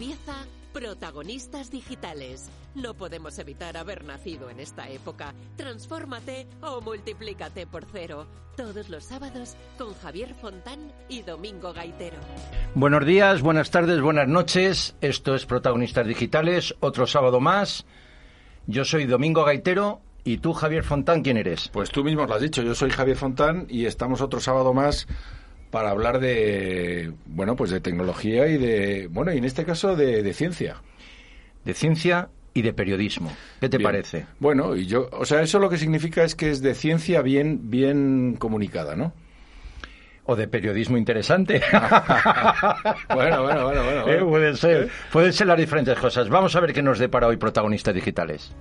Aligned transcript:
Empieza 0.00 0.46
Protagonistas 0.72 1.70
Digitales. 1.70 2.48
No 2.74 2.94
podemos 2.94 3.38
evitar 3.38 3.76
haber 3.76 4.02
nacido 4.02 4.48
en 4.48 4.58
esta 4.58 4.88
época. 4.88 5.34
Transfórmate 5.56 6.46
o 6.62 6.80
multiplícate 6.80 7.66
por 7.66 7.84
cero. 7.84 8.26
Todos 8.56 8.88
los 8.88 9.04
sábados 9.04 9.56
con 9.76 9.92
Javier 9.92 10.32
Fontán 10.32 10.90
y 11.10 11.20
Domingo 11.20 11.74
Gaitero. 11.74 12.16
Buenos 12.74 13.04
días, 13.04 13.42
buenas 13.42 13.70
tardes, 13.70 14.00
buenas 14.00 14.26
noches. 14.26 14.96
Esto 15.02 15.34
es 15.34 15.44
Protagonistas 15.44 16.06
Digitales, 16.06 16.74
otro 16.80 17.06
sábado 17.06 17.38
más. 17.38 17.84
Yo 18.66 18.86
soy 18.86 19.04
Domingo 19.04 19.44
Gaitero 19.44 20.00
¿Y 20.22 20.38
tú, 20.38 20.52
Javier 20.52 20.84
Fontán, 20.84 21.22
quién 21.22 21.38
eres? 21.38 21.68
Pues 21.68 21.90
tú 21.90 22.04
mismo 22.04 22.26
lo 22.26 22.34
has 22.34 22.42
dicho, 22.42 22.62
yo 22.62 22.74
soy 22.74 22.90
Javier 22.90 23.16
Fontán 23.16 23.66
y 23.70 23.86
estamos 23.86 24.20
otro 24.20 24.38
sábado 24.38 24.74
más 24.74 25.06
para 25.70 25.90
hablar 25.90 26.20
de, 26.20 27.12
bueno, 27.26 27.56
pues 27.56 27.70
de 27.70 27.80
tecnología 27.80 28.48
y 28.48 28.58
de, 28.58 29.08
bueno, 29.10 29.32
y 29.32 29.38
en 29.38 29.44
este 29.44 29.64
caso 29.64 29.96
de, 29.96 30.32
ciencia. 30.34 30.76
De 31.64 31.74
ciencia 31.74 32.28
y 32.54 32.62
de 32.62 32.72
periodismo. 32.72 33.32
¿Qué 33.60 33.68
te 33.68 33.78
parece? 33.78 34.26
Bueno, 34.40 34.74
y 34.76 34.86
yo, 34.86 35.08
o 35.12 35.24
sea, 35.24 35.42
eso 35.42 35.58
lo 35.58 35.70
que 35.70 35.78
significa 35.78 36.24
es 36.24 36.34
que 36.34 36.50
es 36.50 36.60
de 36.60 36.74
ciencia 36.74 37.22
bien, 37.22 37.70
bien 37.70 38.36
comunicada, 38.38 38.96
¿no? 38.96 39.12
O 40.24 40.36
de 40.36 40.48
periodismo 40.48 40.96
interesante. 40.96 41.60
bueno, 43.14 43.42
bueno, 43.42 43.64
bueno, 43.64 43.84
bueno. 43.84 44.08
Eh, 44.08 44.24
pueden 44.24 44.56
ser, 44.56 44.88
pueden 45.12 45.32
ser 45.32 45.46
las 45.46 45.58
diferentes 45.58 45.98
cosas. 45.98 46.28
Vamos 46.28 46.54
a 46.56 46.60
ver 46.60 46.72
qué 46.72 46.82
nos 46.82 46.98
depara 46.98 47.26
hoy 47.26 47.36
protagonistas 47.36 47.94
digitales. 47.94 48.52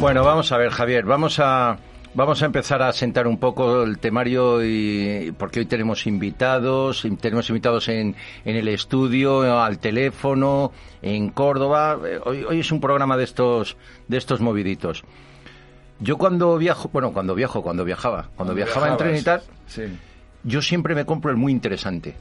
Bueno, 0.00 0.22
vamos 0.22 0.52
a 0.52 0.56
ver, 0.58 0.70
Javier, 0.70 1.04
vamos 1.04 1.40
a 1.40 1.76
vamos 2.14 2.40
a 2.42 2.46
empezar 2.46 2.82
a 2.82 2.92
sentar 2.92 3.26
un 3.26 3.36
poco 3.38 3.82
el 3.82 3.98
temario 3.98 4.64
y 4.64 5.34
porque 5.36 5.58
hoy 5.58 5.66
tenemos 5.66 6.06
invitados, 6.06 7.04
tenemos 7.20 7.48
invitados 7.50 7.88
en, 7.88 8.14
en 8.44 8.56
el 8.56 8.68
estudio, 8.68 9.60
al 9.60 9.80
teléfono, 9.80 10.70
en 11.02 11.30
Córdoba. 11.30 11.98
Hoy, 12.24 12.44
hoy 12.44 12.60
es 12.60 12.70
un 12.70 12.80
programa 12.80 13.16
de 13.16 13.24
estos 13.24 13.76
de 14.06 14.18
estos 14.18 14.40
moviditos. 14.40 15.02
Yo 15.98 16.16
cuando 16.16 16.56
viajo, 16.58 16.88
bueno, 16.92 17.12
cuando 17.12 17.34
viajo, 17.34 17.60
cuando 17.62 17.84
viajaba, 17.84 18.28
cuando, 18.36 18.54
viajaba 18.54 18.90
en 18.90 18.96
tren 18.96 19.16
y 19.16 19.22
tal, 19.22 19.42
yo 20.44 20.62
siempre 20.62 20.94
me 20.94 21.04
compro 21.04 21.32
el 21.32 21.36
muy 21.36 21.50
interesante. 21.50 22.14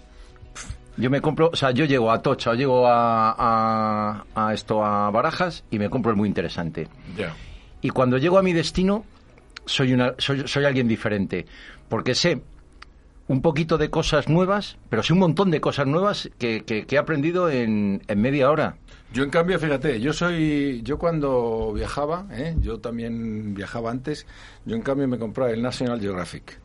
Yo 0.97 1.11
me 1.11 1.21
compro, 1.21 1.51
o 1.53 1.55
sea, 1.55 1.69
yo 1.69 1.85
llego 1.85 2.11
a 2.11 2.23
Tocha 2.23 2.49
o 2.49 2.53
llego 2.55 2.87
a, 2.87 4.25
a, 4.33 4.53
esto, 4.55 4.83
a 4.83 5.11
Barajas 5.11 5.63
y 5.69 5.77
me 5.77 5.91
compro 5.91 6.09
el 6.09 6.17
muy 6.17 6.27
interesante. 6.27 6.87
Ya. 7.15 7.35
Y 7.87 7.89
cuando 7.89 8.17
llego 8.17 8.37
a 8.37 8.43
mi 8.43 8.51
destino, 8.51 9.05
soy, 9.65 9.93
una, 9.93 10.13
soy, 10.17 10.45
soy 10.45 10.65
alguien 10.65 10.89
diferente, 10.89 11.45
porque 11.87 12.15
sé 12.15 12.41
un 13.29 13.41
poquito 13.41 13.77
de 13.77 13.89
cosas 13.89 14.27
nuevas, 14.27 14.77
pero 14.89 15.03
sí 15.03 15.13
un 15.13 15.19
montón 15.19 15.51
de 15.51 15.61
cosas 15.61 15.87
nuevas 15.87 16.29
que, 16.37 16.65
que, 16.65 16.85
he 16.89 16.97
aprendido 16.97 17.49
en, 17.49 18.01
en, 18.09 18.21
media 18.21 18.51
hora. 18.51 18.75
Yo 19.13 19.23
en 19.23 19.29
cambio, 19.29 19.57
fíjate, 19.57 20.01
yo 20.01 20.11
soy, 20.11 20.81
yo 20.83 20.97
cuando 20.99 21.71
viajaba, 21.71 22.27
¿eh? 22.33 22.57
yo 22.59 22.77
también 22.79 23.53
viajaba 23.53 23.89
antes, 23.89 24.25
yo 24.65 24.75
en 24.75 24.81
cambio 24.81 25.07
me 25.07 25.17
compraba 25.17 25.51
el 25.51 25.61
National 25.61 26.01
Geographic. 26.01 26.59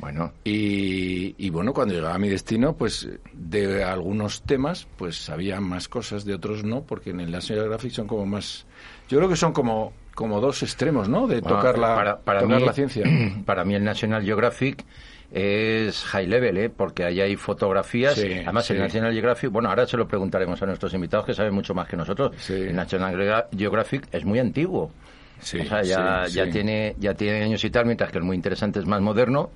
Bueno. 0.00 0.32
Y, 0.42 1.36
y, 1.38 1.50
bueno, 1.50 1.72
cuando 1.74 1.94
llegaba 1.94 2.16
a 2.16 2.18
mi 2.18 2.28
destino, 2.28 2.76
pues 2.76 3.08
de 3.32 3.84
algunos 3.84 4.42
temas, 4.42 4.88
pues 4.96 5.14
sabía 5.16 5.60
más 5.60 5.86
cosas, 5.88 6.24
de 6.24 6.34
otros 6.34 6.64
no, 6.64 6.82
porque 6.82 7.10
en 7.10 7.20
el 7.20 7.30
National 7.30 7.62
Geographic 7.62 7.92
son 7.92 8.08
como 8.08 8.26
más, 8.26 8.66
yo 9.08 9.18
creo 9.18 9.28
que 9.28 9.36
son 9.36 9.52
como 9.52 9.92
como 10.16 10.40
dos 10.40 10.62
extremos, 10.62 11.10
¿no? 11.10 11.28
De 11.28 11.42
tocar, 11.42 11.78
la, 11.78 12.18
para, 12.24 12.40
la 12.40 12.72
ciencia. 12.72 13.04
Para 13.44 13.64
mí 13.64 13.74
el 13.74 13.84
National 13.84 14.24
Geographic 14.24 14.82
es 15.30 16.02
high 16.04 16.26
level, 16.26 16.56
¿eh? 16.56 16.70
porque 16.70 17.04
allá 17.04 17.24
hay 17.24 17.36
fotografías. 17.36 18.18
Además, 18.18 18.68
el 18.70 18.78
National 18.78 19.12
Geographic, 19.12 19.50
bueno, 19.50 19.68
ahora 19.68 19.86
se 19.86 19.98
lo 19.98 20.08
preguntaremos 20.08 20.60
a 20.62 20.66
nuestros 20.66 20.94
invitados 20.94 21.26
que 21.26 21.34
saben 21.34 21.52
mucho 21.52 21.74
más 21.74 21.86
que 21.86 21.98
nosotros. 21.98 22.32
El 22.48 22.74
National 22.74 23.46
Geographic 23.54 24.08
es 24.10 24.24
muy 24.24 24.38
antiguo. 24.38 24.84
o 24.84 25.42
sea, 25.42 25.82
ya, 25.82 26.26
ya, 26.28 26.50
tiene, 26.50 26.96
ya 26.98 27.12
tiene 27.12 27.42
años 27.42 27.62
y 27.62 27.68
tal, 27.68 27.84
mientras 27.84 28.10
que 28.10 28.16
el 28.16 28.24
muy 28.24 28.36
interesante 28.36 28.78
es 28.78 28.86
más 28.86 29.02
moderno. 29.02 29.50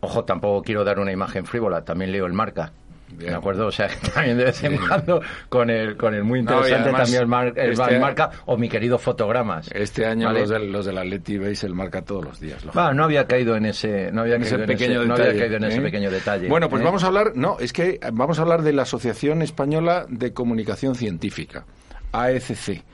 Ojo, 0.00 0.24
tampoco 0.24 0.62
quiero 0.62 0.82
dar 0.82 0.98
una 0.98 1.12
imagen 1.12 1.44
frívola, 1.44 1.84
también 1.84 2.10
leo 2.10 2.24
el 2.24 2.32
marca. 2.32 2.72
¿De 3.18 3.34
acuerdo? 3.34 3.66
O 3.66 3.72
sea, 3.72 3.88
también 4.14 4.38
de 4.38 4.44
vez 4.44 4.64
en 4.64 4.76
cuando 4.76 5.20
con 5.48 5.70
el, 5.70 5.96
con 5.96 6.14
el 6.14 6.24
muy 6.24 6.40
interesante 6.40 6.90
también 6.90 7.32
el, 7.56 7.70
este 7.70 7.98
marca 7.98 8.30
o 8.46 8.56
mi 8.56 8.68
querido 8.68 8.98
Fotogramas. 8.98 9.70
Este 9.72 10.06
año 10.06 10.32
los, 10.32 10.48
del, 10.48 10.72
los 10.72 10.86
del 10.86 10.98
Atleti 10.98 11.38
veis 11.38 11.64
el 11.64 11.74
marca 11.74 12.02
todos 12.02 12.24
los 12.24 12.40
días. 12.40 12.64
Ah, 12.74 12.92
no 12.94 13.04
había 13.04 13.26
caído 13.26 13.56
en 13.56 13.66
ese, 13.66 14.10
no 14.12 14.22
había 14.22 14.38
pequeño 14.38 15.02
en 15.02 15.10
ese, 15.12 15.22
detalle, 15.22 15.38
caído 15.38 15.56
en 15.56 15.64
ese 15.64 15.78
¿eh? 15.78 15.82
pequeño 15.82 16.10
detalle. 16.10 16.48
Bueno, 16.48 16.68
pues 16.68 16.82
¿eh? 16.82 16.84
vamos 16.84 17.04
a 17.04 17.06
hablar, 17.08 17.32
no, 17.34 17.58
es 17.58 17.72
que 17.72 18.00
vamos 18.12 18.38
a 18.38 18.42
hablar 18.42 18.62
de 18.62 18.72
la 18.72 18.82
Asociación 18.82 19.42
Española 19.42 20.06
de 20.08 20.32
Comunicación 20.32 20.94
Científica, 20.94 21.64
AECC. 22.12 22.84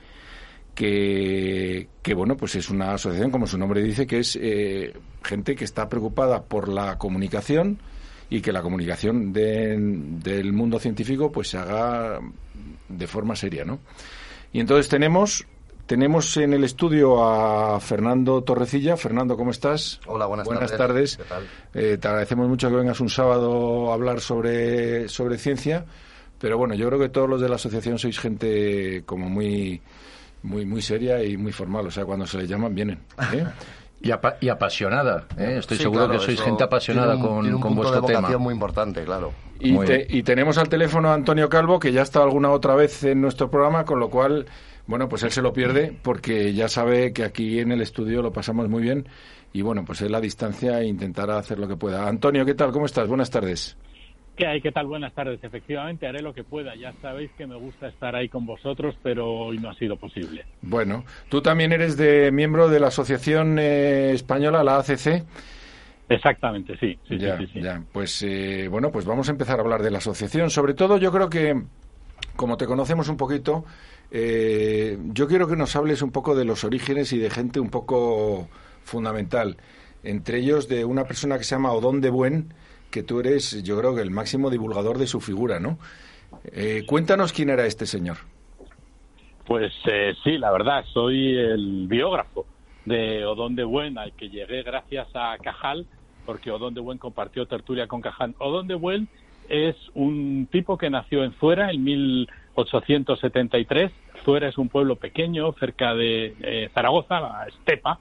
Que, 0.75 1.89
que, 2.01 2.13
bueno, 2.13 2.37
pues 2.37 2.55
es 2.55 2.69
una 2.69 2.93
asociación, 2.93 3.31
como 3.31 3.47
su 3.47 3.57
nombre 3.57 3.83
dice, 3.83 4.07
que 4.07 4.19
es 4.19 4.39
eh, 4.41 4.93
gente 5.23 5.57
que 5.57 5.65
está 5.65 5.89
preocupada 5.89 6.43
por 6.43 6.69
la 6.69 6.97
comunicación, 6.97 7.79
y 8.29 8.41
que 8.41 8.51
la 8.51 8.61
comunicación 8.61 9.33
del 9.33 10.53
mundo 10.53 10.79
científico 10.79 11.31
pues 11.31 11.49
se 11.49 11.57
haga 11.57 12.19
de 12.87 13.07
forma 13.07 13.35
seria, 13.35 13.65
¿no? 13.65 13.79
Y 14.51 14.59
entonces 14.59 14.89
tenemos 14.89 15.45
tenemos 15.89 16.37
en 16.37 16.53
el 16.53 16.63
estudio 16.63 17.23
a 17.23 17.79
Fernando 17.79 18.43
Torrecilla. 18.43 18.95
Fernando, 18.95 19.35
¿cómo 19.35 19.49
estás? 19.49 19.99
Hola, 20.05 20.27
buenas, 20.27 20.45
buenas 20.45 20.77
tardes. 20.77 21.17
¿Qué 21.17 21.23
tal? 21.23 21.47
Eh, 21.73 21.97
te 21.99 22.07
agradecemos 22.07 22.47
mucho 22.47 22.69
que 22.69 22.75
vengas 22.75 22.99
un 22.99 23.09
sábado 23.09 23.89
a 23.89 23.95
hablar 23.95 24.21
sobre, 24.21 25.09
sobre 25.09 25.39
ciencia, 25.39 25.85
pero 26.39 26.59
bueno, 26.59 26.75
yo 26.75 26.87
creo 26.87 26.99
que 26.99 27.09
todos 27.09 27.27
los 27.27 27.41
de 27.41 27.49
la 27.49 27.55
asociación 27.55 27.97
sois 27.97 28.19
gente 28.19 29.01
como 29.07 29.29
muy 29.29 29.81
muy 30.43 30.63
muy 30.63 30.83
seria 30.83 31.23
y 31.23 31.35
muy 31.37 31.51
formal, 31.51 31.87
o 31.87 31.91
sea, 31.91 32.05
cuando 32.05 32.27
se 32.27 32.37
les 32.37 32.47
llaman 32.47 32.75
vienen. 32.75 32.99
¿eh? 33.33 33.45
Y, 34.01 34.11
apasionada, 34.49 35.25
¿eh? 35.37 35.57
estoy 35.59 35.77
seguro 35.77 36.09
que 36.09 36.19
sois 36.19 36.39
gente 36.41 36.63
apasionada 36.63 37.19
con, 37.19 37.41
tiene 37.41 37.55
un 37.55 37.61
con 37.61 37.75
vuestro 37.75 37.99
de 37.99 38.13
tema. 38.13 38.37
muy 38.37 38.53
importante, 38.53 39.03
claro. 39.03 39.33
Y, 39.59 39.75
y, 40.07 40.23
tenemos 40.23 40.57
al 40.57 40.69
teléfono 40.69 41.09
a 41.09 41.13
Antonio 41.13 41.49
Calvo, 41.49 41.79
que 41.79 41.91
ya 41.91 42.03
está 42.03 42.23
alguna 42.23 42.49
otra 42.49 42.75
vez 42.75 43.03
en 43.03 43.19
nuestro 43.19 43.51
programa, 43.51 43.83
con 43.83 43.99
lo 43.99 44.09
cual, 44.09 44.45
bueno, 44.87 45.09
pues 45.09 45.23
él 45.23 45.31
se 45.31 45.41
lo 45.41 45.51
pierde 45.51 45.97
porque 46.01 46.53
ya 46.53 46.69
sabe 46.69 47.11
que 47.11 47.25
aquí 47.25 47.59
en 47.59 47.73
el 47.73 47.81
estudio 47.81 48.21
lo 48.21 48.31
pasamos 48.31 48.69
muy 48.69 48.81
bien 48.81 49.05
y 49.51 49.61
bueno, 49.63 49.83
pues 49.83 50.01
él 50.01 50.15
a 50.15 50.21
distancia 50.21 50.81
intentará 50.83 51.37
hacer 51.37 51.59
lo 51.59 51.67
que 51.67 51.75
pueda. 51.75 52.07
Antonio, 52.07 52.45
¿qué 52.45 52.53
tal? 52.53 52.71
¿Cómo 52.71 52.85
estás? 52.85 53.07
Buenas 53.07 53.29
tardes. 53.29 53.75
¿Qué 54.39 54.47
hay? 54.47 54.61
¿Qué 54.61 54.71
tal? 54.71 54.87
Buenas 54.87 55.13
tardes. 55.13 55.43
Efectivamente, 55.43 56.07
haré 56.07 56.21
lo 56.21 56.33
que 56.33 56.45
pueda. 56.45 56.73
Ya 56.73 56.93
sabéis 57.01 57.29
que 57.37 57.45
me 57.45 57.57
gusta 57.57 57.89
estar 57.89 58.15
ahí 58.15 58.29
con 58.29 58.45
vosotros, 58.45 58.95
pero 59.03 59.29
hoy 59.29 59.57
no 59.57 59.69
ha 59.69 59.73
sido 59.73 59.97
posible. 59.97 60.45
Bueno, 60.61 61.03
tú 61.27 61.41
también 61.41 61.73
eres 61.73 61.97
de 61.97 62.31
miembro 62.31 62.69
de 62.69 62.79
la 62.79 62.87
Asociación 62.87 63.59
eh, 63.59 64.13
Española, 64.13 64.63
la 64.63 64.77
ACC. 64.77 65.25
Exactamente, 66.07 66.77
sí. 66.77 66.97
sí, 67.05 67.17
ya, 67.17 67.37
ya. 67.53 67.83
Pues 67.91 68.23
eh, 68.23 68.69
bueno, 68.69 68.93
pues 68.93 69.03
vamos 69.03 69.27
a 69.27 69.31
empezar 69.31 69.59
a 69.59 69.61
hablar 69.61 69.83
de 69.83 69.91
la 69.91 69.97
asociación. 69.97 70.49
Sobre 70.49 70.73
todo, 70.73 70.95
yo 70.95 71.11
creo 71.11 71.29
que, 71.29 71.61
como 72.37 72.55
te 72.55 72.65
conocemos 72.65 73.09
un 73.09 73.17
poquito, 73.17 73.65
eh, 74.09 74.97
yo 75.07 75.27
quiero 75.27 75.49
que 75.49 75.57
nos 75.57 75.75
hables 75.75 76.01
un 76.01 76.11
poco 76.11 76.33
de 76.33 76.45
los 76.45 76.63
orígenes 76.63 77.11
y 77.11 77.17
de 77.17 77.29
gente 77.29 77.59
un 77.59 77.69
poco 77.69 78.47
fundamental. 78.85 79.57
Entre 80.01 80.37
ellos 80.37 80.69
de 80.69 80.85
una 80.85 81.03
persona 81.03 81.37
que 81.37 81.43
se 81.43 81.55
llama 81.55 81.73
Odón 81.73 81.99
de 81.99 82.09
Buen, 82.09 82.53
que 82.91 83.03
tú 83.03 83.19
eres, 83.19 83.61
yo 83.63 83.77
creo 83.77 83.95
que 83.95 84.01
el 84.01 84.11
máximo 84.11 84.49
divulgador 84.49 84.97
de 84.97 85.07
su 85.07 85.21
figura, 85.21 85.59
¿no? 85.59 85.77
Eh, 86.51 86.83
cuéntanos 86.85 87.33
quién 87.33 87.49
era 87.49 87.65
este 87.65 87.85
señor. 87.85 88.17
Pues 89.45 89.73
eh, 89.85 90.13
sí, 90.23 90.37
la 90.37 90.51
verdad, 90.51 90.85
soy 90.93 91.35
el 91.35 91.87
biógrafo 91.87 92.45
de 92.85 93.25
Odón 93.25 93.55
de 93.55 93.63
Buen, 93.63 93.97
al 93.97 94.13
que 94.13 94.29
llegué 94.29 94.61
gracias 94.63 95.07
a 95.13 95.37
Cajal, 95.41 95.85
porque 96.25 96.51
Odón 96.51 96.73
de 96.73 96.81
Buen 96.81 96.97
compartió 96.97 97.45
tertulia 97.47 97.87
con 97.87 98.01
Cajal. 98.01 98.35
Odón 98.37 98.67
de 98.67 98.75
Buen 98.75 99.07
es 99.47 99.77
un 99.95 100.47
tipo 100.51 100.77
que 100.77 100.89
nació 100.89 101.23
en 101.23 101.31
Zuera 101.33 101.71
en 101.71 101.83
1873. 101.83 103.91
Zuera 104.23 104.47
es 104.47 104.57
un 104.57 104.69
pueblo 104.69 104.95
pequeño 104.97 105.51
cerca 105.53 105.95
de 105.95 106.35
eh, 106.41 106.69
Zaragoza, 106.73 107.19
la 107.19 107.45
estepa, 107.47 107.99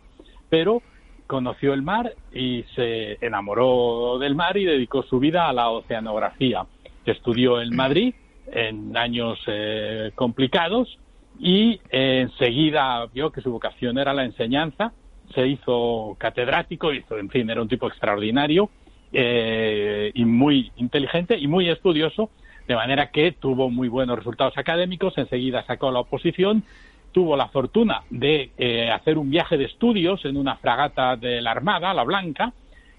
pero 0.51 0.83
conoció 1.29 1.75
el 1.75 1.83
mar 1.83 2.15
y 2.33 2.65
se 2.75 3.25
enamoró 3.25 4.19
del 4.19 4.35
mar 4.35 4.57
y 4.57 4.65
dedicó 4.65 5.05
su 5.05 5.21
vida 5.21 5.49
a 5.49 5.53
la 5.53 5.69
oceanografía. 5.69 6.67
Estudió 7.05 7.61
en 7.61 7.77
Madrid 7.77 8.15
en 8.51 8.97
años 8.97 9.39
eh, 9.47 10.11
complicados 10.17 10.99
y 11.39 11.81
enseguida 11.91 13.07
vio 13.07 13.31
que 13.31 13.43
su 13.43 13.53
vocación 13.53 13.99
era 13.99 14.13
la 14.13 14.25
enseñanza, 14.25 14.93
se 15.35 15.47
hizo 15.47 16.17
catedrático, 16.19 16.93
hizo, 16.93 17.19
en 17.19 17.29
fin, 17.29 17.49
era 17.49 17.63
un 17.63 17.69
tipo 17.69 17.87
extraordinario 17.87 18.71
eh, 19.13 20.11
y 20.15 20.25
muy 20.25 20.73
inteligente 20.77 21.39
y 21.39 21.47
muy 21.47 21.69
estudioso, 21.69 22.31
de 22.67 22.75
manera 22.75 23.11
que 23.11 23.33
tuvo 23.33 23.71
muy 23.71 23.89
buenos 23.89 24.17
resultados 24.17 24.57
académicos, 24.57 25.17
enseguida 25.17 25.65
sacó 25.67 25.91
la 25.91 26.01
oposición, 26.01 26.65
tuvo 27.13 27.37
la 27.37 27.49
fortuna 27.49 28.03
de 28.11 28.51
eh, 28.59 28.91
hacer 28.91 29.19
un 29.19 29.31
viaje 29.31 29.57
de 29.57 29.65
estudios 29.65 30.25
en 30.25 30.37
una 30.37 30.57
fragata 30.57 31.17
de 31.17 31.41
la 31.41 31.51
Armada, 31.53 31.95
la 31.95 32.05
Blanca, 32.05 32.53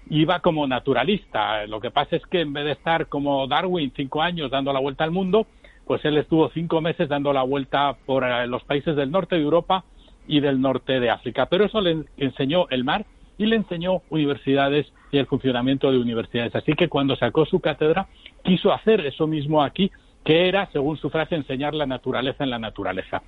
iba 0.08 0.40
como 0.40 0.66
naturalista. 0.66 1.66
Lo 1.66 1.80
que 1.80 1.90
pasa 1.90 2.16
es 2.16 2.26
que 2.26 2.40
en 2.40 2.52
vez 2.52 2.64
de 2.64 2.72
estar 2.72 3.06
como 3.06 3.46
Darwin 3.46 3.92
cinco 3.94 4.22
años 4.22 4.50
dando 4.50 4.72
la 4.72 4.80
vuelta 4.80 5.04
al 5.04 5.10
mundo, 5.10 5.46
pues 5.86 6.04
él 6.04 6.18
estuvo 6.18 6.50
cinco 6.50 6.80
meses 6.80 7.08
dando 7.08 7.32
la 7.32 7.42
vuelta 7.42 7.96
por 8.06 8.24
eh, 8.24 8.46
los 8.46 8.62
países 8.64 8.96
del 8.96 9.10
norte 9.10 9.36
de 9.36 9.42
Europa 9.42 9.84
y 10.26 10.40
del 10.40 10.60
norte 10.60 11.00
de 11.00 11.10
África. 11.10 11.46
Pero 11.46 11.64
eso 11.64 11.80
le 11.80 12.04
enseñó 12.16 12.68
el 12.70 12.84
mar 12.84 13.06
y 13.38 13.46
le 13.46 13.56
enseñó 13.56 14.02
universidades 14.10 14.92
y 15.10 15.18
el 15.18 15.26
funcionamiento 15.26 15.90
de 15.90 15.98
universidades. 15.98 16.54
Así 16.54 16.74
que 16.74 16.88
cuando 16.88 17.16
sacó 17.16 17.46
su 17.46 17.60
cátedra 17.60 18.06
quiso 18.44 18.72
hacer 18.72 19.00
eso 19.06 19.26
mismo 19.26 19.62
aquí, 19.62 19.90
que 20.24 20.48
era, 20.48 20.68
según 20.72 20.96
su 20.98 21.08
frase, 21.10 21.36
enseñar 21.36 21.74
la 21.74 21.86
naturaleza 21.86 22.44
en 22.44 22.50
la 22.50 22.58
naturaleza. 22.58 23.22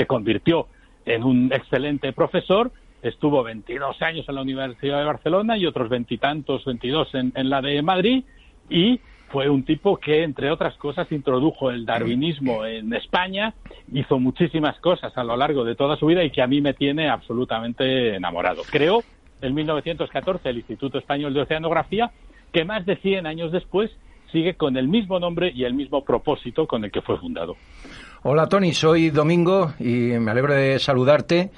Se 0.00 0.06
convirtió 0.06 0.66
en 1.04 1.24
un 1.24 1.52
excelente 1.52 2.14
profesor, 2.14 2.72
estuvo 3.02 3.42
22 3.42 4.00
años 4.00 4.26
en 4.26 4.34
la 4.34 4.40
Universidad 4.40 4.98
de 4.98 5.04
Barcelona 5.04 5.58
y 5.58 5.66
otros 5.66 5.90
veintitantos, 5.90 6.64
22 6.64 7.14
en, 7.16 7.32
en 7.36 7.50
la 7.50 7.60
de 7.60 7.82
Madrid 7.82 8.24
y 8.70 8.98
fue 9.28 9.50
un 9.50 9.62
tipo 9.62 9.98
que, 9.98 10.22
entre 10.22 10.50
otras 10.50 10.74
cosas, 10.78 11.12
introdujo 11.12 11.70
el 11.70 11.84
darwinismo 11.84 12.64
en 12.64 12.94
España, 12.94 13.52
hizo 13.92 14.18
muchísimas 14.18 14.80
cosas 14.80 15.12
a 15.18 15.22
lo 15.22 15.36
largo 15.36 15.64
de 15.64 15.74
toda 15.74 15.98
su 15.98 16.06
vida 16.06 16.24
y 16.24 16.30
que 16.30 16.40
a 16.40 16.46
mí 16.46 16.62
me 16.62 16.72
tiene 16.72 17.10
absolutamente 17.10 18.14
enamorado. 18.14 18.62
Creó 18.70 19.02
en 19.42 19.54
1914 19.54 20.48
el 20.48 20.56
Instituto 20.56 20.96
Español 20.96 21.34
de 21.34 21.42
Oceanografía, 21.42 22.10
que 22.54 22.64
más 22.64 22.86
de 22.86 22.96
100 22.96 23.26
años 23.26 23.52
después 23.52 23.90
sigue 24.32 24.54
con 24.54 24.78
el 24.78 24.88
mismo 24.88 25.20
nombre 25.20 25.52
y 25.54 25.64
el 25.64 25.74
mismo 25.74 26.02
propósito 26.06 26.66
con 26.66 26.84
el 26.86 26.90
que 26.90 27.02
fue 27.02 27.18
fundado. 27.18 27.56
Hola 28.22 28.50
Tony, 28.50 28.74
soy 28.74 29.08
Domingo 29.08 29.72
y 29.78 30.18
me 30.18 30.30
alegro 30.30 30.52
de 30.52 30.78
saludarte. 30.78 31.52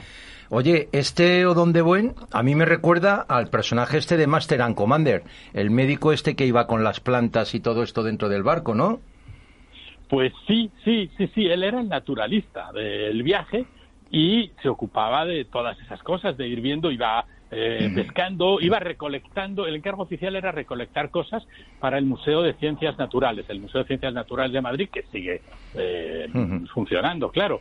Oye, 0.48 0.88
este 0.92 1.44
Odón 1.44 1.72
de 1.72 1.82
Buen 1.82 2.14
a 2.30 2.44
mí 2.44 2.54
me 2.54 2.64
recuerda 2.64 3.16
al 3.16 3.48
personaje 3.48 3.98
este 3.98 4.16
de 4.16 4.28
Master 4.28 4.62
and 4.62 4.76
Commander, 4.76 5.24
el 5.54 5.72
médico 5.72 6.12
este 6.12 6.36
que 6.36 6.46
iba 6.46 6.68
con 6.68 6.84
las 6.84 7.00
plantas 7.00 7.56
y 7.56 7.60
todo 7.60 7.82
esto 7.82 8.04
dentro 8.04 8.28
del 8.28 8.44
barco, 8.44 8.76
¿no? 8.76 9.00
Pues 10.08 10.32
sí, 10.46 10.70
sí, 10.84 11.10
sí, 11.18 11.26
sí, 11.34 11.46
él 11.46 11.64
era 11.64 11.80
el 11.80 11.88
naturalista 11.88 12.70
del 12.70 13.24
viaje 13.24 13.66
y 14.12 14.52
se 14.62 14.68
ocupaba 14.68 15.24
de 15.24 15.44
todas 15.44 15.76
esas 15.80 16.00
cosas, 16.04 16.36
de 16.36 16.46
ir 16.46 16.60
viendo, 16.60 16.92
iba 16.92 17.24
eh, 17.54 17.93
pescando, 17.94 18.58
iba 18.62 18.78
recolectando, 18.78 19.66
el 19.66 19.76
encargo 19.76 20.04
oficial 20.04 20.34
era 20.37 20.52
recolectar 20.52 21.10
cosas 21.10 21.46
para 21.81 21.99
el 21.99 22.06
Museo 22.06 22.40
de 22.40 22.54
Ciencias 22.54 22.96
Naturales, 22.96 23.44
el 23.50 23.60
Museo 23.60 23.82
de 23.82 23.88
Ciencias 23.88 24.14
Naturales 24.14 24.54
de 24.54 24.62
Madrid, 24.62 24.88
que 24.90 25.02
sigue 25.12 25.43
eh, 25.75 26.28
funcionando, 26.72 27.31
claro. 27.31 27.60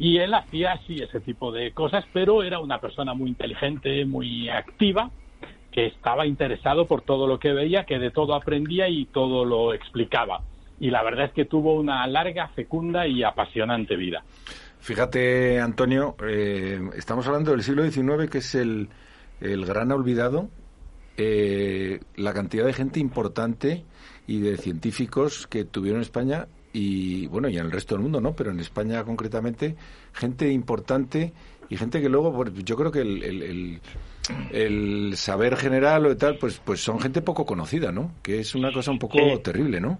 Y 0.00 0.18
él 0.18 0.34
hacía 0.34 0.72
así 0.72 0.96
ese 1.00 1.20
tipo 1.20 1.52
de 1.52 1.70
cosas, 1.70 2.04
pero 2.12 2.42
era 2.42 2.58
una 2.58 2.78
persona 2.78 3.14
muy 3.14 3.28
inteligente, 3.28 4.04
muy 4.04 4.48
activa, 4.48 5.10
que 5.70 5.86
estaba 5.86 6.26
interesado 6.26 6.86
por 6.86 7.02
todo 7.02 7.28
lo 7.28 7.38
que 7.38 7.52
veía, 7.52 7.84
que 7.84 8.00
de 8.00 8.10
todo 8.10 8.34
aprendía 8.34 8.88
y 8.88 9.04
todo 9.04 9.44
lo 9.44 9.72
explicaba. 9.72 10.40
Y 10.80 10.90
la 10.90 11.04
verdad 11.04 11.26
es 11.26 11.32
que 11.32 11.44
tuvo 11.44 11.74
una 11.74 12.04
larga, 12.08 12.48
fecunda 12.48 13.06
y 13.06 13.22
apasionante 13.22 13.94
vida. 13.94 14.24
Fíjate, 14.80 15.60
Antonio, 15.60 16.16
eh, 16.26 16.80
estamos 16.96 17.28
hablando 17.28 17.52
del 17.52 17.62
siglo 17.62 17.88
XIX, 17.88 18.28
que 18.28 18.38
es 18.38 18.54
el, 18.56 18.88
el 19.40 19.64
gran 19.66 19.92
olvidado, 19.92 20.48
eh, 21.16 22.00
la 22.16 22.32
cantidad 22.32 22.64
de 22.64 22.72
gente 22.72 23.00
importante 23.00 23.84
y 24.26 24.40
de 24.40 24.56
científicos 24.56 25.46
que 25.46 25.64
tuvieron 25.64 26.00
España 26.00 26.46
y 26.72 27.26
bueno, 27.26 27.48
y 27.48 27.58
en 27.58 27.66
el 27.66 27.72
resto 27.72 27.94
del 27.94 28.02
mundo, 28.02 28.20
¿no? 28.20 28.34
Pero 28.34 28.52
en 28.52 28.60
España 28.60 29.02
concretamente, 29.04 29.76
gente 30.12 30.50
importante 30.50 31.32
y 31.68 31.76
gente 31.76 32.00
que 32.00 32.08
luego, 32.08 32.32
pues, 32.32 32.52
yo 32.64 32.76
creo 32.76 32.90
que 32.90 33.00
el, 33.00 33.80
el, 34.52 35.16
saber 35.16 35.56
general 35.56 36.06
o 36.06 36.16
tal, 36.16 36.36
pues, 36.36 36.60
pues 36.64 36.80
son 36.80 37.00
gente 37.00 37.22
poco 37.22 37.44
conocida, 37.44 37.92
¿no? 37.92 38.12
Que 38.22 38.40
es 38.40 38.54
una 38.54 38.72
cosa 38.72 38.90
un 38.90 38.98
poco 38.98 39.18
terrible, 39.40 39.80
¿no? 39.80 39.98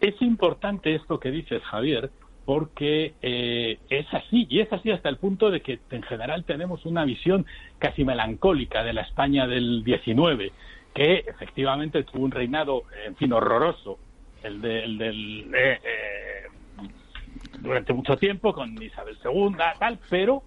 Es 0.00 0.20
importante 0.22 0.94
esto 0.94 1.18
que 1.18 1.30
dices, 1.30 1.62
Javier, 1.64 2.10
porque 2.48 3.12
eh, 3.20 3.78
es 3.90 4.06
así, 4.14 4.46
y 4.48 4.60
es 4.60 4.72
así 4.72 4.90
hasta 4.90 5.10
el 5.10 5.18
punto 5.18 5.50
de 5.50 5.60
que 5.60 5.80
en 5.90 6.02
general 6.02 6.44
tenemos 6.44 6.86
una 6.86 7.04
visión 7.04 7.44
casi 7.78 8.06
melancólica 8.06 8.82
de 8.82 8.94
la 8.94 9.02
España 9.02 9.46
del 9.46 9.84
19, 9.84 10.52
que 10.94 11.24
efectivamente 11.26 12.04
tuvo 12.04 12.24
un 12.24 12.30
reinado, 12.30 12.84
en 13.04 13.16
fin, 13.16 13.34
horroroso, 13.34 13.98
el, 14.42 14.62
del 14.62 15.54
eh, 15.54 15.78
eh, 15.84 16.88
durante 17.60 17.92
mucho 17.92 18.16
tiempo 18.16 18.54
con 18.54 18.82
Isabel 18.82 19.18
II, 19.22 19.54
tal, 19.78 19.98
pero 20.08 20.42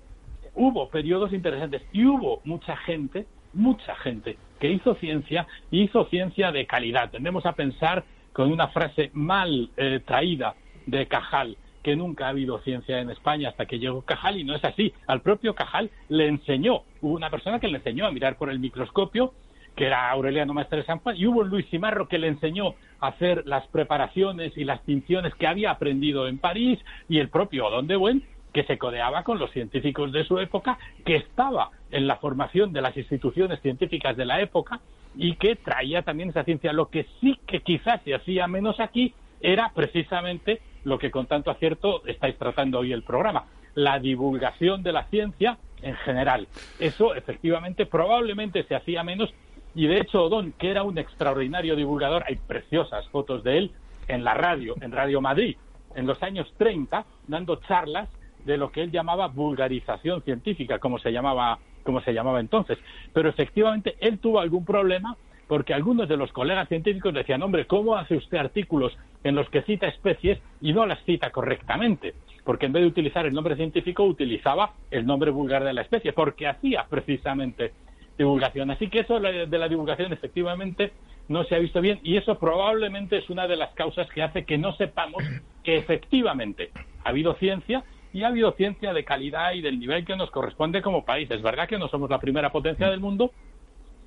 hubo 0.56 0.90
periodos 0.90 1.32
interesantes 1.34 1.84
y 1.94 2.04
hubo 2.06 2.42
mucha 2.46 2.78
gente, 2.78 3.28
mucha 3.54 3.96
gente 3.98 4.38
que 4.60 4.72
hizo 4.72 4.96
ciencia 4.96 5.46
y 5.70 5.84
hizo 5.84 6.06
ciencia 6.06 6.52
de 6.52 6.66
calidad. 6.66 7.12
Tendemos 7.12 7.46
a 7.46 7.54
pensar 7.54 8.04
con 8.34 8.52
una 8.52 8.70
frase 8.70 9.12
mal 9.14 9.70
eh, 9.78 10.00
traída 10.04 10.56
de 10.88 11.06
Cajal 11.06 11.58
que 11.84 11.96
nunca 11.96 12.26
ha 12.26 12.30
habido 12.30 12.60
ciencia 12.60 13.00
en 13.00 13.10
España 13.10 13.50
hasta 13.50 13.66
que 13.66 13.80
llegó 13.80 14.02
Cajal 14.02 14.38
y 14.38 14.44
no 14.44 14.56
es 14.56 14.64
así. 14.64 14.94
Al 15.08 15.22
propio 15.22 15.56
Cajal 15.56 15.90
le 16.10 16.28
enseñó, 16.28 16.84
hubo 17.02 17.16
una 17.16 17.30
persona 17.30 17.60
que 17.60 17.68
le 17.68 17.78
enseñó 17.78 18.06
a 18.06 18.12
mirar 18.12 18.38
por 18.38 18.50
el 18.50 18.60
microscopio 18.60 19.34
que 19.76 19.86
era 19.86 20.12
Aureliano 20.12 20.54
Maestre 20.54 20.80
de 20.80 20.86
San 20.86 21.00
Juan, 21.00 21.16
y 21.18 21.26
hubo 21.26 21.44
Luis 21.44 21.66
Cimarro 21.70 22.08
que 22.08 22.20
le 22.20 22.28
enseñó 22.28 22.76
a 23.00 23.08
hacer 23.08 23.44
las 23.46 23.66
preparaciones 23.68 24.58
y 24.58 24.66
las 24.66 24.84
tinciones 24.84 25.34
que 25.36 25.48
había 25.48 25.72
aprendido 25.72 26.28
en 26.28 26.40
París, 26.40 26.80
y 27.08 27.20
el 27.20 27.30
propio 27.30 27.68
Odón 27.68 27.88
de 27.88 28.22
que 28.54 28.64
se 28.66 28.78
codeaba 28.78 29.24
con 29.24 29.40
los 29.40 29.52
científicos 29.52 30.12
de 30.12 30.26
su 30.26 30.40
época, 30.40 30.78
que 31.06 31.16
estaba 31.16 31.72
en 31.90 32.06
la 32.06 32.18
formación 32.18 32.74
de 32.74 32.82
las 32.82 32.98
instituciones 32.98 33.62
científicas 33.62 34.18
de 34.18 34.26
la 34.26 34.42
época 34.42 34.82
y 35.16 35.36
que 35.36 35.56
traía 35.56 36.02
también 36.02 36.30
esa 36.30 36.44
ciencia. 36.44 36.74
Lo 36.74 36.90
que 36.90 37.06
sí 37.22 37.40
que 37.48 37.62
quizás 37.62 38.02
se 38.04 38.14
hacía 38.14 38.48
menos 38.48 38.80
aquí 38.80 39.14
era 39.40 39.72
precisamente 39.74 40.62
lo 40.84 40.98
que 41.00 41.12
con 41.12 41.28
tanto 41.28 41.52
acierto 41.52 42.06
estáis 42.06 42.38
tratando 42.38 42.80
hoy 42.80 42.94
el 42.94 43.04
programa, 43.04 43.46
la 43.76 44.00
divulgación 44.00 44.84
de 44.84 44.92
la 44.92 45.06
ciencia 45.06 45.58
en 45.82 45.96
general. 45.96 46.48
Eso 46.80 47.16
efectivamente 47.16 47.86
probablemente 47.86 48.64
se 48.64 48.76
hacía 48.76 49.04
menos 49.04 49.34
y 49.74 49.88
de 49.88 50.00
hecho, 50.00 50.24
Odón, 50.24 50.54
que 50.58 50.70
era 50.70 50.84
un 50.84 50.98
extraordinario 50.98 51.76
divulgador, 51.76 52.24
hay 52.28 52.36
preciosas 52.36 53.08
fotos 53.10 53.44
de 53.44 53.58
él 53.58 53.72
en 54.08 54.24
la 54.24 54.34
radio, 54.34 54.76
en 54.82 54.92
Radio 54.92 55.22
Madrid, 55.22 55.56
en 55.96 56.06
los 56.06 56.22
años 56.24 56.52
30, 56.58 57.06
dando 57.28 57.56
charlas 57.68 58.10
de 58.46 58.58
lo 58.58 58.72
que 58.72 58.82
él 58.82 58.92
llamaba 58.92 59.28
vulgarización 59.28 60.24
científica, 60.24 60.80
como 60.80 61.00
se 61.00 61.12
llamaba, 61.12 61.60
como 61.84 62.02
se 62.02 62.14
llamaba 62.14 62.40
entonces. 62.40 62.78
Pero 63.14 63.30
efectivamente 63.30 63.96
él 64.00 64.20
tuvo 64.20 64.40
algún 64.40 64.66
problema 64.66 65.16
porque 65.48 65.74
algunos 65.74 66.08
de 66.10 66.18
los 66.18 66.32
colegas 66.32 66.68
científicos 66.68 67.14
decían, 67.14 67.42
hombre, 67.42 67.66
¿cómo 67.68 67.96
hace 67.96 68.16
usted 68.16 68.38
artículos 68.38 68.98
en 69.24 69.36
los 69.36 69.50
que 69.50 69.62
cita 69.64 69.88
especies 69.88 70.40
y 70.62 70.74
no 70.74 70.86
las 70.86 71.04
cita 71.04 71.32
correctamente? 71.32 72.14
Porque 72.44 72.66
en 72.66 72.74
vez 72.74 72.82
de 72.84 72.88
utilizar 72.88 73.26
el 73.26 73.34
nombre 73.34 73.56
científico, 73.56 74.04
utilizaba 74.04 74.74
el 74.90 75.06
nombre 75.06 75.32
vulgar 75.32 75.64
de 75.64 75.74
la 75.74 75.82
especie, 75.82 76.14
porque 76.14 76.48
hacía 76.48 76.86
precisamente 76.90 77.74
divulgación. 78.18 78.72
Así 78.72 78.88
que 78.90 79.00
eso 79.00 79.20
de 79.20 79.58
la 79.58 79.68
divulgación 79.68 80.12
efectivamente 80.14 80.92
no 81.28 81.44
se 81.46 81.56
ha 81.56 81.60
visto 81.60 81.82
bien 81.82 82.00
y 82.04 82.18
eso 82.18 82.38
probablemente 82.38 83.18
es 83.18 83.30
una 83.30 83.48
de 83.48 83.56
las 83.56 83.74
causas 83.74 84.10
que 84.10 84.22
hace 84.22 84.46
que 84.46 84.58
no 84.58 84.74
sepamos 84.74 85.24
que 85.64 85.78
efectivamente 85.78 86.72
ha 87.04 87.10
habido 87.10 87.34
ciencia 87.36 87.84
y 88.14 88.24
ha 88.24 88.28
habido 88.28 88.52
ciencia 88.54 88.94
de 88.94 89.06
calidad 89.06 89.54
y 89.54 89.62
del 89.62 89.80
nivel 89.80 90.06
que 90.06 90.16
nos 90.16 90.30
corresponde 90.32 90.82
como 90.82 91.06
país. 91.06 91.32
Es 91.32 91.42
verdad 91.42 91.68
que 91.68 91.78
no 91.78 91.88
somos 91.88 92.10
la 92.10 92.20
primera 92.20 92.52
potencia 92.52 92.90
del 92.90 93.00
mundo, 93.00 93.32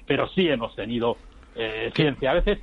pero 0.07 0.29
sí 0.29 0.47
hemos 0.49 0.77
tenido 0.77 1.17
eh, 1.57 1.91
ciencia. 1.95 2.33
A 2.33 2.35
veces 2.35 2.59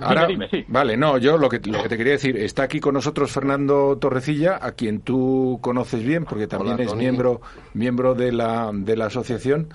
Ahora, 0.00 0.28
Vale, 0.68 0.96
no, 0.96 1.18
yo 1.18 1.38
lo 1.38 1.48
que, 1.48 1.60
lo 1.64 1.82
que 1.82 1.88
te 1.88 1.96
quería 1.96 2.12
decir, 2.12 2.36
está 2.36 2.64
aquí 2.64 2.80
con 2.80 2.94
nosotros 2.94 3.30
Fernando 3.30 3.96
Torrecilla, 3.98 4.58
a 4.60 4.72
quien 4.72 5.00
tú 5.00 5.58
conoces 5.62 6.02
bien, 6.04 6.24
porque 6.24 6.46
también 6.46 6.80
es 6.80 6.94
miembro, 6.94 7.40
miembro 7.74 8.14
de 8.14 8.32
la, 8.32 8.70
de 8.72 8.96
la 8.96 9.06
asociación. 9.06 9.68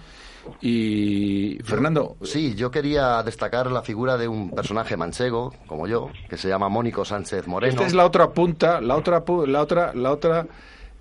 Y 0.60 1.60
Fernando. 1.64 2.18
Sí, 2.24 2.56
yo 2.56 2.72
quería 2.72 3.22
destacar 3.24 3.72
la 3.72 3.84
figura 3.84 4.18
de 4.18 4.28
un 4.28 4.50
personaje 4.52 4.98
manchego, 4.98 5.54
como 5.68 5.88
yo, 5.88 6.10
que 6.30 6.38
se 6.38 6.50
llama 6.50 6.68
Mónico 6.68 7.06
Sánchez 7.06 7.48
Moreno. 7.48 7.74
Esta 7.74 7.86
es 7.86 7.94
la 7.94 8.06
otra 8.06 8.32
punta, 8.32 8.82
la 8.82 8.96
otra, 8.96 9.24
la 9.46 9.62
otra, 9.62 9.94
la 9.94 10.12
otra 10.12 10.48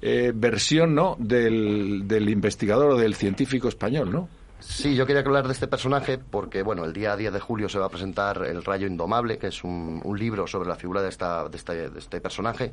eh, 0.02 0.32
versión, 0.34 0.94
¿no? 0.94 1.16
Del, 1.18 2.06
del 2.06 2.28
investigador 2.28 2.92
o 2.92 2.96
del 2.96 3.14
científico 3.14 3.68
español, 3.68 4.12
¿no? 4.12 4.28
Sí, 4.60 4.94
yo 4.94 5.06
quería 5.06 5.22
hablar 5.22 5.46
de 5.46 5.52
este 5.52 5.66
personaje 5.66 6.18
porque, 6.18 6.62
bueno, 6.62 6.84
el 6.84 6.92
día 6.92 7.16
10 7.16 7.32
de 7.32 7.40
julio 7.40 7.68
se 7.68 7.78
va 7.78 7.86
a 7.86 7.88
presentar 7.88 8.44
El 8.44 8.62
Rayo 8.62 8.86
Indomable, 8.86 9.38
que 9.38 9.48
es 9.48 9.64
un, 9.64 10.02
libro 10.18 10.46
sobre 10.46 10.68
la 10.68 10.76
figura 10.76 11.00
de, 11.00 11.08
esta, 11.08 11.48
este, 11.52 11.90
de 11.90 11.98
este 11.98 12.20
personaje, 12.20 12.72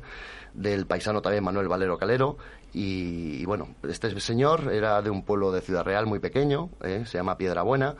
del 0.52 0.86
paisano 0.86 1.22
también 1.22 1.42
Manuel 1.44 1.68
Valero 1.68 1.96
Calero. 1.96 2.36
Y, 2.74 3.44
bueno, 3.46 3.68
este 3.88 4.20
señor 4.20 4.70
era 4.72 5.00
de 5.00 5.08
un 5.08 5.24
pueblo 5.24 5.50
de 5.50 5.62
Ciudad 5.62 5.84
Real 5.84 6.06
muy 6.06 6.18
pequeño, 6.18 6.68
¿eh? 6.82 7.04
se 7.06 7.16
llama 7.16 7.38
Piedra 7.38 7.62
Buena, 7.62 7.96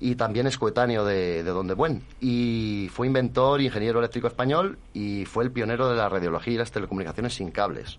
y 0.00 0.14
también 0.14 0.46
es 0.46 0.56
coetáneo 0.56 1.04
de, 1.04 1.44
de 1.44 1.50
Don 1.50 1.66
de 1.66 1.74
Buen. 1.74 2.02
Y 2.20 2.88
fue 2.92 3.06
inventor, 3.06 3.60
ingeniero 3.60 3.98
eléctrico 3.98 4.26
español 4.26 4.78
y 4.94 5.26
fue 5.26 5.44
el 5.44 5.52
pionero 5.52 5.90
de 5.90 5.96
la 5.96 6.08
radiología 6.08 6.54
y 6.54 6.56
las 6.56 6.72
telecomunicaciones 6.72 7.34
sin 7.34 7.50
cables, 7.50 7.98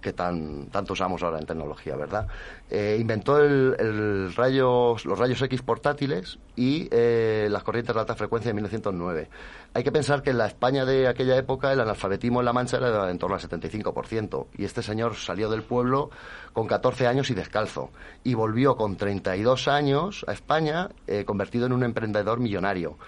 que 0.00 0.14
tan, 0.14 0.66
tanto 0.68 0.94
usamos 0.94 1.22
ahora 1.22 1.38
en 1.38 1.46
tecnología, 1.46 1.94
¿verdad? 1.94 2.26
Eh, 2.70 2.96
inventó 2.98 3.38
el, 3.38 3.76
el 3.78 4.34
rayos, 4.34 5.04
los 5.04 5.18
rayos 5.18 5.42
X 5.42 5.60
portátiles 5.60 6.38
y 6.56 6.88
eh, 6.90 7.48
las 7.50 7.62
corrientes 7.62 7.94
de 7.94 8.00
alta 8.00 8.14
frecuencia 8.14 8.48
en 8.48 8.56
1909. 8.56 9.28
Hay 9.74 9.84
que 9.84 9.92
pensar 9.92 10.22
que 10.22 10.30
en 10.30 10.38
la 10.38 10.46
España 10.46 10.84
de 10.84 11.08
aquella 11.08 11.34
época 11.36 11.72
el 11.72 11.80
analfabetismo 11.80 12.40
en 12.40 12.44
La 12.44 12.52
Mancha 12.52 12.76
era 12.76 13.10
en 13.10 13.16
torno 13.16 13.36
al 13.36 13.40
75%. 13.40 14.48
Y 14.58 14.64
este 14.64 14.82
señor 14.82 15.14
salió 15.16 15.48
del 15.48 15.62
pueblo 15.62 16.10
con 16.52 16.66
14 16.66 17.06
años 17.06 17.30
y 17.30 17.34
descalzo. 17.34 17.90
Y 18.22 18.34
volvió 18.34 18.76
con 18.76 18.96
32 18.96 19.68
años 19.68 20.26
a 20.28 20.32
España, 20.32 20.90
eh, 21.06 21.24
convertido 21.24 21.64
en 21.64 21.72
un 21.72 21.84
emprendedor 21.84 22.38
millonario. 22.38 22.98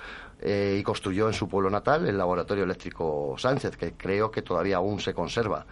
Eh, 0.41 0.79
y 0.81 0.83
construyó 0.83 1.27
en 1.27 1.35
su 1.35 1.49
pueblo 1.49 1.71
natal 1.71 2.07
el 2.07 2.19
laboratorio 2.19 2.65
eléctrico 2.65 3.35
Sánchez, 3.39 3.77
que 3.77 3.93
creo 3.93 4.31
que 4.31 4.43
todavía 4.43 4.77
aún 4.77 5.01
se 5.01 5.15
conserva 5.15 5.67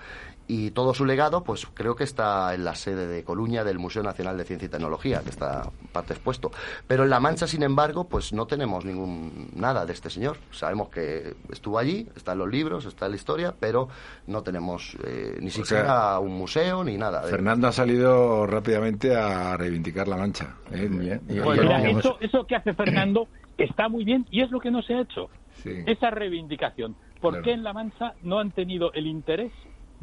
y 0.47 0.71
todo 0.73 0.95
su 0.95 1.05
legado, 1.05 1.45
pues 1.45 1.67
creo 1.73 1.95
que 1.95 2.05
está 2.05 2.55
en 2.55 2.65
la 2.65 2.75
sede 2.75 3.07
de 3.07 3.25
Coluña 3.25 3.65
del 3.65 3.79
Museo 3.79 4.03
Nacional 4.03 4.37
de 4.37 4.45
Ciencia 4.45 4.67
y 4.67 4.69
Tecnología, 4.69 5.21
que 5.23 5.31
está 5.31 5.71
parte 5.93 6.15
expuesto. 6.15 6.51
Pero 6.87 7.05
en 7.05 7.11
La 7.11 7.21
Mancha, 7.21 7.47
sin 7.47 7.63
embargo, 7.63 8.09
pues 8.09 8.33
no 8.33 8.47
tenemos 8.47 8.85
ningún 8.85 9.51
nada 9.55 9.87
de 9.87 9.93
este 9.93 10.11
señor. 10.11 10.39
Sabemos 10.51 10.89
que 10.89 11.35
estuvo 11.51 11.79
allí, 11.79 12.09
está 12.17 12.33
en 12.33 12.39
los 12.39 12.51
libros, 12.51 12.85
está 12.85 13.07
en 13.07 13.13
la 13.13 13.17
historia, 13.17 13.55
pero 13.59 13.89
no 14.27 14.43
tenemos 14.43 14.97
eh, 15.05 15.39
ni 15.41 15.51
siquiera 15.51 16.19
un 16.19 16.33
museo 16.33 16.85
ni 16.85 16.97
nada. 16.97 17.23
Fernando 17.23 17.69
ha 17.69 17.73
salido 17.73 18.47
rápidamente 18.47 19.17
a 19.17 19.57
reivindicar 19.57 20.09
La 20.09 20.17
Mancha. 20.17 20.57
¿eh? 20.73 21.21
Bueno, 21.43 21.77
eso, 21.99 22.17
eso 22.21 22.45
que 22.47 22.57
hace 22.57 22.75
Fernando 22.75 23.29
está 23.59 23.89
muy 23.89 24.05
bien 24.05 24.27
y 24.31 24.43
es 24.43 24.51
lo 24.51 24.61
que 24.61 24.71
no 24.71 24.83
se 24.83 24.95
ha 24.95 25.01
hecho. 25.01 25.29
Esa 25.65 26.11
reivindicación. 26.11 26.97
¿Por 27.21 27.43
qué 27.43 27.53
en 27.53 27.63
La 27.63 27.73
Mancha 27.73 28.15
no 28.23 28.41
han 28.41 28.51
tenido 28.51 28.93
el 28.95 29.07
interés 29.07 29.53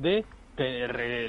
de, 0.01 0.25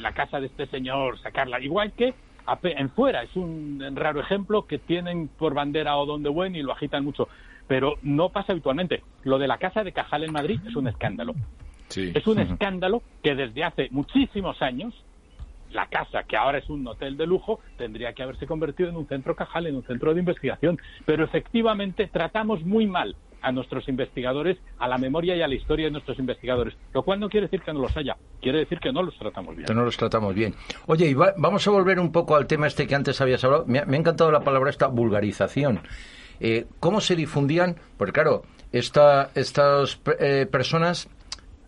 la 0.01 0.13
casa 0.13 0.41
de 0.41 0.47
este 0.47 0.67
señor 0.67 1.19
sacarla. 1.21 1.61
Igual 1.61 1.93
que 1.93 2.15
en 2.63 2.91
fuera, 2.91 3.23
es 3.23 3.37
un 3.37 3.81
raro 3.95 4.21
ejemplo 4.21 4.67
que 4.67 4.79
tienen 4.79 5.29
por 5.29 5.55
bandera 5.55 5.97
o 5.99 6.07
donde 6.07 6.29
buen 6.29 6.57
y 6.57 6.63
lo 6.63 6.73
agitan 6.73 7.05
mucho, 7.05 7.29
pero 7.69 7.97
no 8.03 8.31
pasa 8.31 8.53
habitualmente. 8.53 9.03
Lo 9.23 9.39
de 9.39 9.47
la 9.47 9.59
casa 9.59 9.85
de 9.85 9.93
Cajal 9.93 10.25
en 10.25 10.33
Madrid 10.33 10.61
es 10.67 10.75
un 10.75 10.89
escándalo. 10.89 11.35
Es 11.97 12.27
un 12.27 12.39
escándalo 12.39 13.03
que 13.23 13.35
desde 13.35 13.65
hace 13.65 13.89
muchísimos 13.91 14.63
años 14.63 14.95
la 15.73 15.87
casa, 15.87 16.25
que 16.25 16.37
ahora 16.37 16.59
es 16.59 16.69
un 16.69 16.87
hotel 16.87 17.17
de 17.17 17.27
lujo, 17.27 17.61
tendría 17.79 18.13
que 18.13 18.23
haberse 18.25 18.47
convertido 18.47 18.89
en 18.89 18.97
un 18.97 19.07
centro 19.07 19.37
Cajal, 19.37 19.67
en 19.67 19.77
un 19.77 19.85
centro 19.85 20.13
de 20.13 20.21
investigación. 20.21 20.81
Pero 21.05 21.25
efectivamente 21.25 22.09
tratamos 22.09 22.65
muy 22.65 22.87
mal 22.87 23.15
a 23.43 23.53
nuestros 23.53 23.89
investigadores, 23.89 24.59
a 24.79 24.89
la 24.89 24.99
memoria 24.99 25.37
y 25.37 25.43
a 25.43 25.49
la 25.49 25.55
historia 25.55 25.87
de 25.87 25.93
nuestros 25.93 26.19
investigadores, 26.19 26.75
lo 26.93 27.03
cual 27.03 27.21
no 27.21 27.29
quiere 27.29 27.47
decir 27.47 27.63
que 27.63 27.73
no 27.73 27.81
los 27.81 27.97
haya, 27.97 28.17
quiere 28.41 28.59
decir 28.59 28.79
que 28.79 28.93
no 28.93 29.03
los 29.03 29.17
tratamos 29.19 29.57
bien. 29.57 29.67
Que 29.67 29.75
no 29.75 29.85
los 29.85 29.97
tratamos 29.97 30.35
bien. 30.35 30.55
Oye, 30.87 31.09
y 31.09 31.15
vamos 31.15 31.67
a 31.67 31.71
volver 31.71 31.99
un 31.99 32.13
poco 32.13 32.37
al 32.37 32.47
tema 32.47 32.67
este 32.67 32.87
que 32.87 32.95
antes 32.95 33.21
habías 33.21 33.43
hablado. 33.45 33.65
Me 33.67 33.79
ha, 33.79 33.83
encantado 33.83 34.31
la 34.31 34.41
palabra 34.41 34.71
esta 34.71 34.87
vulgarización. 34.87 35.81
Eh, 36.41 36.67
¿Cómo 36.81 37.01
se 37.01 37.17
difundían? 37.17 37.77
Porque 37.97 38.13
claro, 38.13 38.43
esta, 38.73 39.31
estas 39.35 40.01
eh, 40.19 40.47
personas 40.51 41.09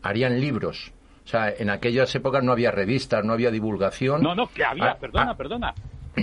harían 0.02 0.41
libros. 0.41 0.93
O 1.25 1.29
sea, 1.29 1.50
en 1.50 1.71
aquellas 1.71 2.14
épocas 2.14 2.43
no 2.43 2.52
había 2.52 2.71
revistas, 2.71 3.25
no 3.25 3.33
había 3.33 3.50
divulgación. 3.50 4.23
No, 4.23 4.35
no, 4.35 4.49
que 4.49 4.64
había, 4.64 4.93
ah, 4.93 4.99
perdona, 4.99 5.31
ah. 5.31 5.37
perdona. 5.37 5.75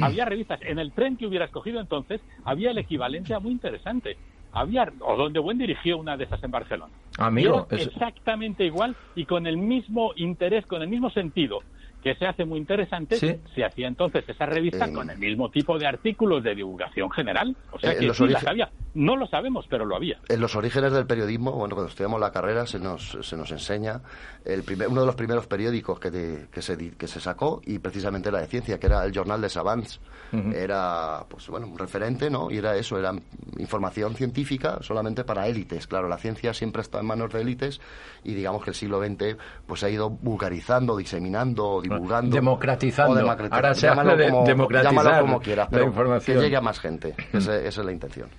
Había 0.01 0.25
revistas. 0.25 0.60
En 0.62 0.77
el 0.77 0.91
tren 0.91 1.18
que 1.18 1.25
hubieras 1.25 1.50
cogido 1.51 1.79
entonces, 1.79 2.22
había 2.44 2.72
el 2.72 2.77
equivalente 2.77 3.34
a 3.34 3.39
muy 3.39 3.51
interesante 3.51 4.18
había, 4.51 4.91
o 5.00 5.15
donde 5.15 5.39
Buen 5.39 5.58
dirigió 5.58 5.98
una 5.98 6.18
de 6.18 6.25
esas 6.25 6.44
en 6.44 6.51
Barcelona. 6.51 6.91
Amigo, 7.18 7.68
exactamente 7.72 8.63
igual 8.63 8.96
y 9.15 9.25
con 9.25 9.46
el 9.46 9.58
mismo 9.58 10.13
interés, 10.15 10.65
con 10.65 10.82
el 10.82 10.88
mismo 10.88 11.10
sentido 11.10 11.60
que 12.03 12.15
se 12.15 12.25
hace 12.25 12.46
muy 12.46 12.60
interesante, 12.60 13.18
se 13.18 13.65
hacía 13.65 13.88
entonces 13.88 14.24
esa 14.27 14.46
revista 14.46 14.91
con 14.91 15.10
el 15.10 15.18
mismo 15.18 15.50
tipo 15.50 15.77
de 15.77 15.88
artículos 15.88 16.44
de 16.44 16.56
divulgación 16.56 17.10
general. 17.12 17.56
O 17.72 17.79
sea 17.79 17.98
que 17.98 18.13
sí, 18.13 18.27
las 18.27 18.46
había. 18.48 18.70
No 18.94 19.15
lo 19.15 19.27
sabemos, 19.27 19.65
pero 19.70 19.86
lo 19.86 19.96
había. 19.96 20.18
En 20.29 20.39
los 20.39 20.56
orígenes 20.56 20.91
del 20.94 21.06
periodismo, 21.06 21.51
bueno, 21.51 21.75
cuando 21.75 21.89
estudiamos 21.89 22.20
la 22.20 22.32
carrera 22.32 22.65
se 22.65 22.79
nos, 22.79 23.18
se 23.22 23.38
nos 23.38 23.51
enseña 23.51 24.01
el 24.46 24.63
primer, 24.63 24.88
uno 24.88 25.01
de 25.01 25.08
los 25.08 25.15
primeros 25.15 25.46
periódicos 25.48 26.00
que, 26.00 26.48
que, 26.51 26.62
se, 26.62 26.91
que 26.98 27.08
se 27.08 27.20
sacó, 27.20 27.62
y 27.65 27.79
precisamente 27.79 28.32
la 28.32 28.41
de 28.41 28.48
ciencia, 28.48 28.79
que 28.79 28.88
era 28.88 29.03
el 29.03 29.12
Journal 29.12 29.41
de 29.41 29.50
Savants. 29.50 30.00
Era, 30.32 31.25
pues 31.27 31.48
bueno, 31.48 31.65
un 31.65 31.77
referente, 31.77 32.29
¿no? 32.29 32.51
Y 32.51 32.58
era 32.58 32.75
eso, 32.75 33.00
era 33.00 33.13
información 33.58 34.13
científica 34.15 34.77
solamente 34.82 35.24
para 35.24 35.48
élites. 35.48 35.88
Claro, 35.88 36.08
la 36.08 36.18
ciencia 36.18 36.53
siempre 36.53 36.84
está 36.84 37.00
en 37.00 37.08
manos 37.08 37.34
de 37.34 37.41
élites 37.41 37.82
y 38.24 38.36
digamos 38.36 38.63
que 38.63 38.70
el 38.70 38.75
siglo 38.75 39.03
XX 39.03 39.38
pues 39.65 39.84
ha 39.84 39.89
ido 39.89 40.10
vulgarizando, 40.10 40.96
diseminando, 40.96 41.82
divulgando. 41.89 42.36
Democratizando. 42.36 43.31
Ahora 43.51 43.74
se 43.74 43.88
habla 43.88 44.15
de 44.15 44.29
como, 44.29 44.46
democratizar 44.46 45.22
como 45.22 45.39
quieras, 45.39 45.67
pero 45.72 46.19
que 46.19 46.36
llegue 46.36 46.55
a 46.55 46.62
más 46.62 46.79
gente. 46.79 47.15
esa, 47.34 47.58
es 47.58 47.77
la 47.77 47.91
intención. 47.91 48.29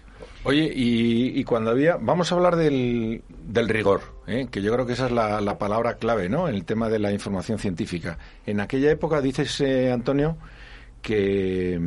Oye, 0.42 0.72
y, 0.74 1.44
cuando 1.44 1.70
había... 1.70 1.98
Vamos 2.00 2.32
a 2.32 2.34
hablar 2.34 2.56
del, 2.56 3.22
del 3.28 3.68
rigor, 3.68 4.00
¿eh? 4.26 4.48
que 4.50 4.62
yo 4.62 4.72
creo 4.72 4.86
que 4.86 4.94
esa 4.94 5.06
es 5.06 5.12
la, 5.12 5.40
la, 5.42 5.58
palabra 5.58 5.94
clave, 5.94 6.30
¿no? 6.30 6.48
El 6.48 6.64
tema 6.64 6.88
de 6.88 6.98
la 6.98 7.12
información 7.12 7.58
científica. 7.58 8.16
En 8.46 8.60
aquella 8.60 8.90
época, 8.90 9.20
dices, 9.20 9.60
eh, 9.60 9.92
Antonio, 9.92 10.38
que, 11.02 11.78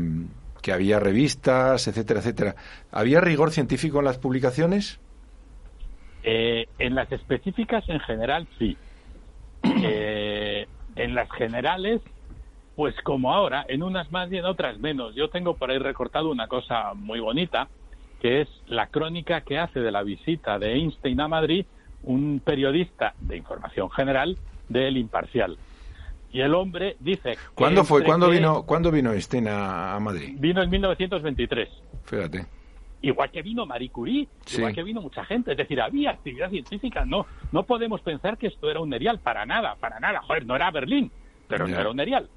que 0.61 0.71
había 0.71 0.99
revistas, 0.99 1.87
etcétera, 1.87 2.19
etcétera. 2.19 2.55
¿Había 2.91 3.21
rigor 3.21 3.51
científico 3.51 3.99
en 3.99 4.05
las 4.05 4.19
publicaciones? 4.19 4.99
Eh, 6.23 6.67
en 6.79 6.95
las 6.95 7.11
específicas, 7.11 7.83
en 7.89 7.99
general, 7.99 8.47
sí. 8.57 8.77
En 10.95 11.15
las 11.15 11.29
generales, 11.31 12.01
pues 12.75 12.95
como 13.03 13.33
ahora, 13.33 13.65
en 13.67 13.83
unas 13.83 14.11
más 14.11 14.31
y 14.31 14.37
en 14.37 14.45
otras 14.45 14.79
menos. 14.79 15.15
Yo 15.15 15.29
tengo 15.29 15.55
por 15.55 15.71
ahí 15.71 15.77
recortado 15.77 16.31
una 16.31 16.47
cosa 16.47 16.93
muy 16.93 17.19
bonita, 17.19 17.67
que 18.21 18.41
es 18.41 18.47
la 18.67 18.87
crónica 18.87 19.41
que 19.41 19.59
hace 19.59 19.79
de 19.79 19.91
la 19.91 20.03
visita 20.03 20.57
de 20.59 20.73
Einstein 20.73 21.19
a 21.21 21.27
Madrid 21.27 21.65
un 22.03 22.41
periodista 22.43 23.13
de 23.19 23.37
información 23.37 23.89
general 23.89 24.37
del 24.69 24.97
Imparcial. 24.97 25.57
Y 26.31 26.41
el 26.41 26.55
hombre 26.55 26.97
dice... 26.99 27.37
¿Cuándo 27.53 27.83
fue? 27.83 28.03
¿Cuándo 28.03 28.29
vino, 28.29 28.63
¿cuándo 28.63 28.91
vino 28.91 29.11
Einstein 29.11 29.47
a, 29.47 29.99
Madrid? 29.99 30.35
Vino 30.39 30.63
en 30.63 30.69
1923. 30.69 31.69
Fíjate. 32.05 32.45
Igual 33.03 33.31
que 33.31 33.41
vino 33.41 33.65
Marie 33.65 33.89
Curie, 33.89 34.29
igual 34.55 34.73
que 34.73 34.81
vino 34.81 35.01
mucha 35.01 35.25
gente. 35.25 35.51
Es 35.51 35.57
decir, 35.57 35.81
había 35.81 36.11
actividad 36.11 36.49
científica. 36.49 37.03
No, 37.03 37.25
no 37.51 37.63
podemos 37.63 37.99
pensar 37.99 38.37
que 38.37 38.47
esto 38.47 38.71
era 38.71 38.79
un 38.79 38.93
erial, 38.93 39.19
para 39.19 39.45
nada, 39.45 39.75
para 39.75 39.99
nada. 39.99 40.21
Joder, 40.21 40.45
no 40.45 40.55
era 40.55 40.71
Berlín, 40.71 41.11
pero 41.49 41.67
no 41.67 41.77
era 41.77 41.89
un 41.89 41.99
erial. 41.99 42.29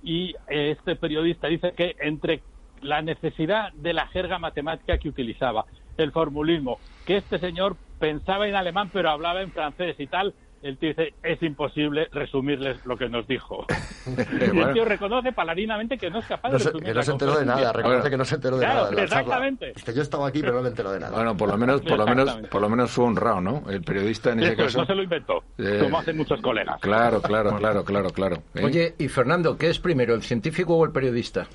Y 0.00 0.36
este 0.48 0.94
periodista 0.94 1.48
dice 1.48 1.72
que 1.72 1.96
entre 1.98 2.42
la 2.80 3.02
necesidad 3.02 3.72
de 3.72 3.92
la 3.92 4.06
jerga 4.06 4.38
matemática 4.38 4.98
que 4.98 5.08
utilizaba, 5.08 5.64
el 5.96 6.12
formulismo, 6.12 6.78
que 7.04 7.16
este 7.16 7.40
señor 7.40 7.76
pensaba 7.98 8.46
en 8.46 8.54
alemán 8.54 8.88
pero 8.92 9.10
hablaba 9.10 9.42
en 9.42 9.50
francés 9.50 9.96
y 9.98 10.06
tal, 10.06 10.32
el 10.62 10.78
tío 10.78 10.90
dice, 10.90 11.14
es 11.22 11.42
imposible 11.42 12.08
resumirles 12.12 12.84
lo 12.86 12.96
que 12.96 13.08
nos 13.08 13.26
dijo. 13.26 13.66
y 14.06 14.58
el 14.58 14.72
tío 14.72 14.84
reconoce 14.84 15.32
palarinamente 15.32 15.98
que 15.98 16.10
no 16.10 16.20
es 16.20 16.26
capaz 16.26 16.50
de 16.50 16.58
resumir 16.58 16.84
Que 16.84 16.94
no 16.94 17.02
se 17.02 17.10
enteró 17.12 17.38
de 17.38 17.46
nada, 17.46 17.72
reconoce 17.72 18.10
que 18.10 18.16
no 18.16 18.24
se 18.24 18.34
enteró 18.36 18.58
de 18.58 18.66
nada. 18.66 18.90
exactamente. 19.02 19.72
Es 19.74 19.82
que 19.82 19.92
yo 19.92 20.02
estaba 20.02 20.28
aquí, 20.28 20.40
pero 20.40 20.54
no 20.54 20.62
me 20.62 20.68
entero 20.68 20.92
de 20.92 21.00
nada. 21.00 21.16
Bueno, 21.16 21.36
por 21.36 21.48
lo 21.48 21.56
menos, 21.56 21.80
por 21.80 21.98
lo 21.98 22.06
menos, 22.06 22.36
por 22.48 22.60
lo 22.60 22.68
menos 22.68 22.90
fue 22.90 23.04
honrado, 23.04 23.40
¿no? 23.40 23.64
El 23.68 23.82
periodista 23.82 24.32
en 24.32 24.40
ese 24.40 24.56
caso. 24.56 24.78
No 24.78 24.86
se 24.86 24.94
lo 24.94 25.02
inventó, 25.02 25.42
eh, 25.58 25.80
como 25.82 25.98
hacen 25.98 26.16
muchos 26.16 26.40
colegas. 26.40 26.80
Claro, 26.80 27.20
claro, 27.20 27.56
claro, 27.56 27.84
claro, 27.84 28.10
claro. 28.10 28.36
¿eh? 28.54 28.64
Oye, 28.64 28.94
y 28.98 29.08
Fernando, 29.08 29.56
¿qué 29.58 29.68
es 29.68 29.78
primero, 29.78 30.14
el 30.14 30.22
científico 30.22 30.76
o 30.76 30.84
el 30.84 30.92
periodista? 30.92 31.46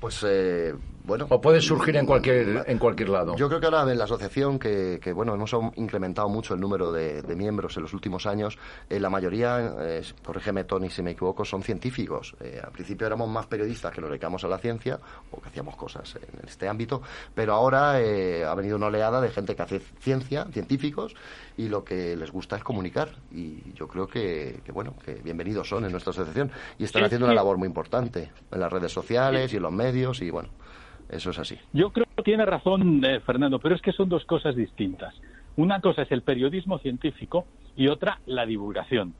Pues 0.00 0.24
eh, 0.28 0.74
bueno. 1.06 1.26
O 1.30 1.40
puede 1.40 1.60
surgir 1.60 1.96
en 1.96 2.04
cualquier, 2.04 2.64
en 2.66 2.78
cualquier 2.78 3.08
lado. 3.08 3.36
Yo 3.36 3.48
creo 3.48 3.60
que 3.60 3.66
ahora 3.66 3.90
en 3.90 3.96
la 3.96 4.04
asociación, 4.04 4.58
que, 4.58 4.98
que 5.00 5.12
bueno, 5.12 5.34
hemos 5.34 5.54
incrementado 5.76 6.28
mucho 6.28 6.54
el 6.54 6.60
número 6.60 6.90
de, 6.90 7.22
miembros 7.36 7.76
en 7.76 7.84
los 7.84 7.92
últimos 7.92 8.26
años, 8.26 8.58
eh, 8.88 8.98
la 8.98 9.10
mayoría, 9.10 9.74
eh, 9.80 10.02
corrígeme 10.24 10.64
Tony 10.64 10.90
si 10.90 11.02
me 11.02 11.12
equivoco, 11.12 11.44
son 11.44 11.62
científicos. 11.62 12.34
Eh, 12.40 12.60
al 12.62 12.72
principio 12.72 13.06
éramos 13.06 13.28
más 13.28 13.46
periodistas 13.46 13.92
que 13.92 14.00
nos 14.00 14.10
dedicamos 14.10 14.42
a 14.44 14.48
la 14.48 14.58
ciencia 14.58 14.98
o 15.30 15.40
que 15.40 15.48
hacíamos 15.48 15.76
cosas 15.76 16.16
en 16.16 16.48
este 16.48 16.68
ámbito, 16.68 17.02
pero 17.34 17.54
ahora 17.54 18.00
eh, 18.00 18.44
ha 18.44 18.54
venido 18.54 18.76
una 18.76 18.86
oleada 18.86 19.20
de 19.20 19.30
gente 19.30 19.54
que 19.54 19.62
hace 19.62 19.80
ciencia, 20.00 20.46
científicos, 20.50 21.14
y 21.56 21.68
lo 21.68 21.84
que 21.84 22.16
les 22.16 22.30
gusta 22.32 22.56
es 22.56 22.64
comunicar. 22.64 23.10
Y 23.30 23.72
yo 23.74 23.86
creo 23.86 24.06
que, 24.06 24.60
que 24.64 24.72
bueno, 24.72 24.94
que 25.04 25.14
bienvenidos 25.14 25.68
son 25.68 25.84
en 25.84 25.92
nuestra 25.92 26.10
asociación 26.10 26.50
y 26.78 26.84
están 26.84 27.04
haciendo 27.04 27.26
una 27.26 27.34
labor 27.34 27.58
muy 27.58 27.68
importante 27.68 28.30
en 28.50 28.60
las 28.60 28.72
redes 28.72 28.92
sociales 28.92 29.52
y 29.52 29.56
en 29.56 29.62
los 29.62 29.72
medios 29.72 30.20
y 30.20 30.30
bueno. 30.30 30.48
Eso 31.08 31.30
es 31.30 31.38
así. 31.38 31.56
Yo 31.72 31.90
creo 31.90 32.06
que 32.16 32.22
tiene 32.22 32.44
razón 32.44 33.04
eh, 33.04 33.20
Fernando, 33.20 33.58
pero 33.58 33.74
es 33.74 33.82
que 33.82 33.92
son 33.92 34.08
dos 34.08 34.24
cosas 34.24 34.56
distintas. 34.56 35.14
Una 35.56 35.80
cosa 35.80 36.02
es 36.02 36.12
el 36.12 36.22
periodismo 36.22 36.78
científico 36.78 37.46
y 37.76 37.88
otra 37.88 38.20
la 38.26 38.44
divulgación. 38.44 39.14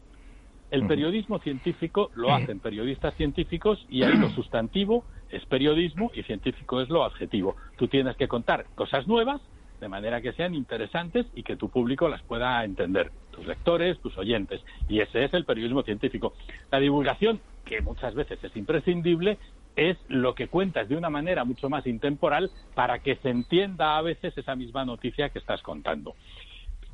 El 0.71 0.87
periodismo 0.89 1.39
científico 1.39 2.11
lo 2.17 2.35
hacen 2.35 2.59
periodistas 2.59 3.15
científicos 3.15 3.87
y 3.89 4.03
ahí 4.03 4.15
lo 4.15 4.31
sustantivo 4.31 5.05
es 5.31 5.45
periodismo 5.47 6.11
y 6.13 6.25
científico 6.25 6.81
es 6.81 6.89
lo 6.89 7.05
adjetivo. 7.05 7.55
Tú 7.77 7.87
tienes 7.87 8.17
que 8.17 8.27
contar 8.27 8.67
cosas 8.75 9.07
nuevas 9.07 9.41
de 9.81 9.89
manera 9.89 10.21
que 10.21 10.33
sean 10.33 10.55
interesantes 10.55 11.27
y 11.35 11.43
que 11.43 11.57
tu 11.57 11.69
público 11.69 12.09
las 12.09 12.23
pueda 12.23 12.65
entender, 12.65 13.13
tus 13.31 13.47
lectores, 13.47 13.99
tus 14.01 14.17
oyentes. 14.19 14.61
Y 14.89 15.01
ese 15.01 15.25
es 15.25 15.35
el 15.35 15.45
periodismo 15.45 15.83
científico. 15.83 16.35
La 16.71 16.81
divulgación, 16.81 17.41
que 17.65 17.81
muchas 17.81 18.15
veces 18.15 18.43
es 18.43 18.57
imprescindible, 18.57 19.39
es 19.77 19.99
lo 20.09 20.35
que 20.35 20.49
cuentas 20.49 20.89
de 20.89 20.97
una 20.97 21.11
manera 21.11 21.45
mucho 21.45 21.69
más 21.69 21.87
intemporal 21.87 22.51
para 22.75 22.99
que 23.01 23.17
se 23.17 23.29
entienda 23.29 23.99
a 23.99 24.03
veces 24.03 24.37
esa 24.37 24.57
misma 24.57 24.85
noticia 24.85 25.29
que 25.29 25.39
estás 25.39 25.63
contando. 25.63 26.15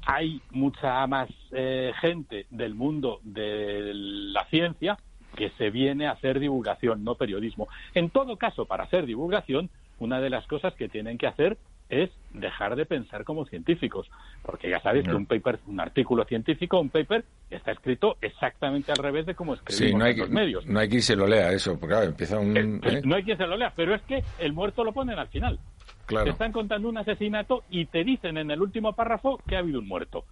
Hay 0.04 0.42
mucha 0.50 1.06
más 1.06 1.30
eh, 1.52 1.92
gente 2.00 2.46
del 2.50 2.74
mundo 2.74 3.20
de 3.22 3.92
la 3.94 4.44
ciencia 4.46 4.98
que 5.36 5.50
se 5.50 5.70
viene 5.70 6.06
a 6.06 6.12
hacer 6.12 6.40
divulgación, 6.40 7.04
no 7.04 7.14
periodismo. 7.14 7.68
En 7.94 8.10
todo 8.10 8.36
caso, 8.36 8.66
para 8.66 8.84
hacer 8.84 9.06
divulgación, 9.06 9.70
una 10.00 10.20
de 10.20 10.30
las 10.30 10.46
cosas 10.48 10.74
que 10.74 10.88
tienen 10.88 11.18
que 11.18 11.28
hacer 11.28 11.56
es 11.92 12.10
dejar 12.32 12.74
de 12.74 12.86
pensar 12.86 13.22
como 13.22 13.44
científicos, 13.44 14.10
porque 14.42 14.70
ya 14.70 14.80
sabéis 14.80 15.06
que 15.06 15.14
un 15.14 15.26
paper, 15.26 15.58
un 15.66 15.78
artículo 15.78 16.24
científico, 16.24 16.80
un 16.80 16.88
paper 16.88 17.22
está 17.50 17.72
escrito 17.72 18.16
exactamente 18.22 18.90
al 18.92 18.96
revés 18.96 19.26
de 19.26 19.34
cómo 19.34 19.52
escribimos 19.52 19.98
no 19.98 20.04
hay 20.06 20.12
en 20.12 20.18
los 20.18 20.30
medios. 20.30 20.66
No 20.66 20.80
hay 20.80 20.88
quien 20.88 21.02
se 21.02 21.14
lo 21.14 21.26
lea 21.26 21.52
eso, 21.52 21.78
porque 21.78 21.94
claro, 21.94 22.06
empieza 22.06 22.38
un... 22.38 22.56
Eh, 22.56 22.78
pues, 22.80 22.94
¿eh? 22.94 23.02
No 23.04 23.14
hay 23.14 23.24
quien 23.24 23.36
se 23.36 23.46
lo 23.46 23.58
lea, 23.58 23.74
pero 23.76 23.94
es 23.94 24.00
que 24.02 24.24
el 24.38 24.54
muerto 24.54 24.84
lo 24.84 24.92
ponen 24.92 25.18
al 25.18 25.28
final. 25.28 25.58
Claro. 26.06 26.24
Te 26.24 26.30
están 26.30 26.50
contando 26.50 26.88
un 26.88 26.96
asesinato 26.96 27.62
y 27.68 27.84
te 27.84 28.04
dicen 28.04 28.38
en 28.38 28.50
el 28.50 28.62
último 28.62 28.94
párrafo 28.94 29.38
que 29.46 29.56
ha 29.56 29.58
habido 29.58 29.80
un 29.80 29.86
muerto. 29.86 30.24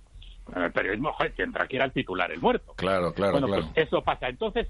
En 0.57 0.63
el 0.63 0.73
periodismo, 0.73 1.13
joder, 1.13 1.33
tendrá 1.33 1.69
que 1.69 1.77
ir 1.77 1.83
al 1.83 1.93
titular 1.93 2.33
el 2.33 2.41
muerto. 2.41 2.73
Claro, 2.77 3.13
claro, 3.13 3.33
bueno, 3.33 3.49
claro. 3.49 3.69
pues 3.75 3.87
eso 3.87 4.03
pasa. 4.03 4.29
Entonces, 4.29 4.67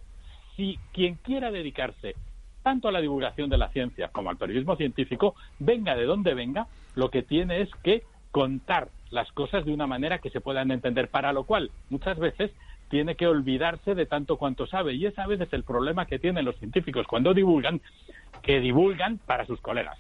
si 0.57 0.77
quien 0.93 1.15
quiera 1.15 1.53
dedicarse 1.53 2.17
tanto 2.63 2.89
a 2.89 2.93
la 2.93 3.01
divulgación 3.01 3.51
de 3.51 3.59
la 3.59 3.69
ciencia 3.71 4.09
como 4.09 4.31
al 4.31 4.37
periodismo 4.37 4.77
científico, 4.77 5.35
venga 5.59 5.97
de 5.97 6.05
donde 6.05 6.35
venga, 6.35 6.67
lo 6.95 7.11
que 7.11 7.23
tiene 7.23 7.63
es 7.63 7.71
que 7.83 8.03
contar 8.31 8.89
las 9.11 9.31
cosas 9.33 9.65
de 9.65 9.73
una 9.73 9.87
manera 9.87 10.19
que 10.19 10.31
se 10.31 10.41
puedan 10.41 10.71
entender, 10.71 11.09
para 11.09 11.33
lo 11.33 11.45
cual 11.45 11.71
muchas 11.89 12.19
veces 12.19 12.53
tiene 12.89 13.15
que 13.15 13.27
olvidarse 13.27 13.95
de 13.95 14.07
tanto 14.07 14.37
cuanto 14.37 14.67
sabe. 14.67 14.95
Y 14.95 15.07
ese 15.07 15.21
a 15.21 15.27
veces 15.27 15.49
es 15.49 15.53
el 15.53 15.65
problema 15.65 16.07
que 16.07 16.19
tienen 16.19 16.45
los 16.45 16.57
científicos 16.57 17.07
cuando 17.07 17.35
divulgan, 17.35 17.81
que 18.43 18.61
divulgan 18.61 19.19
para 19.19 19.47
sus 19.47 19.61
colegas 19.61 19.99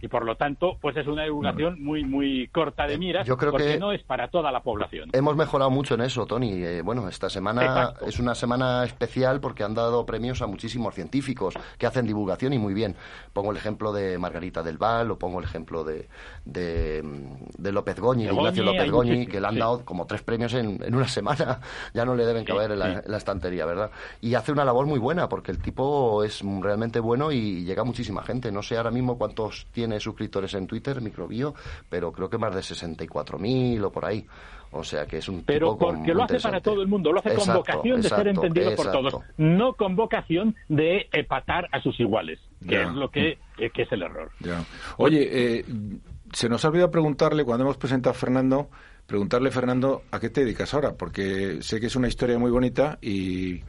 y 0.00 0.08
por 0.08 0.24
lo 0.24 0.36
tanto 0.36 0.76
pues 0.80 0.96
es 0.96 1.06
una 1.06 1.24
divulgación 1.24 1.82
muy 1.82 2.04
muy 2.04 2.48
corta 2.48 2.86
de 2.86 2.98
miras 2.98 3.26
Yo 3.26 3.36
creo 3.36 3.52
porque 3.52 3.72
que- 3.74 3.78
no 3.78 3.92
es 3.92 4.02
para 4.02 4.28
toda 4.28 4.50
la 4.52 4.60
población 4.62 5.10
Hemos 5.12 5.36
mejorado 5.36 5.70
mucho 5.70 5.94
en 5.94 6.02
eso, 6.02 6.26
Tony. 6.26 6.52
Eh, 6.64 6.82
bueno, 6.82 7.08
esta 7.08 7.28
semana 7.28 7.62
Exacto. 7.62 8.06
es 8.06 8.18
una 8.18 8.34
semana 8.34 8.84
especial 8.84 9.40
porque 9.40 9.62
han 9.64 9.74
dado 9.74 10.04
premios 10.06 10.40
a 10.42 10.46
muchísimos 10.46 10.94
científicos 10.94 11.54
que 11.78 11.86
hacen 11.86 12.06
divulgación 12.06 12.52
y 12.52 12.58
muy 12.58 12.74
bien. 12.74 12.94
Pongo 13.32 13.50
el 13.50 13.56
ejemplo 13.56 13.92
de 13.92 14.18
Margarita 14.18 14.62
del 14.62 14.78
Val 14.78 15.10
o 15.10 15.18
pongo 15.18 15.38
el 15.38 15.44
ejemplo 15.44 15.84
de, 15.84 16.08
de, 16.44 17.02
de 17.58 17.72
López 17.72 17.98
Goñi, 18.00 18.24
de 18.26 18.32
Ignacio 18.34 18.62
López 18.62 18.90
Goñi, 18.90 19.26
que 19.26 19.40
le 19.40 19.46
han 19.46 19.54
sí. 19.54 19.60
dado 19.60 19.84
como 19.84 20.06
tres 20.06 20.22
premios 20.22 20.54
en, 20.54 20.82
en 20.82 20.94
una 20.94 21.08
semana. 21.08 21.60
Ya 21.94 22.04
no 22.04 22.14
le 22.14 22.24
deben 22.24 22.44
Sí, 22.44 22.52
caber 22.52 22.70
en, 22.72 22.78
la, 22.78 22.86
sí. 22.86 23.00
en 23.04 23.10
la 23.12 23.16
estantería, 23.18 23.66
¿verdad? 23.66 23.90
Y 24.20 24.34
hace 24.34 24.52
una 24.52 24.64
labor 24.64 24.86
muy 24.86 24.98
buena 24.98 25.28
porque 25.28 25.50
el 25.50 25.58
tipo 25.58 26.22
es 26.24 26.42
realmente 26.60 27.00
bueno 27.00 27.32
y 27.32 27.64
llega 27.64 27.82
a 27.82 27.84
muchísima 27.84 28.22
gente. 28.22 28.52
No 28.52 28.62
sé 28.62 28.76
ahora 28.76 28.90
mismo 28.90 29.18
cuántos 29.18 29.66
tiene 29.72 29.89
suscriptores 29.98 30.54
en 30.54 30.66
Twitter, 30.66 31.00
Microbio, 31.00 31.54
pero 31.88 32.12
creo 32.12 32.28
que 32.30 32.38
más 32.38 32.54
de 32.54 32.60
64.000 32.60 33.82
o 33.84 33.90
por 33.90 34.04
ahí. 34.04 34.24
O 34.72 34.84
sea 34.84 35.04
que 35.06 35.16
es 35.18 35.28
un 35.28 35.42
pero 35.42 35.72
tipo 35.72 35.78
porque 35.88 36.14
lo 36.14 36.22
hace 36.22 36.38
para 36.38 36.60
todo 36.60 36.80
el 36.80 36.86
mundo, 36.86 37.10
lo 37.10 37.18
hace 37.18 37.30
con 37.30 37.38
Exacto, 37.40 37.58
vocación 37.58 37.96
de 38.00 38.08
ser 38.08 38.28
exacto, 38.28 38.46
entendido 38.46 38.76
por 38.76 38.92
todos, 38.92 39.16
no 39.36 39.72
con 39.74 39.96
vocación 39.96 40.54
de 40.68 41.08
epatar 41.12 41.66
a 41.72 41.80
sus 41.80 41.98
iguales, 41.98 42.38
que 42.60 42.74
Ya. 42.76 42.82
es 42.82 42.92
lo 42.92 43.10
que, 43.10 43.38
eh, 43.58 43.70
que 43.74 43.82
es 43.82 43.90
el 43.90 44.02
error. 44.02 44.30
Ya. 44.38 44.62
Oye, 44.96 45.28
eh, 45.58 45.64
se 46.32 46.48
nos 46.48 46.64
ha 46.64 46.68
olvidado 46.68 46.92
preguntarle, 46.92 47.44
cuando 47.44 47.64
hemos 47.64 47.78
presentado 47.78 48.12
a 48.12 48.14
Fernando, 48.14 48.70
preguntarle, 49.06 49.50
Fernando, 49.50 50.02
¿a 50.12 50.20
qué 50.20 50.30
te 50.30 50.42
dedicas 50.42 50.72
ahora? 50.72 50.94
Porque 50.96 51.58
sé 51.62 51.80
que 51.80 51.86
es 51.86 51.96
una 51.96 52.06
historia 52.06 52.38
muy 52.38 52.52
bonita 52.52 52.96
y 53.02 53.60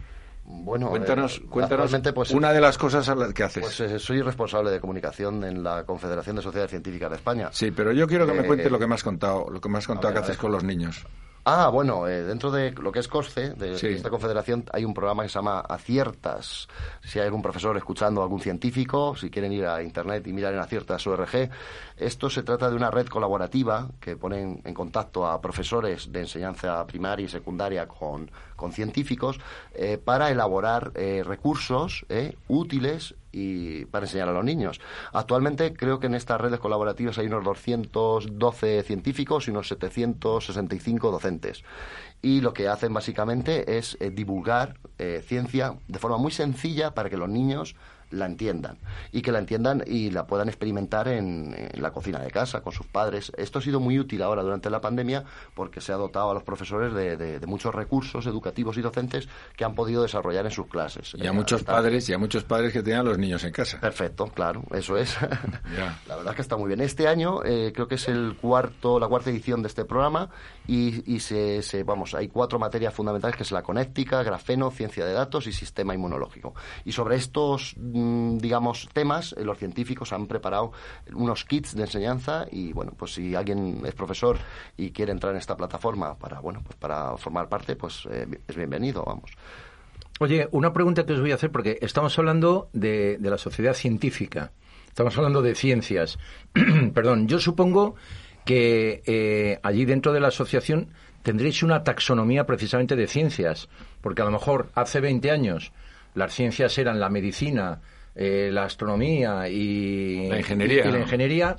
Bueno, 0.43 0.89
cuéntanos, 0.89 1.37
eh, 1.37 1.45
cuéntanos 1.49 1.91
pues, 2.13 2.31
una 2.31 2.51
de 2.51 2.59
las 2.61 2.77
cosas 2.77 3.07
a 3.09 3.15
las 3.15 3.33
que 3.33 3.43
haces. 3.43 3.63
Pues 3.63 3.79
eh, 3.79 3.99
soy 3.99 4.21
responsable 4.21 4.71
de 4.71 4.79
comunicación 4.79 5.43
en 5.43 5.63
la 5.63 5.83
Confederación 5.85 6.35
de 6.35 6.41
Sociedades 6.41 6.71
Científicas 6.71 7.09
de 7.09 7.15
España. 7.17 7.49
sí, 7.51 7.71
pero 7.71 7.91
yo 7.91 8.07
quiero 8.07 8.25
que 8.25 8.33
me 8.33 8.41
Eh, 8.41 8.47
cuentes 8.47 8.71
lo 8.71 8.79
que 8.79 8.87
me 8.87 8.95
has 8.95 9.03
contado, 9.03 9.49
lo 9.49 9.61
que 9.61 9.69
me 9.69 9.77
has 9.77 9.87
contado 9.87 10.13
ver, 10.13 10.21
que 10.21 10.25
haces 10.25 10.37
con 10.37 10.51
los 10.51 10.63
niños. 10.63 11.05
Ah, 11.43 11.69
bueno, 11.69 12.07
eh, 12.07 12.21
dentro 12.23 12.51
de 12.51 12.71
lo 12.71 12.91
que 12.91 12.99
es 12.99 13.07
COSCE, 13.07 13.55
de 13.55 13.75
Sí. 13.75 13.87
esta 13.87 14.11
confederación, 14.11 14.63
hay 14.71 14.85
un 14.85 14.93
programa 14.93 15.23
que 15.23 15.29
se 15.29 15.39
llama 15.39 15.59
Aciertas. 15.61 16.67
Si 17.03 17.17
hay 17.17 17.25
algún 17.25 17.41
profesor 17.41 17.75
escuchando, 17.77 18.21
algún 18.21 18.39
científico, 18.41 19.15
si 19.15 19.31
quieren 19.31 19.51
ir 19.51 19.65
a 19.65 19.81
Internet 19.81 20.27
y 20.27 20.33
mirar 20.33 20.53
en 20.53 20.59
Aciertas.org, 20.59 21.49
esto 21.97 22.29
se 22.29 22.43
trata 22.43 22.69
de 22.69 22.75
una 22.75 22.91
red 22.91 23.07
colaborativa 23.07 23.89
que 23.99 24.17
pone 24.17 24.39
en, 24.39 24.61
en 24.63 24.73
contacto 24.75 25.25
a 25.25 25.41
profesores 25.41 26.11
de 26.11 26.19
enseñanza 26.21 26.85
primaria 26.85 27.25
y 27.25 27.29
secundaria 27.29 27.87
con, 27.87 28.29
con 28.61 28.71
científicos 28.73 29.39
eh, 29.73 29.97
para 29.97 30.29
elaborar 30.29 30.91
eh, 30.93 31.23
recursos 31.25 32.05
eh, 32.09 32.35
útiles 32.47 33.15
y 33.31 33.85
para 33.85 34.05
enseñar 34.05 34.29
a 34.29 34.33
los 34.33 34.45
niños. 34.45 34.79
Actualmente 35.13 35.73
creo 35.73 35.99
que 35.99 36.05
en 36.05 36.13
estas 36.13 36.39
redes 36.39 36.59
colaborativas 36.59 37.17
hay 37.17 37.25
unos 37.25 37.43
212 37.43 38.83
científicos 38.83 39.47
y 39.47 39.51
unos 39.51 39.67
765 39.69 41.09
docentes. 41.09 41.63
Y 42.21 42.41
lo 42.41 42.53
que 42.53 42.67
hacen 42.67 42.93
básicamente 42.93 43.77
es 43.77 43.97
divulgar 44.11 44.75
ciencia 45.25 45.75
de 45.87 45.97
forma 45.97 46.17
muy 46.17 46.31
sencilla 46.31 46.93
para 46.93 47.09
que 47.09 47.17
los 47.17 47.29
niños 47.29 47.75
la 48.11 48.25
entiendan 48.25 48.77
y 49.11 49.21
que 49.21 49.31
la 49.31 49.39
entiendan 49.39 49.83
y 49.85 50.11
la 50.11 50.27
puedan 50.27 50.47
experimentar 50.49 51.07
en, 51.07 51.53
en 51.73 51.81
la 51.81 51.91
cocina 51.91 52.19
de 52.19 52.29
casa 52.31 52.61
con 52.61 52.73
sus 52.73 52.85
padres. 52.85 53.31
Esto 53.37 53.59
ha 53.59 53.61
sido 53.61 53.79
muy 53.79 53.97
útil 53.99 54.21
ahora 54.21 54.43
durante 54.43 54.69
la 54.69 54.81
pandemia 54.81 55.23
porque 55.55 55.81
se 55.81 55.91
ha 55.91 55.95
dotado 55.95 56.31
a 56.31 56.33
los 56.33 56.43
profesores 56.43 56.93
de, 56.93 57.17
de- 57.17 57.39
de 57.39 57.47
muchos 57.47 57.73
recursos 57.73 58.25
educativos 58.25 58.77
y 58.77 58.81
docentes 58.81 59.27
que 59.55 59.63
han 59.65 59.73
podido 59.75 60.01
desarrollar 60.03 60.45
en 60.45 60.51
sus 60.51 60.67
clases. 60.67 61.13
Y 61.17 61.25
a 61.25 61.33
muchos 61.33 61.61
está- 61.61 61.73
padres, 61.73 62.07
y 62.09 62.13
a 62.13 62.17
muchos 62.17 62.43
padres 62.43 62.73
que 62.73 62.83
tenían 62.83 63.01
a 63.01 63.09
los 63.09 63.17
niños 63.17 63.43
en 63.43 63.51
casa. 63.51 63.79
Perfecto, 63.79 64.27
claro, 64.27 64.63
eso 64.73 64.97
es. 64.97 65.15
La 66.07 66.15
verdad 66.15 66.31
es 66.31 66.35
que 66.35 66.41
está 66.41 66.57
muy 66.57 66.67
bien. 66.67 66.81
Este 66.81 67.07
año 67.07 67.43
eh, 67.43 67.71
creo 67.73 67.87
que 67.87 67.95
es 67.95 68.07
el 68.07 68.35
cuarto, 68.39 68.99
la 68.99 69.07
cuarta 69.07 69.29
edición 69.29 69.61
de 69.61 69.67
este 69.69 69.85
programa 69.85 70.29
y, 70.67 71.11
y 71.13 71.19
se, 71.19 71.61
se- 71.61 71.83
vamos, 71.83 72.13
hay 72.13 72.27
cuatro 72.27 72.59
materias 72.59 72.93
fundamentales 72.93 73.35
que 73.35 73.43
es 73.43 73.51
la 73.51 73.63
conéctica, 73.63 74.21
grafeno, 74.23 74.71
ciencia 74.71 75.05
de 75.05 75.13
datos 75.13 75.47
y 75.47 75.51
sistema 75.53 75.93
inmunológico. 75.93 76.53
Y 76.85 76.91
sobre 76.91 77.15
estos, 77.15 77.75
digamos, 78.37 78.89
temas, 78.93 79.33
eh, 79.37 79.43
los 79.43 79.57
científicos 79.57 80.13
han 80.13 80.27
preparado 80.27 80.71
unos 81.13 81.45
kits 81.45 81.75
de 81.75 81.83
enseñanza 81.83 82.45
y 82.51 82.73
bueno, 82.73 82.93
pues 82.97 83.13
si 83.13 83.35
alguien 83.35 83.81
es 83.85 83.93
profesor 83.93 84.37
y 84.77 84.91
quiere 84.91 85.11
entrar 85.11 85.33
en 85.33 85.39
esta 85.39 85.55
plataforma 85.55 86.15
para, 86.17 86.39
bueno, 86.39 86.61
pues 86.63 86.75
para 86.77 87.17
formar 87.17 87.49
parte, 87.49 87.75
pues 87.75 88.07
eh, 88.11 88.27
es 88.47 88.55
bienvenido, 88.55 89.03
vamos. 89.05 89.31
Oye, 90.19 90.47
una 90.51 90.71
pregunta 90.71 91.05
que 91.05 91.13
os 91.13 91.19
voy 91.19 91.31
a 91.31 91.35
hacer, 91.35 91.51
porque 91.51 91.79
estamos 91.81 92.17
hablando 92.19 92.69
de, 92.73 93.17
de 93.17 93.29
la 93.29 93.37
sociedad 93.37 93.73
científica, 93.73 94.51
estamos 94.87 95.17
hablando 95.17 95.41
de 95.41 95.55
ciencias. 95.55 96.19
Perdón, 96.93 97.27
yo 97.27 97.39
supongo 97.39 97.95
que 98.45 99.01
eh, 99.05 99.59
allí 99.63 99.85
dentro 99.85 100.13
de 100.13 100.19
la 100.19 100.29
asociación 100.29 100.89
tendréis 101.23 101.63
una 101.63 101.83
taxonomía 101.83 102.45
precisamente 102.45 102.95
de 102.95 103.07
ciencias, 103.07 103.69
porque 104.01 104.21
a 104.21 104.25
lo 104.25 104.31
mejor 104.31 104.69
hace 104.75 104.99
20 104.99 105.31
años 105.31 105.71
las 106.15 106.33
ciencias 106.33 106.77
eran 106.77 106.99
la 106.99 107.09
medicina, 107.09 107.81
eh, 108.15 108.49
la 108.51 108.63
astronomía 108.65 109.47
y 109.49 110.27
La 110.29 110.39
ingeniería, 110.39 110.83
y- 110.85 110.87
y 110.87 110.91
la 110.91 110.97
¿no? 110.97 111.03
ingeniería, 111.03 111.55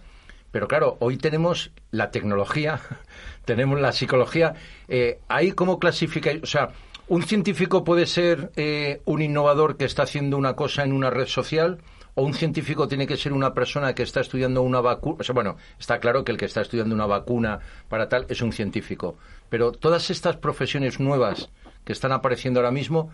pero 0.50 0.68
claro, 0.68 0.96
hoy 1.00 1.16
tenemos 1.16 1.70
la 1.90 2.10
tecnología, 2.10 2.80
tenemos 3.44 3.80
la 3.80 3.92
psicología. 3.92 4.54
Eh, 4.88 5.20
¿Ahí 5.28 5.52
cómo 5.52 5.78
clasificáis? 5.78 6.42
O 6.42 6.46
sea, 6.46 6.68
¿un 7.08 7.22
científico 7.22 7.84
puede 7.84 8.06
ser 8.06 8.50
eh, 8.56 9.00
un 9.06 9.22
innovador 9.22 9.76
que 9.76 9.86
está 9.86 10.02
haciendo 10.02 10.36
una 10.36 10.54
cosa 10.54 10.82
en 10.84 10.92
una 10.92 11.08
red 11.10 11.26
social? 11.26 11.78
¿O 12.14 12.24
un 12.24 12.34
científico 12.34 12.88
tiene 12.88 13.06
que 13.06 13.16
ser 13.16 13.32
una 13.32 13.54
persona 13.54 13.94
que 13.94 14.02
está 14.02 14.20
estudiando 14.20 14.60
una 14.60 14.82
vacuna? 14.82 15.16
O 15.20 15.24
sea, 15.24 15.32
bueno, 15.34 15.56
está 15.80 15.98
claro 15.98 16.22
que 16.24 16.32
el 16.32 16.36
que 16.36 16.44
está 16.44 16.60
estudiando 16.60 16.94
una 16.94 17.06
vacuna 17.06 17.60
para 17.88 18.10
tal 18.10 18.26
es 18.28 18.42
un 18.42 18.52
científico. 18.52 19.16
Pero 19.48 19.72
todas 19.72 20.10
estas 20.10 20.36
profesiones 20.36 21.00
nuevas 21.00 21.48
que 21.86 21.94
están 21.94 22.12
apareciendo 22.12 22.60
ahora 22.60 22.70
mismo, 22.70 23.10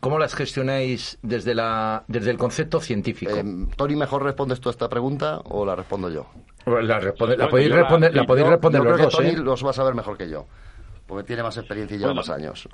¿cómo 0.00 0.18
las 0.18 0.34
gestionáis 0.34 1.18
desde, 1.22 1.54
la, 1.54 2.04
desde 2.08 2.30
el 2.30 2.38
concepto 2.38 2.80
científico? 2.80 3.32
Eh, 3.34 3.44
Tony, 3.76 3.96
¿mejor 3.96 4.22
respondes 4.24 4.60
tú 4.60 4.68
a 4.68 4.72
esta 4.72 4.88
pregunta 4.88 5.40
o 5.44 5.64
la 5.66 5.74
respondo 5.76 6.10
yo? 6.10 6.26
la, 6.66 7.00
responde- 7.00 7.36
la 7.36 7.48
podéis 7.48 7.72
responder, 7.72 8.14
la 8.14 8.24
podéis 8.24 8.46
responder 8.48 8.80
yo 8.82 8.84
los 8.88 8.94
creo 8.94 9.04
dos, 9.06 9.16
que 9.16 9.22
Tony 9.24 9.34
¿eh? 9.34 9.44
los 9.44 9.64
va 9.66 9.70
a 9.70 9.74
saber 9.74 9.94
mejor 9.94 10.16
que 10.16 10.28
yo, 10.30 10.46
porque 11.06 11.24
tiene 11.26 11.42
más 11.42 11.56
experiencia 11.56 11.94
y 11.96 11.98
lleva 11.98 12.10
Bueno. 12.12 12.20
más 12.20 12.30
años. 12.30 12.68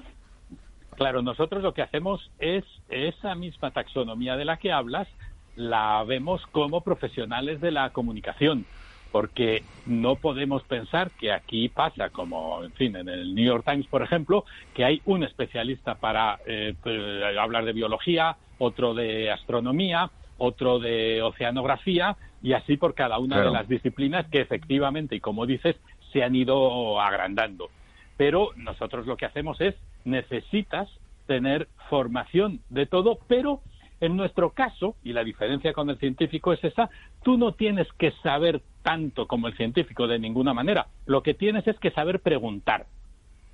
Claro, 0.97 1.23
nosotros 1.23 1.63
lo 1.63 1.73
que 1.75 1.83
hacemos 1.83 2.31
es 2.41 2.65
esa 2.89 3.35
misma 3.35 3.71
taxonomía 3.71 4.37
de 4.37 4.45
la 4.45 4.57
que 4.57 4.73
hablas, 4.73 5.07
la 5.55 6.03
vemos 6.05 6.43
como 6.53 6.83
profesionales 6.83 7.61
de 7.61 7.71
la 7.71 7.91
comunicación, 7.91 8.67
porque 9.13 9.63
no 9.87 10.17
podemos 10.17 10.63
pensar 10.65 11.11
que 11.13 11.33
aquí 11.33 11.69
pasa, 11.69 12.11
como 12.11 12.63
en 12.65 12.73
fin, 12.73 12.97
en 12.97 13.09
el 13.09 13.35
New 13.35 13.45
York 13.45 13.65
Times, 13.65 13.87
por 13.87 14.03
ejemplo, 14.03 14.45
que 14.75 14.85
hay 14.85 15.01
un 15.07 15.25
especialista 15.25 15.95
para 15.95 16.39
eh, 16.47 16.75
eh, 16.85 17.39
hablar 17.41 17.65
de 17.65 17.73
biología, 17.73 18.37
otro 18.59 18.95
de 18.95 19.31
astronomía, 19.31 20.11
otro 20.37 20.79
de 20.79 21.23
oceanografía 21.23 22.17
y 22.43 22.53
así 22.53 22.77
por 22.77 22.95
cada 22.95 23.19
una 23.19 23.41
de 23.41 23.51
las 23.51 23.69
disciplinas 23.69 24.27
que 24.29 24.41
efectivamente, 24.41 25.17
y 25.17 25.21
como 25.21 25.47
dices, 25.47 25.77
se 26.13 26.23
han 26.23 26.35
ido 26.35 27.01
agrandando. 27.01 27.71
Pero 28.17 28.51
nosotros 28.57 29.07
lo 29.07 29.17
que 29.17 29.27
hacemos 29.27 29.61
es, 29.61 29.75
necesitas 30.05 30.89
tener 31.27 31.69
formación 31.91 32.61
de 32.71 32.87
todo, 32.87 33.19
pero 33.29 33.61
en 34.01 34.17
nuestro 34.17 34.51
caso, 34.51 34.97
y 35.03 35.13
la 35.13 35.25
diferencia 35.25 35.73
con 35.73 35.91
el 35.91 35.99
científico 35.99 36.53
es 36.53 36.63
esa, 36.63 36.89
tú 37.23 37.37
no 37.37 37.53
tienes 37.53 37.87
que 37.95 38.13
saber 38.23 38.63
tanto 38.83 39.27
como 39.27 39.49
el 39.49 39.57
científico 39.57 40.07
de 40.07 40.19
ninguna 40.19 40.55
manera. 40.55 40.87
Lo 41.07 41.23
que 41.23 41.35
tienes 41.35 41.67
es 41.67 41.79
que 41.79 41.91
saber 41.91 42.21
preguntar 42.21 42.87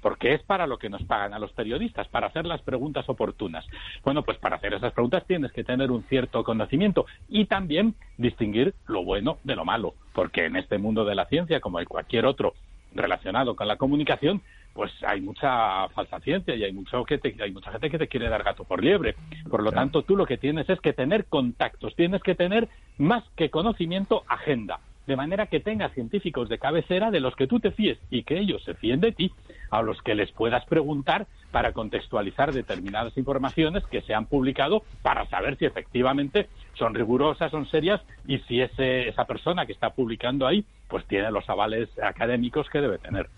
porque 0.05 0.35
es 0.35 0.43
para 0.43 0.67
lo 0.67 0.77
que 0.77 0.91
nos 0.91 1.03
pagan 1.05 1.33
a 1.33 1.39
los 1.39 1.51
periodistas, 1.53 2.07
para 2.09 2.27
hacer 2.27 2.45
las 2.45 2.61
preguntas 2.61 3.09
oportunas. 3.09 3.65
Bueno, 4.05 4.23
pues 4.23 4.37
para 4.37 4.57
hacer 4.57 4.75
esas 4.75 4.93
preguntas 4.93 5.25
tienes 5.27 5.51
que 5.51 5.65
tener 5.65 5.91
un 5.91 6.03
cierto 6.03 6.45
conocimiento 6.45 7.07
y 7.27 7.47
también 7.47 7.95
distinguir 8.19 8.75
lo 8.87 9.03
bueno 9.03 9.39
de 9.45 9.57
lo 9.57 9.65
malo, 9.65 9.95
porque 10.13 10.45
en 10.45 10.57
este 10.57 10.77
mundo 10.77 11.07
de 11.07 11.15
la 11.15 11.25
ciencia, 11.25 11.61
como 11.61 11.81
en 11.81 11.87
cualquier 11.87 12.27
otro 12.27 12.53
relacionado 12.95 13.57
con 13.57 13.67
la 13.67 13.79
comunicación, 13.79 14.43
pues 14.75 14.93
hay 15.07 15.21
mucha 15.21 15.89
falsa 15.91 16.21
ciencia 16.21 16.55
y 16.55 16.65
hay 16.65 16.73
mucho 16.73 17.05
que 17.05 17.21
hay 17.41 17.53
mucha 17.53 17.71
gente 17.71 17.89
que 17.89 17.99
te 17.99 18.09
quiere 18.09 18.29
dar 18.29 18.43
gato 18.43 18.65
por 18.65 18.83
liebre. 18.83 19.15
Por 19.49 19.63
lo 19.63 19.73
tanto, 19.73 20.03
tú 20.03 20.17
lo 20.17 20.27
que 20.27 20.37
tienes 20.37 20.69
es 20.69 20.81
que 20.81 20.93
tener 20.93 21.27
contactos, 21.27 21.95
tienes 21.95 22.23
que 22.23 22.35
tener 22.35 22.69
más 22.99 23.25
que 23.37 23.51
conocimiento, 23.51 24.25
agenda 24.29 24.81
de 25.07 25.17
manera 25.17 25.47
que 25.47 25.61
tengas 25.61 25.93
científicos 25.93 26.49
de 26.49 26.59
cabecera 26.59 27.11
de 27.11 27.21
los 27.21 27.37
que 27.37 27.47
tú 27.47 27.61
te 27.61 27.71
fíes 27.71 27.99
y 28.11 28.23
que 28.23 28.39
ellos 28.39 28.63
se 28.65 28.75
fíen 28.75 29.01
de 29.01 29.13
ti, 29.13 29.33
a 29.71 29.83
los 29.83 30.01
que 30.03 30.15
les 30.15 30.31
puedas 30.33 30.65
preguntar 30.67 31.27
para 31.51 31.73
contextualizar 31.73 32.53
determinadas 32.53 33.17
informaciones 33.19 33.85
que 33.87 34.03
se 34.03 34.15
han 34.15 34.27
publicado 34.27 34.83
para 35.03 35.27
saber 35.27 35.57
si 35.59 35.67
efectivamente 35.67 36.49
son 36.75 36.95
rigurosas, 36.95 37.51
son 37.51 37.67
serias 37.67 38.01
y 38.27 38.39
si 38.41 38.61
ese, 38.61 39.09
esa 39.09 39.25
persona 39.25 39.67
que 39.67 39.73
está 39.73 39.91
publicando 39.91 40.47
ahí 40.47 40.65
pues 40.89 41.05
tiene 41.07 41.31
los 41.31 41.49
avales 41.49 41.89
académicos 41.99 42.69
que 42.71 42.81
debe 42.81 42.99
tener. 42.99 43.29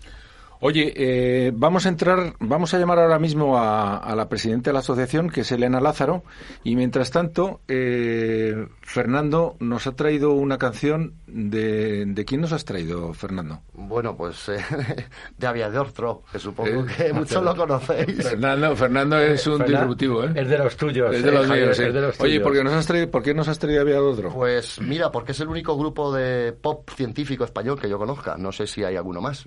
Oye, 0.60 0.92
eh, 0.96 1.52
vamos 1.54 1.84
a 1.84 1.90
entrar, 1.90 2.34
vamos 2.40 2.72
a 2.72 2.78
llamar 2.78 2.98
ahora 2.98 3.18
mismo 3.18 3.58
a, 3.58 4.14
la 4.16 4.28
presidenta 4.28 4.70
de 4.70 4.74
la 4.74 4.78
asociación, 4.78 5.28
que 5.28 5.42
es 5.42 5.52
Elena 5.52 5.80
Lázaro, 5.80 6.22
y 6.64 6.76
mientras 6.76 7.10
tanto, 7.10 7.60
eh, 7.68 8.66
Fernando 8.80 9.56
nos 9.60 9.86
ha 9.86 9.92
traído 9.92 10.32
una 10.32 10.56
canción 10.56 11.14
de, 11.26 12.06
de 12.06 12.24
quién 12.24 12.40
nos 12.40 12.52
has 12.52 12.64
traído, 12.64 13.12
Fernando. 13.12 13.60
Bueno, 13.74 14.16
pues 14.16 14.48
eh, 14.48 14.56
de 15.36 15.46
Aviador 15.46 15.92
Tro, 15.92 16.22
que 16.32 16.38
supongo 16.38 16.86
que 16.86 17.12
muchos 17.12 17.42
lo 17.42 17.54
conocéis. 17.54 18.26
Fernando, 18.26 18.74
Fernando 18.74 19.18
es 19.18 19.46
un 19.46 19.64
disruptivo, 19.64 20.24
¿eh? 20.24 20.32
Es 20.34 20.48
de 20.48 20.58
los 20.58 20.76
tuyos. 20.76 21.14
Es 21.14 21.22
de 21.22 21.32
los 21.32 21.48
míos, 21.48 21.78
Oye, 22.20 22.40
¿por 22.40 22.54
qué, 22.54 22.64
nos 22.64 22.72
has 22.72 22.86
traído, 22.86 23.10
¿por 23.10 23.22
qué 23.22 23.34
nos 23.34 23.48
has 23.48 23.58
traído 23.58 23.82
Aviador 23.82 24.16
Tro? 24.16 24.32
Pues 24.32 24.80
mira, 24.80 25.12
porque 25.12 25.32
es 25.32 25.40
el 25.40 25.48
único 25.48 25.76
grupo 25.76 26.14
de 26.14 26.52
pop 26.52 26.88
científico 26.90 27.44
español 27.44 27.78
que 27.78 27.88
yo 27.88 27.98
conozca. 27.98 28.36
No 28.38 28.52
sé 28.52 28.66
si 28.66 28.82
hay 28.84 28.96
alguno 28.96 29.20
más, 29.20 29.46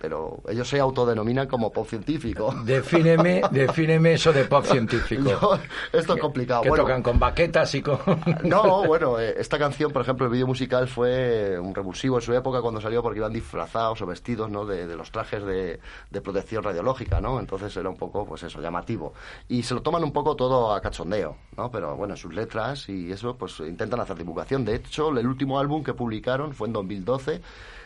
pero 0.00 0.31
ellos 0.48 0.68
se 0.68 0.78
autodenominan 0.80 1.46
como 1.46 1.70
pop 1.72 1.86
científico. 1.86 2.54
Defíneme, 2.64 3.42
defíneme 3.50 4.14
eso 4.14 4.32
de 4.32 4.44
pop 4.44 4.64
científico. 4.64 5.58
esto 5.92 6.14
es 6.14 6.20
complicado. 6.20 6.62
Que 6.62 6.70
tocan 6.70 7.02
con 7.02 7.18
baquetas 7.18 7.74
y 7.74 7.82
con... 7.82 7.98
no, 8.44 8.84
bueno, 8.84 9.18
eh, 9.18 9.34
esta 9.38 9.58
canción, 9.58 9.92
por 9.92 10.02
ejemplo, 10.02 10.26
el 10.26 10.32
vídeo 10.32 10.46
musical 10.46 10.88
fue 10.88 11.58
un 11.58 11.74
revulsivo 11.74 12.16
en 12.16 12.22
su 12.22 12.32
época 12.34 12.60
cuando 12.60 12.80
salió 12.80 13.02
porque 13.02 13.18
iban 13.18 13.32
disfrazados 13.32 14.00
o 14.02 14.06
vestidos 14.06 14.50
¿no? 14.50 14.64
de, 14.64 14.86
los 14.96 15.10
trajes 15.10 15.44
de, 15.44 15.80
protección 16.22 16.62
radiológica, 16.62 17.20
¿no? 17.20 17.40
Entonces 17.40 17.76
era 17.76 17.88
un 17.88 17.96
poco, 17.96 18.24
pues 18.24 18.42
eso, 18.44 18.60
llamativo. 18.60 19.12
Y 19.48 19.62
se 19.62 19.74
lo 19.74 19.82
toman 19.82 20.04
un 20.04 20.12
poco 20.12 20.36
todo 20.36 20.72
a 20.72 20.80
cachondeo, 20.80 21.36
¿no? 21.56 21.70
Pero 21.70 21.96
bueno, 21.96 22.16
sus 22.16 22.32
letras 22.32 22.88
y 22.88 23.10
eso, 23.10 23.36
pues 23.36 23.58
intentan 23.60 24.00
hacer 24.00 24.16
divulgación. 24.16 24.64
De 24.64 24.76
hecho, 24.76 25.10
el 25.10 25.26
último 25.26 25.58
álbum 25.58 25.82
que 25.82 25.94
publicaron 25.94 26.52
fue 26.54 26.68
en 26.68 26.72
2012 26.74 27.42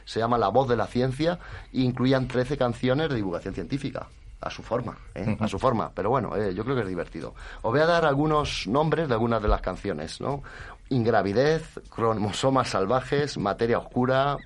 se 0.07 0.21
llama 0.21 0.39
La 0.39 0.49
voz 0.49 0.69
de 0.69 0.77
la 0.77 0.87
ciencia 0.87 1.39
e 1.73 1.81
incluían 1.81 2.29
13 2.37 2.59
canciones 2.59 3.09
de 3.09 3.15
divulgación 3.15 3.55
científica 3.55 4.09
a 4.43 4.51
su 4.51 4.63
forma, 4.63 4.95
¿eh? 5.15 5.39
a 5.41 5.49
su 5.49 5.59
forma. 5.59 5.91
Pero 5.95 6.11
bueno, 6.11 6.37
eh, 6.37 6.53
yo 6.55 6.65
creo 6.65 6.77
que 6.77 6.83
es 6.83 6.89
divertido. 6.89 7.35
Os 7.63 7.73
voy 7.73 7.81
a 7.81 7.87
dar 7.87 8.05
algunos 8.05 8.67
nombres 8.67 9.09
de 9.09 9.15
algunas 9.15 9.41
de 9.41 9.49
las 9.49 9.63
canciones, 9.63 10.21
¿no? 10.21 10.43
Ingravidez, 10.91 11.81
cromosomas 11.89 12.69
salvajes, 12.69 13.39
materia 13.39 13.79
oscura, 13.79 14.37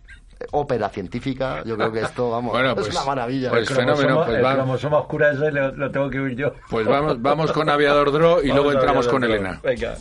ópera 0.53 0.89
científica. 0.91 1.65
Yo 1.65 1.77
creo 1.77 1.91
que 1.91 2.03
esto, 2.03 2.31
vamos, 2.31 2.57
es 2.65 2.75
pues, 2.75 2.91
una 2.91 3.05
maravilla. 3.07 3.51
Pues. 3.51 3.69
Pues 3.69 3.81
el 3.81 4.55
cromosoma 4.55 4.99
oscura 4.99 5.33
ese 5.33 5.51
lo, 5.51 5.91
tengo 5.91 6.09
que 6.09 6.21
oír 6.21 6.37
yo. 6.37 6.53
Pues 6.71 6.87
vamos, 6.87 7.21
vamos 7.21 7.51
con 7.51 7.69
Aviador 7.69 8.13
Dro 8.13 8.41
y 8.41 8.47
luego 8.53 8.71
entramos 8.71 9.09
con 9.09 9.25
Elena. 9.25 9.59
Venga. 9.65 9.97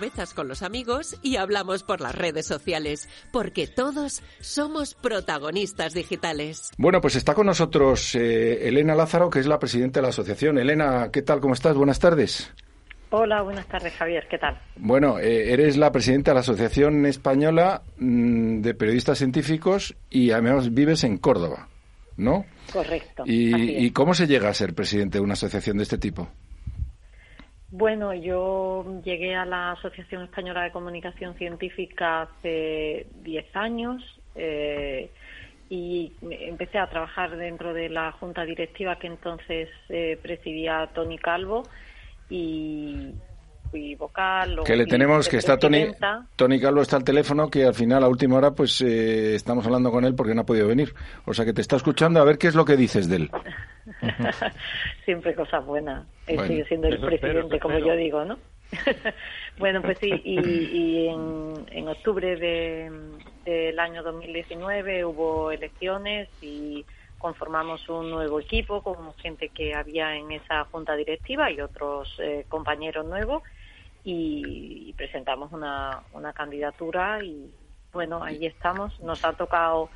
Cervezas 0.00 0.32
con 0.32 0.48
los 0.48 0.62
amigos 0.62 1.18
y 1.22 1.36
hablamos 1.36 1.82
por 1.82 2.00
las 2.00 2.14
redes 2.14 2.46
sociales, 2.46 3.06
porque 3.32 3.66
todos 3.66 4.22
somos 4.40 4.94
protagonistas 4.94 5.92
digitales. 5.92 6.70
Bueno, 6.78 7.02
pues 7.02 7.16
está 7.16 7.34
con 7.34 7.46
nosotros 7.46 8.14
eh, 8.14 8.66
Elena 8.66 8.94
Lázaro, 8.94 9.28
que 9.28 9.40
es 9.40 9.46
la 9.46 9.58
presidenta 9.58 10.00
de 10.00 10.04
la 10.04 10.08
asociación. 10.08 10.56
Elena, 10.56 11.10
¿qué 11.12 11.20
tal? 11.20 11.40
¿Cómo 11.40 11.52
estás? 11.52 11.76
Buenas 11.76 11.98
tardes. 11.98 12.50
Hola, 13.10 13.42
buenas 13.42 13.66
tardes, 13.66 13.92
Javier. 13.92 14.26
¿Qué 14.30 14.38
tal? 14.38 14.58
Bueno, 14.76 15.18
eh, 15.18 15.52
eres 15.52 15.76
la 15.76 15.92
presidenta 15.92 16.30
de 16.30 16.36
la 16.36 16.40
Asociación 16.40 17.04
Española 17.04 17.82
mm, 17.98 18.62
de 18.62 18.74
Periodistas 18.74 19.18
Científicos 19.18 19.96
y 20.08 20.30
además 20.30 20.72
vives 20.72 21.04
en 21.04 21.18
Córdoba, 21.18 21.68
¿no? 22.16 22.46
Correcto. 22.72 23.24
¿Y 23.26 23.90
cómo 23.90 24.14
se 24.14 24.26
llega 24.26 24.48
a 24.48 24.54
ser 24.54 24.74
presidente 24.74 25.18
de 25.18 25.24
una 25.24 25.34
asociación 25.34 25.76
de 25.76 25.82
este 25.82 25.98
tipo? 25.98 26.30
Bueno, 27.72 28.12
yo 28.14 29.00
llegué 29.04 29.36
a 29.36 29.44
la 29.44 29.72
Asociación 29.72 30.24
Española 30.24 30.62
de 30.64 30.72
Comunicación 30.72 31.36
Científica 31.36 32.22
hace 32.22 33.06
10 33.22 33.56
años 33.56 34.02
eh, 34.34 35.12
y 35.68 36.12
empecé 36.20 36.78
a 36.78 36.90
trabajar 36.90 37.36
dentro 37.36 37.72
de 37.72 37.88
la 37.88 38.10
junta 38.12 38.44
directiva 38.44 38.98
que 38.98 39.06
entonces 39.06 39.68
eh, 39.88 40.18
presidía 40.20 40.90
Tony 40.92 41.16
Calvo 41.16 41.62
y, 42.28 43.14
vocal. 43.98 44.60
que 44.64 44.76
le 44.76 44.86
tenemos 44.86 45.28
que 45.28 45.36
está 45.36 45.58
Tony, 45.58 45.86
Tony 46.36 46.60
Calvo 46.60 46.82
está 46.82 46.96
al 46.96 47.04
teléfono 47.04 47.48
que 47.48 47.64
al 47.64 47.74
final 47.74 48.02
a 48.04 48.08
última 48.08 48.36
hora 48.36 48.50
pues 48.52 48.80
eh, 48.80 49.34
estamos 49.34 49.64
hablando 49.66 49.90
con 49.90 50.04
él 50.04 50.14
porque 50.14 50.34
no 50.34 50.42
ha 50.42 50.46
podido 50.46 50.68
venir. 50.68 50.94
O 51.24 51.34
sea 51.34 51.44
que 51.44 51.52
te 51.52 51.60
está 51.60 51.76
escuchando 51.76 52.20
a 52.20 52.24
ver 52.24 52.38
qué 52.38 52.48
es 52.48 52.54
lo 52.54 52.64
que 52.64 52.76
dices 52.76 53.08
de 53.08 53.16
él. 53.16 53.30
Siempre 55.04 55.34
cosas 55.34 55.64
buenas. 55.64 56.06
Él 56.26 56.40
sigue 56.46 56.64
siendo 56.66 56.88
el 56.88 57.00
presidente, 57.00 57.58
como 57.58 57.78
yo 57.78 57.94
digo, 57.96 58.24
¿no? 58.24 58.38
bueno, 59.58 59.82
pues 59.82 59.98
sí, 59.98 60.10
y, 60.24 61.08
en, 61.08 61.54
en, 61.70 61.88
octubre 61.88 62.36
del 63.44 63.78
año 63.80 64.02
2019 64.04 65.04
hubo 65.04 65.50
elecciones 65.50 66.28
y 66.40 66.84
conformamos 67.20 67.86
un 67.88 68.10
nuevo 68.10 68.40
equipo 68.40 68.82
con 68.82 69.12
gente 69.14 69.50
que 69.50 69.74
había 69.74 70.16
en 70.16 70.32
esa 70.32 70.64
junta 70.64 70.96
directiva 70.96 71.50
y 71.50 71.60
otros 71.60 72.16
eh, 72.18 72.46
compañeros 72.48 73.04
nuevos 73.06 73.42
y, 74.04 74.92
presentamos 74.96 75.50
una, 75.52 76.02
una 76.12 76.32
candidatura 76.34 77.24
y 77.24 77.50
bueno, 77.92 78.22
ahí 78.22 78.44
estamos. 78.46 79.00
Nos 79.00 79.24
ha 79.24 79.32
tocado 79.32 79.88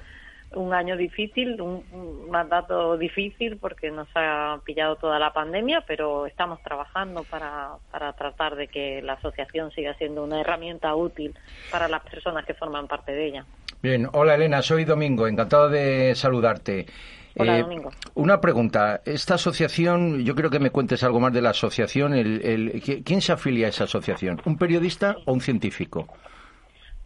un 0.53 0.73
año 0.73 0.97
difícil, 0.97 1.61
un, 1.61 2.31
mandato 2.31 2.97
difícil 2.97 3.57
porque 3.59 3.90
nos 3.90 4.09
ha 4.14 4.61
pillado 4.64 4.97
toda 4.97 5.19
la 5.19 5.33
pandemia, 5.33 5.83
pero 5.87 6.27
estamos 6.27 6.62
trabajando 6.62 7.25
para, 7.25 7.73
para 7.90 8.12
tratar 8.14 8.57
de 8.57 8.69
que 8.69 9.03
la 9.03 9.14
asociación 9.14 9.71
siga 9.73 9.95
siendo 9.95 10.25
una 10.25 10.40
herramienta 10.40 10.95
útil 10.95 11.35
para 11.71 11.88
las 11.88 12.03
personas 12.03 12.45
que 12.45 12.55
forman 12.55 12.87
parte 12.87 13.12
de 13.12 13.27
ella. 13.27 13.47
Bien, 13.83 14.09
hola 14.12 14.35
Elena, 14.35 14.62
soy 14.62 14.85
Domingo, 14.85 15.27
encantado 15.27 15.69
de 15.69 16.14
saludarte. 16.14 16.87
Hola, 17.37 17.59
eh, 17.59 17.62
Domingo. 17.62 17.90
Una 18.14 18.40
pregunta. 18.40 19.03
Esta 19.05 19.35
asociación, 19.35 20.25
yo 20.25 20.35
creo 20.35 20.51
que 20.51 20.61
me 20.61 20.70
cuentes 20.70 21.03
algo 21.03 21.20
más 21.20 21.33
de 21.33 21.42
la 21.42 21.51
asociación. 21.51 22.14
El, 22.14 22.83
¿Quién 23.05 23.20
se 23.20 23.33
afilia 23.33 23.66
a 23.66 23.70
esa 23.70 23.85
asociación? 23.85 24.40
¿Un 24.44 24.57
periodista 24.57 25.16
o 25.25 25.33
un 25.33 25.40
científico? 25.40 26.07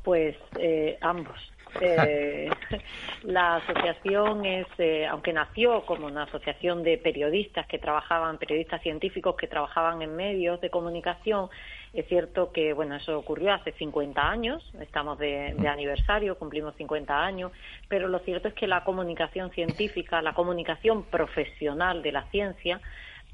Pues 0.03 0.37
eh, 0.59 0.99
ambos. 1.01 1.39
Eh, 1.81 2.49
la 3.25 3.57
asociación 3.57 4.45
es, 4.47 4.67
eh, 4.79 5.07
aunque 5.07 5.33
nació 5.33 5.85
como 5.85 6.07
una 6.07 6.25
asociación 6.25 6.83
de 6.83 6.99
periodistas 6.99 7.67
que 7.67 7.79
trabajaban, 7.79 8.39
periodistas 8.39 8.83
científicos 8.83 9.37
que 9.37 9.47
trabajaban 9.47 10.01
en 10.03 10.17
medios 10.17 10.61
de 10.61 10.71
comunicación, 10.71 11.51
es 11.93 12.07
cierto 12.07 12.53
que, 12.53 12.73
bueno, 12.73 12.97
eso 12.97 13.19
ocurrió 13.19 13.55
hace 13.55 13.73
50 13.73 14.29
años, 14.29 14.63
estamos 14.81 15.19
de, 15.19 15.55
aniversario, 15.69 16.39
cumplimos 16.39 16.75
50 16.77 17.25
años, 17.25 17.53
pero 17.89 18.09
lo 18.09 18.19
cierto 18.21 18.49
es 18.49 18.55
que 18.55 18.67
la 18.67 18.85
comunicación 18.85 19.51
científica, 19.51 20.21
la 20.21 20.35
comunicación 20.35 21.05
profesional 21.05 22.03
de 22.03 22.13
la 22.13 22.25
ciencia, 22.31 22.81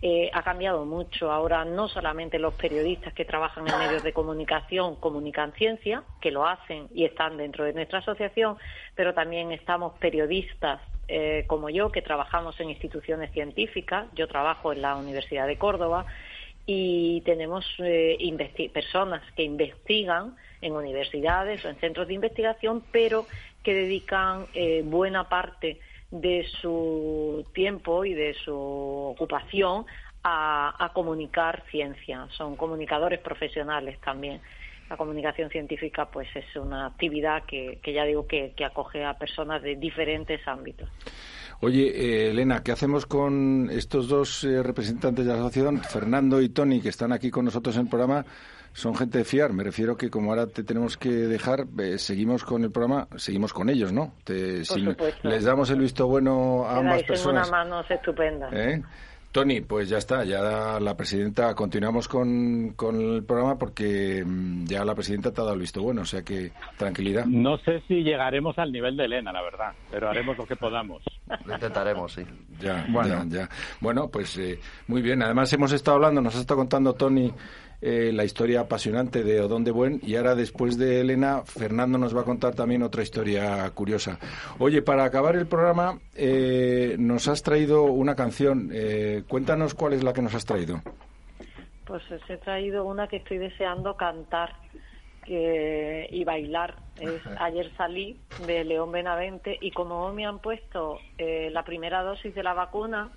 eh, 0.03 0.31
ha 0.35 0.43
cambiado 0.43 0.85
mucho. 0.85 1.33
Ahora 1.33 1.65
no 1.65 1.89
solamente 1.89 2.39
los 2.39 2.55
periodistas 2.55 3.15
que 3.15 3.25
trabajan 3.25 3.67
en 3.67 3.79
medios 3.79 4.03
de 4.03 4.13
comunicación 4.13 4.97
comunican 4.97 5.53
ciencia, 5.53 6.03
que 6.21 6.31
lo 6.31 6.47
hacen 6.47 6.89
y 6.95 7.05
están 7.05 7.39
dentro 7.39 7.65
de 7.65 7.73
nuestra 7.73 8.01
asociación, 8.01 8.59
pero 8.95 9.15
también 9.15 9.51
estamos 9.51 9.95
periodistas 9.99 10.81
eh, 11.09 11.45
como 11.47 11.71
yo, 11.71 11.91
que 11.91 12.03
trabajamos 12.03 12.59
en 12.61 12.71
instituciones 12.71 13.31
científicas. 13.33 14.07
Yo 14.15 14.27
trabajo 14.27 14.73
en 14.73 14.83
la 14.83 14.97
Universidad 14.97 15.47
de 15.47 15.59
Córdoba 15.59 16.07
y 16.67 17.21
tenemos 17.23 17.65
eh, 17.79 18.17
personas 18.73 19.23
que 19.37 19.43
investigan 19.43 20.37
en 20.61 20.73
universidades 20.75 21.65
o 21.65 21.69
en 21.69 21.77
centros 21.77 22.09
de 22.09 22.15
investigación, 22.15 22.83
pero 22.91 23.27
que 23.63 23.75
dedican 23.75 24.47
buena 24.85 25.29
parte 25.29 25.81
de 26.11 26.47
su 26.61 27.45
tiempo 27.53 28.05
y 28.05 28.15
de 28.15 28.35
su 28.35 28.55
ocupación 28.55 29.85
a, 30.23 30.91
comunicar 30.95 31.63
ciencia. 31.71 32.27
Son 32.31 32.57
comunicadores 32.57 33.21
profesionales 33.21 33.99
también. 34.01 34.41
La 34.89 34.97
comunicación 34.97 35.51
científica 35.51 36.07
pues 36.07 36.29
es 36.35 36.45
una 36.57 36.87
actividad 36.87 37.45
que, 37.45 37.81
ya 37.85 38.05
digo 38.05 38.27
que, 38.27 38.55
acoge 38.65 39.05
a 39.05 39.15
personas 39.19 39.63
de 39.63 39.77
diferentes 39.77 40.47
ámbitos. 40.47 40.89
Oye, 41.65 41.87
eh, 41.87 42.31
Elena, 42.31 42.63
¿qué 42.63 42.73
hacemos 42.73 43.07
con 43.07 43.71
estos 43.71 44.07
dos 44.07 44.45
eh, 44.45 44.63
representantes 44.63 45.25
de 45.25 45.33
la 45.33 45.39
asociación, 45.39 45.81
Fernando 45.83 46.43
y 46.43 46.51
Tony, 46.51 46.83
que 46.83 46.91
están 46.91 47.11
aquí 47.11 47.31
con 47.31 47.47
nosotros 47.47 47.75
en 47.77 47.83
el 47.83 47.89
programa? 47.89 48.25
son 48.75 48.97
gente 48.97 49.19
de 49.19 49.25
fiar. 49.25 49.53
Me 49.53 49.63
refiero 49.63 49.97
que 49.97 50.11
como 50.11 50.31
ahora 50.31 50.49
te 50.49 50.65
tenemos 50.65 50.97
que 50.97 51.09
dejar, 51.09 51.65
eh, 51.79 51.97
seguimos 51.97 52.43
con 52.43 52.65
el 52.65 52.73
programa, 52.73 53.07
seguimos 53.17 53.53
con 53.53 53.71
ellos, 53.71 53.93
¿no? 53.93 54.15
si 54.27 54.85
les 55.23 55.45
damos 55.45 55.71
el 55.71 55.79
visto 55.79 56.09
bueno 56.09 56.67
a 56.67 56.79
ambas 56.79 57.05
personas. 57.05 57.49
una 57.49 57.65
mano 57.65 57.85
estupenda. 57.89 58.51
Tony, 59.35 59.63
pues 59.63 59.89
ya 59.89 59.99
está, 59.99 60.23
ya 60.23 60.79
la 60.79 60.97
presidenta, 60.97 61.57
continuamos 61.57 62.07
con, 62.07 62.75
con, 62.77 63.17
el 63.17 63.25
programa 63.25 63.59
porque 63.59 64.23
mm, 64.25 64.65
ya 64.65 64.85
la 64.85 64.95
presidenta 64.95 65.33
te 65.33 65.41
ha 65.41 65.43
dado 65.43 65.55
el 65.55 65.61
visto 65.61 65.83
bueno, 65.83 66.03
o 66.03 66.05
sea 66.05 66.23
que 66.23 66.53
tranquilidad. 66.77 67.27
No 67.27 67.59
sé 67.59 67.83
si 67.89 68.05
llegaremos 68.05 68.57
al 68.61 68.71
nivel 68.71 68.97
de 68.97 69.07
Elena, 69.07 69.33
la 69.33 69.43
verdad, 69.43 69.73
pero 69.91 70.09
haremos 70.09 70.39
lo 70.39 70.47
que 70.47 70.55
podamos. 70.55 71.03
Lo 71.47 71.53
intentaremos, 71.53 72.13
sí. 72.13 72.23
Ya, 72.61 72.87
bueno, 72.89 73.25
ya. 73.27 73.49
Bueno, 73.81 74.09
pues 74.09 74.39
eh, 74.39 74.61
muy 74.87 75.03
bien. 75.03 75.21
Además 75.21 75.53
hemos 75.53 75.73
estado 75.73 75.97
hablando, 75.97 76.21
nos 76.21 76.37
ha 76.37 76.41
estado 76.41 76.59
contando 76.59 76.93
Tony 76.93 77.33
eh, 77.81 78.13
la 78.15 78.25
historia 78.25 78.61
apasionante 78.61 79.23
de 79.23 79.43
Odón 79.43 79.63
de 79.63 79.71
Buen 79.71 80.01
y 80.03 80.17
ahora 80.17 80.35
después 80.35 80.79
de 80.79 81.03
Elena, 81.03 81.43
Fernando 81.45 81.99
nos 81.99 82.17
va 82.17 82.23
a 82.23 82.25
contar 82.25 82.55
también 82.55 82.83
otra 82.83 83.03
historia 83.03 83.71
curiosa. 83.75 84.19
Oye, 84.59 84.81
para 84.81 85.05
acabar 85.05 85.37
el 85.37 85.47
programa, 85.47 85.99
eh, 86.15 86.97
nos 86.99 87.29
has 87.29 87.43
traído 87.43 87.85
una 87.85 88.15
canción. 88.15 88.71
Eh, 88.73 89.25
cuéntanos 89.29 89.75
cuál 89.75 89.93
es 89.93 90.03
la 90.03 90.15
que 90.15 90.23
nos 90.23 90.35
has 90.35 90.47
traído. 90.47 90.81
Pues 91.85 92.03
os 92.11 92.31
he 92.31 92.39
traído 92.39 92.87
una 92.87 93.07
que 93.07 93.17
estoy 93.17 93.37
deseando 93.37 93.97
cantar 93.99 94.57
que, 95.25 96.07
y 96.11 96.25
bailar. 96.25 96.77
Es 96.99 97.21
Ayer 97.39 97.71
salí 97.77 98.19
de 98.47 98.65
León 98.65 98.93
Benavente 98.93 99.59
y 99.61 99.73
como 99.73 100.11
me 100.15 100.25
han 100.25 100.39
puesto 100.39 101.01
la 101.19 101.65
primera 101.65 102.03
dosis 102.03 102.35
de 102.35 102.43
la 102.43 102.55
vacuna 102.55 103.11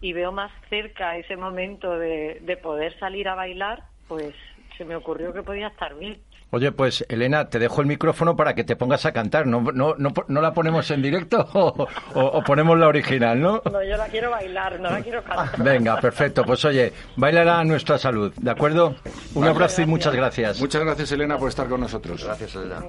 y 0.00 0.14
veo 0.14 0.32
más 0.32 0.50
cerca 0.68 1.16
ese 1.16 1.36
momento 1.36 1.96
de 1.96 2.58
poder 2.60 2.98
salir 2.98 3.28
a 3.28 3.36
bailar, 3.36 3.89
pues 4.10 4.34
se 4.76 4.84
me 4.84 4.96
ocurrió 4.96 5.32
que 5.32 5.40
podía 5.40 5.68
estar 5.68 5.94
bien. 5.94 6.20
Oye, 6.50 6.72
pues 6.72 7.06
Elena, 7.08 7.48
te 7.48 7.60
dejo 7.60 7.80
el 7.80 7.86
micrófono 7.86 8.34
para 8.34 8.56
que 8.56 8.64
te 8.64 8.74
pongas 8.74 9.06
a 9.06 9.12
cantar. 9.12 9.46
¿No, 9.46 9.60
no, 9.60 9.94
no, 9.96 10.40
la 10.40 10.52
ponemos 10.52 10.90
en 10.90 11.00
directo 11.00 11.48
o, 12.14 12.42
ponemos 12.42 12.76
la 12.76 12.88
original, 12.88 13.40
no? 13.40 13.62
No, 13.70 13.84
yo 13.84 13.96
la 13.96 14.08
quiero 14.08 14.32
bailar, 14.32 14.80
no 14.80 14.90
la 14.90 15.00
quiero 15.00 15.22
cantar. 15.22 15.62
Venga, 15.62 16.00
perfecto. 16.00 16.42
Pues 16.44 16.64
oye, 16.64 16.92
bailará 17.14 17.60
a 17.60 17.64
nuestra 17.64 17.98
salud, 17.98 18.32
¿de 18.34 18.50
acuerdo? 18.50 18.96
Un 19.34 19.46
abrazo 19.46 19.82
y 19.82 19.86
muchas 19.86 20.12
gracias. 20.12 20.60
Muchas 20.60 20.82
gracias, 20.82 21.12
Elena, 21.12 21.38
por 21.38 21.50
estar 21.50 21.68
con 21.68 21.82
nosotros. 21.82 22.24
Gracias, 22.24 22.56
Elena. 22.56 22.80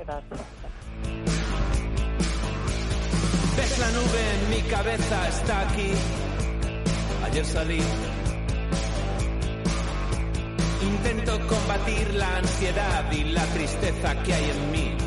Ves 3.57 3.79
la 3.79 3.91
nube 3.91 4.23
en 4.39 4.49
mi 4.49 4.71
cabeza, 4.71 5.27
está 5.27 5.69
aquí. 5.69 5.91
Ayer 7.23 7.45
salí 7.45 7.79
Intento 10.81 11.39
combatir 11.47 12.13
la 12.15 12.37
ansiedad 12.37 13.11
y 13.11 13.23
la 13.25 13.45
tristeza 13.45 14.23
que 14.23 14.33
hay 14.33 14.49
en 14.49 14.71
mí. 14.71 14.97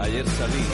Ayer 0.00 0.26
salí. 0.28 0.64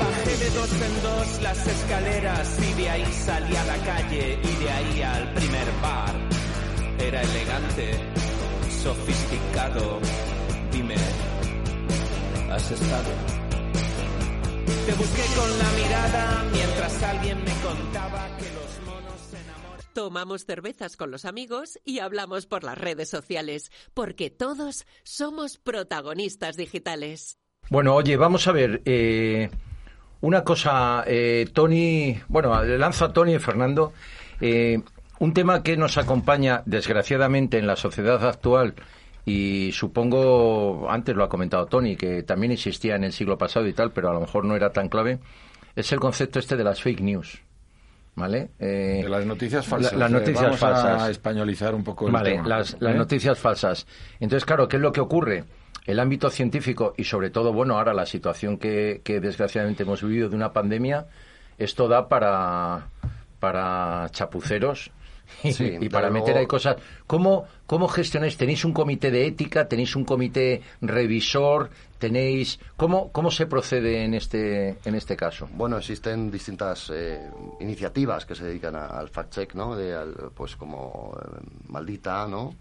Bajé 0.00 0.36
de 0.36 0.50
dos 0.50 0.72
en 0.72 1.02
dos 1.02 1.42
las 1.42 1.66
escaleras 1.66 2.58
y 2.58 2.82
de 2.82 2.90
ahí 2.90 3.12
salí 3.24 3.56
a 3.56 3.64
la 3.64 3.76
calle 3.84 4.38
y 4.42 4.64
de 4.64 4.70
ahí 4.70 5.02
al 5.02 5.32
primer 5.34 5.68
bar. 5.80 6.14
Era 6.98 7.22
elegante, 7.22 7.90
sofisticado. 8.82 10.00
Dime, 10.72 10.96
¿has 12.50 12.70
estado? 12.70 13.33
Te 14.86 14.92
busqué 14.92 15.22
con 15.34 15.58
la 15.58 15.70
mirada 15.72 16.44
mientras 16.52 17.02
alguien 17.02 17.38
me 17.38 17.52
contaba 17.62 18.28
que 18.36 18.44
los 18.52 18.86
monos 18.86 19.20
se 19.30 19.40
enamoran. 19.40 19.86
Tomamos 19.94 20.44
cervezas 20.44 20.98
con 20.98 21.10
los 21.10 21.24
amigos 21.24 21.78
y 21.86 22.00
hablamos 22.00 22.44
por 22.44 22.64
las 22.64 22.76
redes 22.76 23.08
sociales, 23.08 23.72
porque 23.94 24.28
todos 24.28 24.84
somos 25.02 25.56
protagonistas 25.56 26.58
digitales. 26.58 27.38
Bueno, 27.70 27.94
oye, 27.94 28.18
vamos 28.18 28.46
a 28.46 28.52
ver. 28.52 28.82
Eh, 28.84 29.48
una 30.20 30.44
cosa, 30.44 31.02
eh, 31.06 31.48
Tony, 31.54 32.20
bueno, 32.28 32.62
le 32.62 32.76
lanzo 32.76 33.06
a 33.06 33.12
Tony 33.14 33.36
y 33.36 33.38
Fernando. 33.38 33.94
Eh, 34.38 34.82
un 35.18 35.32
tema 35.32 35.62
que 35.62 35.78
nos 35.78 35.96
acompaña, 35.96 36.62
desgraciadamente, 36.66 37.56
en 37.56 37.66
la 37.66 37.76
sociedad 37.76 38.22
actual 38.26 38.74
y 39.26 39.70
supongo, 39.72 40.86
antes 40.90 41.16
lo 41.16 41.24
ha 41.24 41.28
comentado 41.28 41.66
Tony, 41.66 41.96
que 41.96 42.22
también 42.22 42.52
existía 42.52 42.96
en 42.96 43.04
el 43.04 43.12
siglo 43.12 43.38
pasado 43.38 43.66
y 43.66 43.72
tal, 43.72 43.92
pero 43.92 44.10
a 44.10 44.12
lo 44.14 44.20
mejor 44.20 44.44
no 44.44 44.54
era 44.54 44.70
tan 44.70 44.88
clave, 44.88 45.18
es 45.74 45.92
el 45.92 46.00
concepto 46.00 46.38
este 46.38 46.56
de 46.56 46.64
las 46.64 46.82
fake 46.82 47.00
news. 47.00 47.40
¿Vale? 48.16 48.50
Eh, 48.60 49.00
de 49.02 49.08
las 49.08 49.26
noticias 49.26 49.66
falsas. 49.66 49.92
las 49.92 50.08
noticias 50.08 50.40
Vamos 50.44 50.60
falsas. 50.60 51.02
a 51.02 51.10
españolizar 51.10 51.74
un 51.74 51.82
poco 51.82 52.06
el 52.06 52.12
vale, 52.12 52.40
Las, 52.46 52.76
las 52.78 52.94
¿eh? 52.94 52.98
noticias 52.98 53.36
falsas. 53.36 53.88
Entonces, 54.20 54.44
claro, 54.44 54.68
¿qué 54.68 54.76
es 54.76 54.82
lo 54.82 54.92
que 54.92 55.00
ocurre? 55.00 55.42
El 55.84 55.98
ámbito 55.98 56.30
científico 56.30 56.94
y 56.96 57.02
sobre 57.04 57.30
todo, 57.30 57.52
bueno, 57.52 57.76
ahora 57.76 57.92
la 57.92 58.06
situación 58.06 58.56
que, 58.56 59.00
que 59.02 59.18
desgraciadamente 59.18 59.82
hemos 59.82 60.00
vivido 60.00 60.28
de 60.28 60.36
una 60.36 60.52
pandemia, 60.52 61.06
esto 61.58 61.88
da 61.88 62.06
para, 62.08 62.86
para 63.40 64.06
chapuceros 64.10 64.92
y 65.42 65.88
para 65.88 66.10
meter 66.10 66.36
ahí 66.36 66.46
cosas. 66.46 66.76
¿Cómo, 67.06 67.46
¿Cómo 67.66 67.88
gestionáis? 67.88 68.36
¿Tenéis 68.36 68.64
un 68.64 68.72
comité 68.72 69.10
de 69.10 69.26
ética? 69.26 69.66
¿Tenéis 69.68 69.96
un 69.96 70.04
comité 70.04 70.62
revisor? 70.80 71.70
¿Tenéis 71.98 72.58
cómo, 72.76 73.10
cómo 73.12 73.30
se 73.30 73.46
procede 73.46 74.04
en 74.04 74.14
este, 74.14 74.76
en 74.84 74.94
este 74.94 75.16
caso? 75.16 75.48
Bueno, 75.52 75.78
existen 75.78 76.30
distintas 76.30 76.90
eh, 76.94 77.30
iniciativas 77.60 78.26
que 78.26 78.34
se 78.34 78.44
dedican 78.44 78.76
al 78.76 79.10
fact-check, 79.10 79.54
¿no? 79.54 79.74
De, 79.74 79.96
pues 80.34 80.56
como 80.56 81.16
eh, 81.18 81.40
Maldita, 81.68 82.26
¿no? 82.28 82.54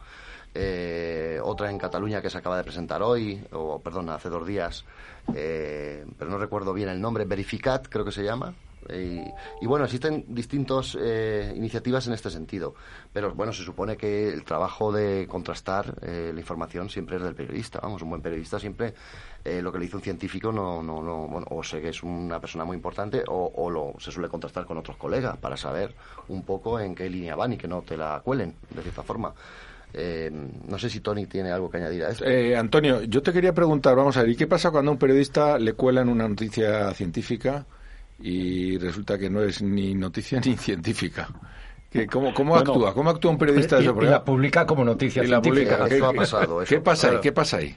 Eh, 0.56 1.40
otra 1.44 1.70
en 1.70 1.78
Cataluña 1.78 2.22
que 2.22 2.30
se 2.30 2.38
acaba 2.38 2.58
de 2.58 2.64
presentar 2.64 3.02
hoy, 3.02 3.44
o 3.52 3.80
perdón, 3.80 4.10
hace 4.10 4.30
dos 4.30 4.46
días, 4.46 4.86
pero 5.26 6.30
no 6.30 6.38
recuerdo 6.38 6.74
bien 6.74 6.90
el 6.90 7.02
nombre, 7.02 7.26
Verificat 7.26 7.88
creo 7.90 8.06
que 8.06 8.12
se 8.12 8.24
llama, 8.24 8.54
y, 8.90 9.66
bueno, 9.66 9.86
existen 9.86 10.26
distintas 10.28 10.98
eh, 11.00 11.54
iniciativas 11.56 12.08
en 12.08 12.14
este 12.14 12.30
sentido, 12.30 12.76
pero 13.12 13.34
bueno, 13.34 13.54
se 13.54 13.64
supone 13.64 13.98
que 13.98 14.30
el 14.30 14.44
trabajo 14.44 14.92
de 14.92 15.28
contrastar 15.28 15.96
eh, 16.02 16.32
la 16.34 16.40
información 16.40 16.90
siempre 16.90 17.18
es 17.18 17.24
del 17.24 17.36
periodista. 17.36 17.80
Vamos, 17.82 18.02
un 18.02 18.10
buen 18.10 18.22
periodista 18.22 18.60
siempre 18.60 18.94
eh, 19.44 19.62
lo 19.62 19.72
que 19.72 19.80
le 19.80 19.86
dice 19.86 19.98
un 19.98 20.02
científico 20.02 20.52
no, 20.52 20.82
no, 20.82 21.02
no, 21.02 21.28
bueno, 21.28 21.48
o 21.50 21.64
sé 21.64 21.82
que 21.82 21.90
es 21.90 22.02
una 22.04 22.40
persona 22.40 22.64
muy 22.66 22.76
importante 22.76 23.24
o, 23.28 23.70
lo, 23.70 23.94
se 24.00 24.12
suele 24.12 24.30
contrastar 24.30 24.66
con 24.66 24.78
otros 24.78 24.98
colegas 24.98 25.38
para 25.38 25.58
saber 25.58 25.94
un 26.30 26.44
poco 26.44 26.80
en 26.80 26.96
qué 26.96 27.10
línea 27.10 27.36
van 27.36 27.54
y 27.54 27.58
que 27.58 27.68
no 27.68 27.82
te 27.82 27.98
la 27.98 28.22
cuelen, 28.24 28.56
de 28.70 28.82
cierta 28.82 29.04
forma. 29.04 29.34
no 29.94 30.80
sé 30.80 30.90
si 30.90 31.02
Tony 31.02 31.26
tiene 31.26 31.52
algo 31.52 31.70
que 31.70 31.78
añadir 31.78 32.04
a 32.06 32.10
esto. 32.10 32.26
Antonio, 32.58 33.04
yo 33.04 33.22
te 33.22 33.34
quería 33.34 33.54
preguntar, 33.54 33.96
vamos 33.96 34.16
a 34.18 34.22
ver, 34.22 34.30
¿y 34.30 34.36
qué 34.36 34.48
pasa 34.48 34.72
cuando 34.72 34.92
a 34.92 34.94
un 34.94 35.00
periodista 35.00 35.60
le 35.60 35.74
cuelan 35.74 36.10
una 36.10 36.28
noticia 36.28 36.94
científica? 36.94 37.66
Y 38.20 38.78
resulta 38.78 39.18
que 39.18 39.30
no 39.30 39.42
es 39.42 39.62
ni 39.62 39.94
noticia 39.94 40.40
ni 40.40 40.56
científica. 40.58 41.30
¿Cómo, 42.12 42.34
cómo 42.34 42.56
actúa? 42.56 42.94
¿Cómo 42.94 43.10
actúa 43.10 43.32
un 43.32 43.38
periodista 43.38 43.76
de 43.78 43.84
eso? 43.84 44.02
Y 44.02 44.06
la 44.06 44.24
publica 44.24 44.66
como 44.66 44.84
noticia 44.84 45.24
científica. 45.24 45.88
¿Qué, 45.88 46.04
ha 46.04 46.12
pasado? 46.12 46.64
¿Qué 46.68 46.80
pasa 46.80 47.12
ahí? 47.12 47.18
¿Qué 47.22 47.32
pasa 47.32 47.58
ahí? 47.58 47.76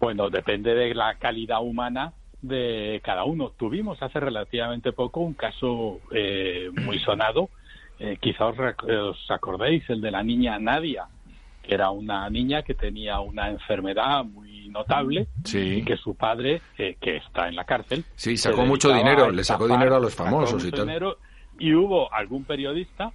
Bueno, 0.00 0.28
depende 0.30 0.74
de 0.74 0.94
la 0.94 1.14
calidad 1.14 1.62
humana 1.62 2.12
de 2.42 3.00
cada 3.02 3.24
uno. 3.24 3.50
Tuvimos 3.50 4.02
hace 4.02 4.20
relativamente 4.20 4.92
poco 4.92 5.20
un 5.20 5.34
caso 5.34 6.00
eh, 6.10 6.70
muy 6.82 6.98
sonado, 6.98 7.48
eh, 7.98 8.18
quizá 8.20 8.46
os, 8.46 9.30
acordéis, 9.30 9.88
el 9.88 10.00
de 10.00 10.10
la 10.10 10.22
niña 10.22 10.58
Nadia, 10.58 11.06
que 11.62 11.74
era 11.74 11.90
una 11.90 12.28
niña 12.28 12.62
que 12.62 12.74
tenía 12.74 13.20
una 13.20 13.48
enfermedad 13.48 14.24
muy 14.24 14.53
notable 14.74 15.28
y 15.52 15.82
que 15.84 15.96
su 15.96 16.14
padre, 16.14 16.60
eh, 16.76 16.96
que 17.00 17.16
está 17.16 17.48
en 17.48 17.56
la 17.56 17.64
cárcel, 17.64 18.04
sí, 18.16 18.36
sacó 18.36 18.66
mucho 18.66 18.92
dinero, 18.92 19.30
le 19.30 19.44
sacó 19.44 19.66
dinero 19.66 19.96
a 19.96 20.00
los 20.00 20.14
famosos 20.14 20.62
y 20.64 20.70
tal. 20.70 21.16
y 21.58 21.72
hubo 21.72 22.12
algún 22.12 22.44
periodista 22.44 23.12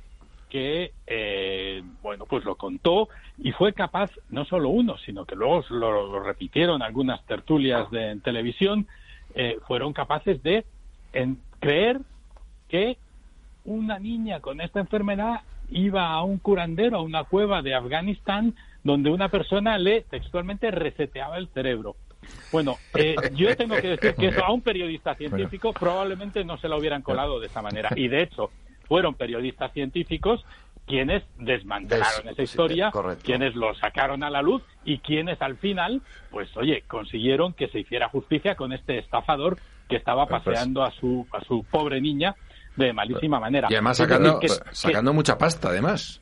que, 0.49 0.93
eh, 1.05 1.83
bueno, 2.01 2.25
pues 2.25 2.43
lo 2.43 2.55
contó 2.55 3.09
y 3.37 3.51
fue 3.51 3.73
capaz, 3.73 4.09
no 4.29 4.45
solo 4.45 4.69
uno, 4.69 4.97
sino 5.05 5.25
que 5.25 5.35
luego 5.35 5.63
lo, 5.69 6.23
repitieron 6.23 6.81
algunas 6.81 7.23
tertulias 7.25 7.91
de 7.91 8.11
en 8.11 8.21
televisión, 8.21 8.87
eh, 9.35 9.59
fueron 9.67 9.93
capaces 9.93 10.41
de 10.41 10.65
creer 11.59 11.99
que 12.67 12.97
una 13.65 13.99
niña 13.99 14.39
con 14.39 14.61
esta 14.61 14.79
enfermedad 14.79 15.41
iba 15.69 16.07
a 16.07 16.23
un 16.23 16.39
curandero, 16.39 16.97
a 16.97 17.01
una 17.01 17.25
cueva 17.25 17.61
de 17.61 17.75
Afganistán, 17.75 18.55
donde 18.83 19.09
una 19.09 19.29
persona 19.29 19.77
le 19.77 20.01
textualmente 20.01 20.71
reseteaba 20.71 21.37
el 21.37 21.47
cerebro. 21.49 21.95
Bueno, 22.51 22.77
eh, 22.95 23.15
yo 23.33 23.55
tengo 23.55 23.75
que 23.75 23.89
decir 23.89 24.15
que 24.15 24.27
eso 24.27 24.43
a 24.43 24.51
un 24.51 24.61
periodista 24.61 25.15
científico 25.15 25.73
probablemente 25.73 26.43
no 26.43 26.57
se 26.57 26.67
lo 26.67 26.77
hubieran 26.77 27.01
colado 27.01 27.39
de 27.39 27.47
esa 27.47 27.61
manera. 27.61 27.89
Y 27.95 28.07
de 28.07 28.23
hecho, 28.23 28.51
fueron 28.87 29.15
periodistas 29.15 29.71
científicos 29.73 30.43
quienes 30.85 31.23
desmantelaron 31.37 32.27
esa 32.29 32.41
historia, 32.41 32.91
quienes 33.23 33.55
lo 33.55 33.75
sacaron 33.75 34.23
a 34.23 34.29
la 34.29 34.41
luz 34.41 34.63
y 34.83 34.97
quienes 34.97 35.39
al 35.41 35.55
final, 35.57 36.01
pues 36.31 36.49
oye, 36.57 36.83
consiguieron 36.87 37.53
que 37.53 37.67
se 37.67 37.79
hiciera 37.79 38.09
justicia 38.09 38.55
con 38.55 38.73
este 38.73 38.97
estafador 38.97 39.57
que 39.87 39.97
estaba 39.97 40.25
paseando 40.25 40.83
a 40.83 40.91
su 40.91 41.27
a 41.31 41.43
su 41.43 41.63
pobre 41.63 42.01
niña 42.01 42.35
de 42.75 42.91
malísima 42.91 43.39
manera. 43.39 43.67
Y 43.69 43.75
además 43.75 43.97
sacando, 43.97 44.39
sacando 44.71 45.13
mucha 45.13 45.37
pasta, 45.37 45.69
además. 45.69 46.21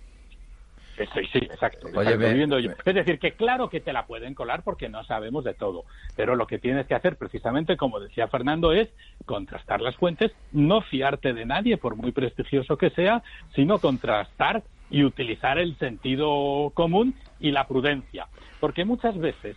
Sí, 0.97 1.21
sí, 1.31 1.37
exacto. 1.39 1.87
Es 1.87 2.95
decir, 2.95 3.19
que 3.19 3.33
claro 3.33 3.69
que 3.69 3.79
te 3.79 3.93
la 3.93 4.07
pueden 4.07 4.33
colar 4.33 4.63
porque 4.63 4.89
no 4.89 5.03
sabemos 5.03 5.43
de 5.43 5.53
todo, 5.53 5.85
pero 6.15 6.35
lo 6.35 6.47
que 6.47 6.57
tienes 6.57 6.87
que 6.87 6.95
hacer 6.95 7.17
precisamente, 7.17 7.77
como 7.77 7.99
decía 7.99 8.27
Fernando, 8.27 8.71
es 8.71 8.89
contrastar 9.25 9.79
las 9.81 9.95
fuentes, 9.95 10.31
no 10.51 10.81
fiarte 10.81 11.33
de 11.33 11.45
nadie, 11.45 11.77
por 11.77 11.95
muy 11.95 12.11
prestigioso 12.11 12.77
que 12.77 12.89
sea, 12.89 13.21
sino 13.53 13.77
contrastar 13.77 14.63
y 14.89 15.03
utilizar 15.03 15.59
el 15.59 15.77
sentido 15.77 16.71
común 16.73 17.13
y 17.39 17.51
la 17.51 17.67
prudencia. 17.67 18.27
Porque 18.59 18.83
muchas 18.83 19.17
veces, 19.19 19.55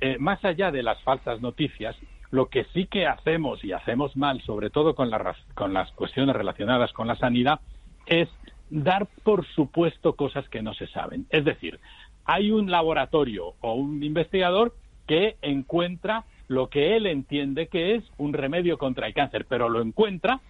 eh, 0.00 0.16
más 0.18 0.44
allá 0.44 0.70
de 0.70 0.82
las 0.82 1.00
falsas 1.02 1.40
noticias, 1.40 1.96
lo 2.30 2.46
que 2.46 2.64
sí 2.74 2.86
que 2.86 3.06
hacemos 3.06 3.64
y 3.64 3.72
hacemos 3.72 4.16
mal, 4.16 4.42
sobre 4.42 4.68
todo 4.68 4.94
con, 4.94 5.10
con 5.54 5.72
las 5.72 5.90
cuestiones 5.92 6.36
relacionadas 6.36 6.92
con 6.92 7.06
la 7.06 7.16
sanidad, 7.16 7.60
es 8.06 8.28
dar 8.72 9.06
por 9.22 9.46
supuesto 9.48 10.14
cosas 10.14 10.48
que 10.48 10.62
no 10.62 10.72
se 10.72 10.86
saben. 10.88 11.26
Es 11.30 11.44
decir, 11.44 11.78
hay 12.24 12.50
un 12.50 12.70
laboratorio 12.70 13.54
o 13.60 13.74
un 13.74 14.02
investigador 14.02 14.74
que 15.06 15.36
encuentra 15.42 16.24
lo 16.48 16.68
que 16.68 16.96
él 16.96 17.06
entiende 17.06 17.66
que 17.66 17.94
es 17.94 18.04
un 18.16 18.32
remedio 18.32 18.78
contra 18.78 19.06
el 19.06 19.14
cáncer, 19.14 19.46
pero 19.48 19.68
lo 19.68 19.82
encuentra 19.82 20.40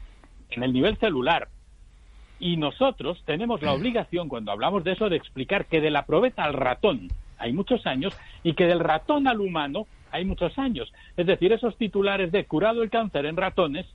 en 0.50 0.62
el 0.62 0.72
nivel 0.72 0.96
celular. 0.98 1.48
Y 2.38 2.56
nosotros 2.56 3.22
tenemos 3.24 3.62
la 3.62 3.72
obligación, 3.72 4.28
cuando 4.28 4.52
hablamos 4.52 4.84
de 4.84 4.92
eso, 4.92 5.08
de 5.08 5.16
explicar 5.16 5.66
que 5.66 5.80
de 5.80 5.90
la 5.90 6.06
probeta 6.06 6.44
al 6.44 6.54
ratón 6.54 7.08
hay 7.38 7.52
muchos 7.52 7.86
años 7.86 8.16
y 8.44 8.54
que 8.54 8.66
del 8.66 8.80
ratón 8.80 9.26
al 9.26 9.40
humano 9.40 9.86
hay 10.12 10.24
muchos 10.24 10.56
años. 10.58 10.92
Es 11.16 11.26
decir, 11.26 11.52
esos 11.52 11.76
titulares 11.76 12.30
de 12.30 12.44
curado 12.44 12.82
el 12.82 12.90
cáncer 12.90 13.26
en 13.26 13.36
ratones 13.36 13.86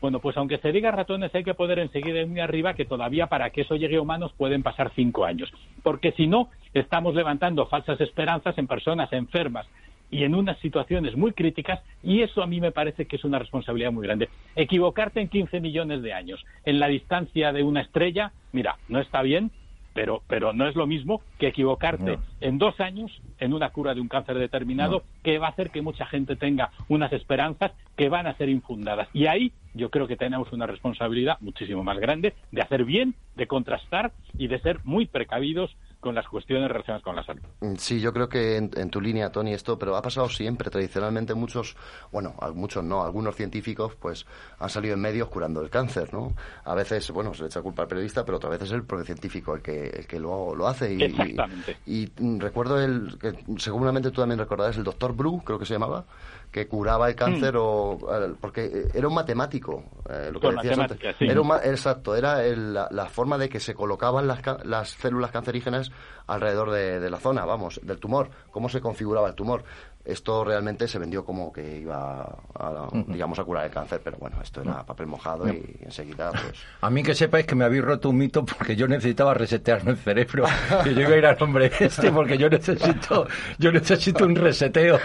bueno, 0.00 0.20
pues 0.20 0.36
aunque 0.36 0.58
se 0.58 0.72
diga 0.72 0.90
ratones, 0.90 1.34
hay 1.34 1.44
que 1.44 1.54
poder 1.54 1.78
enseguida 1.78 2.24
muy 2.26 2.40
arriba 2.40 2.74
que 2.74 2.84
todavía 2.84 3.26
para 3.26 3.50
que 3.50 3.62
eso 3.62 3.76
llegue 3.76 3.96
a 3.96 4.00
humanos 4.00 4.32
pueden 4.36 4.62
pasar 4.62 4.92
cinco 4.94 5.24
años. 5.24 5.52
Porque 5.82 6.12
si 6.12 6.26
no, 6.26 6.48
estamos 6.72 7.14
levantando 7.14 7.66
falsas 7.66 8.00
esperanzas 8.00 8.56
en 8.58 8.66
personas 8.66 9.12
enfermas 9.12 9.66
y 10.10 10.24
en 10.24 10.34
unas 10.34 10.58
situaciones 10.58 11.16
muy 11.16 11.32
críticas, 11.32 11.80
y 12.02 12.22
eso 12.22 12.42
a 12.42 12.46
mí 12.46 12.60
me 12.60 12.72
parece 12.72 13.06
que 13.06 13.16
es 13.16 13.24
una 13.24 13.38
responsabilidad 13.38 13.92
muy 13.92 14.06
grande. 14.06 14.28
Equivocarte 14.56 15.20
en 15.20 15.28
15 15.28 15.60
millones 15.60 16.02
de 16.02 16.12
años 16.12 16.44
en 16.64 16.80
la 16.80 16.88
distancia 16.88 17.52
de 17.52 17.62
una 17.62 17.82
estrella, 17.82 18.32
mira, 18.52 18.76
no 18.88 19.00
está 19.00 19.22
bien, 19.22 19.52
pero, 20.00 20.22
pero 20.26 20.54
no 20.54 20.66
es 20.66 20.76
lo 20.76 20.86
mismo 20.86 21.20
que 21.38 21.48
equivocarte 21.48 22.18
en 22.40 22.56
dos 22.56 22.80
años 22.80 23.12
en 23.38 23.52
una 23.52 23.68
cura 23.68 23.92
de 23.92 24.00
un 24.00 24.08
cáncer 24.08 24.38
determinado 24.38 25.02
que 25.22 25.38
va 25.38 25.48
a 25.48 25.50
hacer 25.50 25.68
que 25.68 25.82
mucha 25.82 26.06
gente 26.06 26.36
tenga 26.36 26.70
unas 26.88 27.12
esperanzas 27.12 27.72
que 27.96 28.08
van 28.08 28.26
a 28.26 28.34
ser 28.38 28.48
infundadas. 28.48 29.08
Y 29.12 29.26
ahí 29.26 29.52
yo 29.74 29.90
creo 29.90 30.06
que 30.06 30.16
tenemos 30.16 30.50
una 30.54 30.66
responsabilidad 30.66 31.36
muchísimo 31.40 31.84
más 31.84 31.98
grande 31.98 32.32
de 32.50 32.62
hacer 32.62 32.86
bien, 32.86 33.14
de 33.36 33.46
contrastar 33.46 34.12
y 34.38 34.46
de 34.46 34.58
ser 34.60 34.80
muy 34.84 35.04
precavidos 35.04 35.76
con 36.00 36.14
las 36.14 36.26
cuestiones 36.26 36.68
relacionadas 36.68 37.04
con 37.04 37.14
la 37.14 37.22
salud. 37.22 37.42
Mm, 37.60 37.74
sí, 37.76 38.00
yo 38.00 38.12
creo 38.12 38.28
que 38.28 38.56
en, 38.56 38.90
tu 38.90 39.00
línea, 39.00 39.30
Tony, 39.30 39.52
esto, 39.52 39.78
pero 39.78 39.96
ha 39.96 40.02
pasado 40.02 40.28
siempre. 40.28 40.70
Tradicionalmente 40.70 41.34
muchos, 41.34 41.76
bueno, 42.10 42.34
muchos 42.54 42.82
no, 42.82 43.02
algunos 43.02 43.36
científicos, 43.36 43.94
pues 43.96 44.26
han 44.58 44.70
salido 44.70 44.94
en 44.94 45.00
medios 45.00 45.28
curando 45.28 45.60
el 45.60 45.70
cáncer, 45.70 46.12
¿no? 46.12 46.34
A 46.64 46.74
veces, 46.74 47.10
bueno, 47.10 47.34
se 47.34 47.42
le 47.42 47.48
echa 47.48 47.62
culpa 47.62 47.82
al 47.82 47.88
periodista, 47.88 48.24
pero 48.24 48.38
otra 48.38 48.50
vez 48.50 48.62
es 48.62 48.72
el 48.72 48.84
propio 48.84 49.04
científico 49.04 49.54
el 49.54 49.62
que, 49.62 49.88
el 49.88 50.06
que 50.06 50.18
lo, 50.18 50.54
lo 50.54 50.66
hace. 50.66 50.94
Y, 50.94 51.02
Exactamente. 51.02 51.76
Y, 51.86 52.10
mm, 52.18 52.38
recuerdo 52.38 52.80
el, 52.80 53.18
que 53.18 53.34
seguramente 53.58 54.10
tú 54.10 54.20
también 54.20 54.38
recordarás, 54.38 54.76
el 54.78 54.84
doctor 54.84 55.14
Blue, 55.14 55.42
creo 55.44 55.58
que 55.58 55.66
se 55.66 55.74
llamaba, 55.74 56.06
que 56.50 56.66
curaba 56.66 57.08
el 57.08 57.14
cáncer 57.14 57.54
mm. 57.54 57.60
o 57.60 57.98
porque 58.40 58.64
eh, 58.64 58.88
era 58.94 59.06
un 59.06 59.14
matemático 59.14 59.84
eh, 60.08 60.30
lo 60.32 60.40
que 60.40 60.50
decías 60.50 60.78
antes. 60.78 60.98
era 61.20 61.40
un, 61.40 61.52
exacto 61.62 62.16
era 62.16 62.42
la, 62.42 63.06
forma 63.06 63.38
de 63.38 63.48
que 63.48 63.60
se 63.60 63.74
colocaban 63.74 64.26
las, 64.26 64.40
las 64.64 64.90
células 64.90 65.30
cancerígenas 65.30 65.89
alrededor 66.26 66.70
de, 66.70 67.10
la 67.10 67.18
zona 67.18 67.44
vamos 67.44 67.80
del 67.82 67.98
tumor 67.98 68.30
cómo 68.50 68.68
se 68.68 68.80
configuraba 68.80 69.28
el 69.28 69.34
tumor 69.34 69.64
esto 70.04 70.44
realmente 70.44 70.88
se 70.88 70.98
vendió 70.98 71.24
como 71.24 71.52
que 71.52 71.78
iba 71.78 72.22
a, 72.54 72.88
digamos 73.06 73.38
a 73.38 73.44
curar 73.44 73.66
el 73.66 73.70
cáncer 73.70 74.00
pero 74.02 74.16
bueno 74.18 74.40
esto 74.42 74.62
era 74.62 74.84
papel 74.84 75.06
mojado 75.06 75.46
y 75.48 75.76
enseguida 75.82 76.30
pues 76.30 76.54
a 76.80 76.90
mí 76.90 77.02
que 77.02 77.14
sepáis 77.14 77.46
que 77.46 77.54
me 77.54 77.64
habéis 77.64 77.84
roto 77.84 78.08
un 78.08 78.16
mito 78.16 78.44
porque 78.44 78.74
yo 78.76 78.88
necesitaba 78.88 79.34
resetearme 79.34 79.92
el 79.92 79.96
cerebro 79.98 80.44
que 80.84 80.94
yo 80.94 81.02
iba 81.02 81.10
a 81.10 81.16
ir 81.16 81.26
al 81.26 81.36
hombre 81.40 81.70
este 81.78 82.10
porque 82.10 82.38
yo 82.38 82.48
necesito 82.48 83.26
yo 83.58 83.72
necesito 83.72 84.24
un 84.24 84.36
reseteo 84.36 84.98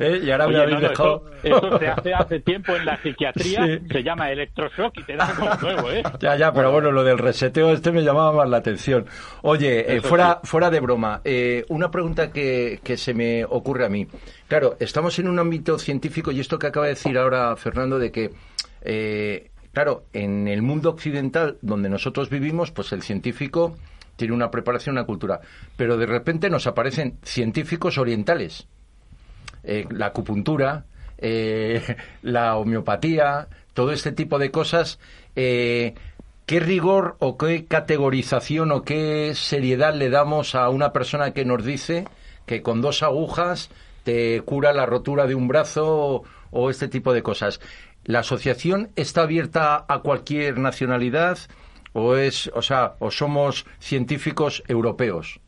¿eh? 0.00 0.20
y 0.22 0.30
ahora 0.30 0.48
me 0.48 0.58
habéis 0.58 0.80
dejado. 0.80 1.24
eso, 1.42 1.78
se 1.78 1.88
hace 1.88 2.14
hace 2.14 2.40
tiempo 2.40 2.76
en 2.76 2.84
la 2.84 3.00
psiquiatría 3.02 3.80
se 3.90 4.02
llama 4.02 4.30
electroshock 4.30 4.98
y 4.98 5.02
te 5.04 5.16
da 5.16 5.34
como 5.34 5.54
nuevo 5.54 5.90
¿eh? 5.90 6.02
ya 6.20 6.36
ya 6.36 6.52
pero 6.52 6.70
bueno 6.70 6.92
lo 6.92 7.02
del 7.02 7.18
reseteo 7.18 7.72
este 7.72 7.92
me 7.92 8.02
llamaba 8.02 8.32
más 8.32 8.48
la 8.48 8.58
atención. 8.58 9.06
Oye 9.42 9.96
eh, 9.96 10.00
fuera 10.00 10.40
fuera 10.42 10.70
de 10.70 10.80
broma 10.80 11.20
eh, 11.24 11.64
una 11.68 11.90
pregunta 11.90 12.30
que, 12.30 12.80
que 12.82 12.96
se 12.96 13.14
me 13.14 13.44
ocurre 13.44 13.86
a 13.86 13.88
mí 13.88 14.06
Claro, 14.54 14.76
estamos 14.78 15.18
en 15.18 15.26
un 15.26 15.40
ámbito 15.40 15.80
científico 15.80 16.30
y 16.30 16.38
esto 16.38 16.60
que 16.60 16.68
acaba 16.68 16.86
de 16.86 16.94
decir 16.94 17.18
ahora 17.18 17.56
Fernando 17.56 17.98
de 17.98 18.12
que, 18.12 18.30
eh, 18.82 19.50
claro, 19.72 20.04
en 20.12 20.46
el 20.46 20.62
mundo 20.62 20.90
occidental 20.90 21.58
donde 21.60 21.88
nosotros 21.88 22.30
vivimos, 22.30 22.70
pues 22.70 22.92
el 22.92 23.02
científico 23.02 23.74
tiene 24.14 24.32
una 24.32 24.52
preparación, 24.52 24.94
una 24.94 25.06
cultura, 25.06 25.40
pero 25.76 25.96
de 25.96 26.06
repente 26.06 26.50
nos 26.50 26.68
aparecen 26.68 27.18
científicos 27.24 27.98
orientales, 27.98 28.68
eh, 29.64 29.88
la 29.90 30.06
acupuntura, 30.06 30.84
eh, 31.18 31.96
la 32.22 32.56
homeopatía, 32.56 33.48
todo 33.72 33.90
este 33.90 34.12
tipo 34.12 34.38
de 34.38 34.52
cosas. 34.52 35.00
¿Qué 35.34 35.94
rigor 36.46 37.16
o 37.18 37.36
qué 37.36 37.64
categorización 37.64 38.70
o 38.70 38.82
qué 38.82 39.32
seriedad 39.34 39.96
le 39.96 40.10
damos 40.10 40.54
a 40.54 40.68
una 40.68 40.92
persona 40.92 41.32
que 41.32 41.44
nos 41.44 41.64
dice 41.64 42.06
que 42.46 42.62
con 42.62 42.82
dos 42.82 43.02
agujas 43.02 43.68
te 44.04 44.42
cura 44.42 44.72
la 44.72 44.86
rotura 44.86 45.26
de 45.26 45.34
un 45.34 45.48
brazo 45.48 46.22
o, 46.50 46.70
este 46.70 46.88
tipo 46.88 47.12
de 47.12 47.22
cosas. 47.22 47.60
¿La 48.04 48.20
asociación 48.20 48.90
está 48.96 49.22
abierta 49.22 49.84
a 49.88 50.00
cualquier 50.00 50.58
nacionalidad 50.58 51.38
o 51.94 52.16
es, 52.16 52.50
o 52.54 52.62
sea, 52.62 52.94
o 53.00 53.10
somos 53.10 53.66
científicos 53.78 54.62
europeos? 54.68 55.40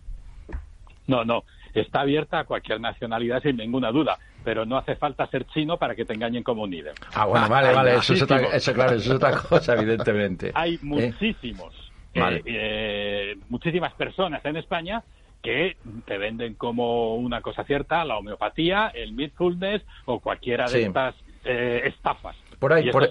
No, 1.07 1.24
no, 1.24 1.44
está 1.74 2.00
abierta 2.00 2.40
a 2.40 2.44
cualquier 2.44 2.80
nacionalidad 2.80 3.42
sin 3.42 3.57
ninguna 3.57 3.92
duda, 3.92 4.18
pero 4.42 4.64
no 4.64 4.78
hace 4.78 4.96
falta 4.96 5.26
ser 5.28 5.44
chino 5.46 5.76
para 5.76 5.94
que 5.94 6.04
te 6.04 6.14
engañen 6.14 6.42
como 6.42 6.62
un 6.62 6.70
líder. 6.70 6.94
Ah, 7.14 7.26
bueno, 7.26 7.48
vale, 7.50 7.74
vale, 7.74 7.96
eso 7.96 8.14
es, 8.14 8.22
otra, 8.22 8.38
eso, 8.57 8.72
claro, 8.72 8.96
eso 8.96 9.11
es 9.11 9.16
otra 9.16 9.36
cosa, 9.36 9.74
evidentemente. 9.74 10.50
Hay 10.54 10.74
¿Eh? 10.74 10.78
muchísimos, 10.82 11.74
eh, 12.14 12.42
eh, 12.46 13.36
muchísimas 13.48 13.92
personas 13.92 14.44
en 14.44 14.57
España 14.57 15.04
que 15.47 15.76
te 16.07 16.18
venden 16.18 16.55
como 16.55 17.14
una 17.14 17.40
cosa 17.40 17.62
cierta 17.62 18.05
la 18.05 18.18
homeopatía, 18.18 18.88
el 18.88 19.12
mindfulness 19.12 19.80
o 20.05 20.18
cualquiera 20.18 20.68
de 20.68 20.82
estas 20.82 21.14
eh, 21.44 21.82
estafas. 21.84 22.34
Por 22.59 22.72
ahí, 22.72 22.90
por, 22.90 23.05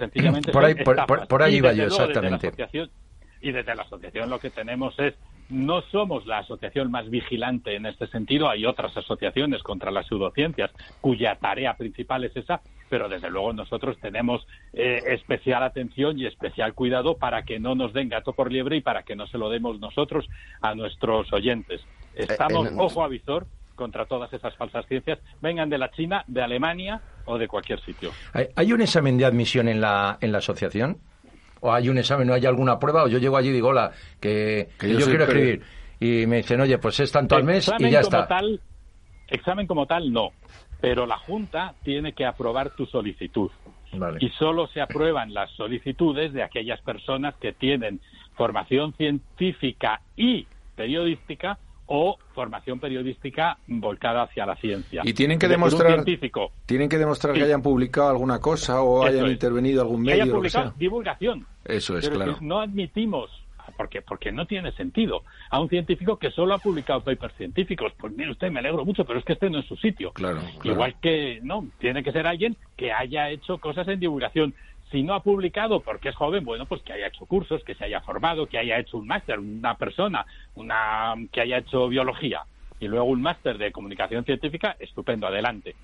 ahí, 0.66 0.76
por, 1.30 1.42
ahí 1.42 1.56
iba 1.56 1.72
yo, 1.72 1.86
exactamente. 1.86 2.52
y 3.40 3.52
desde 3.54 3.74
la 3.74 3.84
asociación 3.84 4.30
lo 4.30 4.40
que 4.40 4.50
tenemos 4.50 5.00
es 5.00 5.14
no 5.48 5.82
somos 5.84 6.26
la 6.26 6.40
asociación 6.40 6.92
más 6.92 7.10
vigilante 7.10 7.76
en 7.76 7.86
este 7.86 8.08
sentido. 8.08 8.50
Hay 8.50 8.66
otras 8.66 8.98
asociaciones 8.98 9.64
contra 9.64 9.92
las 9.92 10.08
pseudociencias 10.08 10.72
cuya 11.00 11.36
tarea 11.36 11.76
principal 11.78 12.26
es 12.26 12.36
esa, 12.36 12.60
pero 12.90 13.08
desde 13.08 13.30
luego 13.30 13.54
nosotros 13.54 13.98
tenemos 14.02 14.46
eh, 14.74 15.00
especial 15.08 15.64
atención 15.64 16.20
y 16.20 16.26
especial 16.26 16.74
cuidado 16.74 17.16
para 17.16 17.44
que 17.44 17.60
no 17.60 17.76
nos 17.76 17.94
den 17.94 18.10
gato 18.10 18.34
por 18.34 18.52
liebre 18.52 18.76
y 18.76 18.82
para 18.82 19.04
que 19.04 19.16
no 19.16 19.26
se 19.28 19.38
lo 19.38 19.50
demos 19.50 19.80
nosotros 19.80 20.28
a 20.62 20.76
nuestros 20.76 21.32
oyentes. 21.32 21.82
Eh, 22.16 22.26
Estamos, 22.30 22.70
ojo 22.78 23.04
a 23.04 23.08
visor, 23.08 23.46
contra 23.76 24.06
todas 24.06 24.32
esas 24.34 24.56
falsas 24.56 24.86
ciencias, 24.88 25.20
vengan 25.42 25.70
de 25.70 25.78
la 25.78 25.92
China, 25.92 26.24
de 26.28 26.42
Alemania 26.42 27.02
o 27.26 27.38
de 27.38 27.48
cualquier 27.48 27.82
sitio. 27.82 28.12
¿Hay 28.56 28.72
un 28.72 28.82
examen 28.82 29.18
de 29.18 29.26
admisión 29.26 29.68
en 29.68 29.82
la, 29.82 30.18
en 30.22 30.32
la 30.32 30.38
asociación? 30.38 30.98
o 31.66 31.74
hay 31.74 31.90
un 31.90 31.98
examen, 31.98 32.30
o 32.30 32.34
hay 32.34 32.46
alguna 32.46 32.78
prueba, 32.78 33.04
o 33.04 33.08
yo 33.08 33.18
llego 33.18 33.38
allí 33.38 33.50
y 33.50 33.54
digo, 33.54 33.70
hola, 33.70 33.92
que, 34.20 34.70
yo, 34.80 35.06
quiero 35.06 35.24
escribir. 35.24 35.64
Y 36.00 36.28
me 36.28 36.38
dicen, 36.38 36.62
oye, 36.62 36.78
pues 36.78 37.00
es 37.00 37.12
tanto 37.12 37.36
al 37.36 37.44
mes 37.44 37.72
y 37.80 37.90
ya 37.90 38.02
está. 38.02 38.28
Tal, 38.28 38.60
examen 39.28 39.66
como 39.66 39.88
tal, 39.88 40.14
no. 40.14 40.30
Pero 40.80 41.08
la 41.08 41.18
Junta 41.18 41.74
tiene 41.84 42.14
que 42.14 42.26
aprobar 42.26 42.72
tu 42.76 42.86
solicitud. 42.86 43.50
Y 44.20 44.30
solo 44.32 44.68
se 44.68 44.82
aprueban 44.82 45.34
las 45.34 45.50
solicitudes 45.52 46.34
de 46.34 46.44
aquellas 46.44 46.82
personas 46.82 47.34
que 47.36 47.54
tienen 47.54 48.00
formación 48.36 48.94
científica 48.94 50.02
y 50.16 50.46
periodística 50.76 51.58
o 51.88 52.18
formación 52.34 52.80
periodística 52.80 53.58
volcada 53.68 54.24
hacia 54.24 54.46
la 54.46 54.56
ciencia. 54.56 55.02
Y 55.04 55.14
tienen 55.14 55.40
que 55.40 55.48
demostrar 55.48 56.04
tienen 56.66 56.90
que 56.90 56.98
demostrar 56.98 57.34
que 57.34 57.44
hayan 57.44 57.62
publicado 57.62 58.10
alguna 58.10 58.40
cosa 58.40 58.82
o 58.82 59.06
hayan 59.06 59.28
intervenido 59.28 59.82
algún 59.82 60.02
medio. 60.02 60.16
Que 60.16 60.22
hayan 60.24 60.36
publicado 60.36 60.74
divulgación. 60.78 61.46
Eso 61.64 61.98
es 61.98 62.10
claro. 62.10 62.38
no 62.42 62.60
admitimos 62.60 63.30
porque 63.78 64.02
porque 64.02 64.32
no 64.32 64.46
tiene 64.46 64.72
sentido 64.74 65.24
a 65.50 65.60
un 65.60 65.70
científico 65.70 66.18
que 66.18 66.32
solo 66.32 66.54
ha 66.54 66.60
publicado 66.60 67.02
papers 67.02 67.36
científicos. 67.36 67.94
Pues 67.98 68.14
mire 68.14 68.32
usted, 68.32 68.52
me 68.52 68.60
alegro 68.60 68.86
mucho, 68.86 69.06
pero 69.06 69.20
es 69.20 69.26
que 69.26 69.34
este 69.34 69.50
no 69.50 69.60
es 69.60 69.66
su 69.66 69.76
sitio. 69.78 70.12
Claro, 70.12 70.42
Igual 70.64 70.96
que 71.02 71.40
no 71.44 71.68
tiene 71.80 72.04
que 72.04 72.12
ser 72.12 72.28
alguien 72.28 72.56
que 72.78 72.92
haya 72.92 73.30
hecho 73.30 73.58
cosas 73.58 73.88
en 73.88 74.00
divulgación. 74.00 74.54
Si 74.96 75.04
no 75.04 75.14
ha 75.14 75.22
publicado 75.22 75.82
porque 75.82 76.08
es 76.08 76.16
joven, 76.16 76.46
bueno, 76.46 76.68
pues 76.68 76.82
que 76.84 76.94
haya 76.94 77.08
hecho 77.08 77.26
cursos, 77.26 77.62
que 77.66 77.76
se 77.76 77.84
haya 77.84 78.00
formado, 78.00 78.48
que 78.48 78.58
haya 78.58 78.80
hecho 78.80 78.96
un 78.98 79.06
máster, 79.06 79.38
una 79.40 79.76
persona, 79.76 80.26
una 80.54 81.16
que 81.34 81.42
haya 81.42 81.58
hecho 81.58 81.90
biología 81.90 82.44
y 82.80 82.88
luego 82.88 83.04
un 83.04 83.22
máster 83.22 83.58
de 83.58 83.74
comunicación 83.74 84.24
científica, 84.24 84.78
estupendo, 84.80 85.28
adelante 85.28 85.76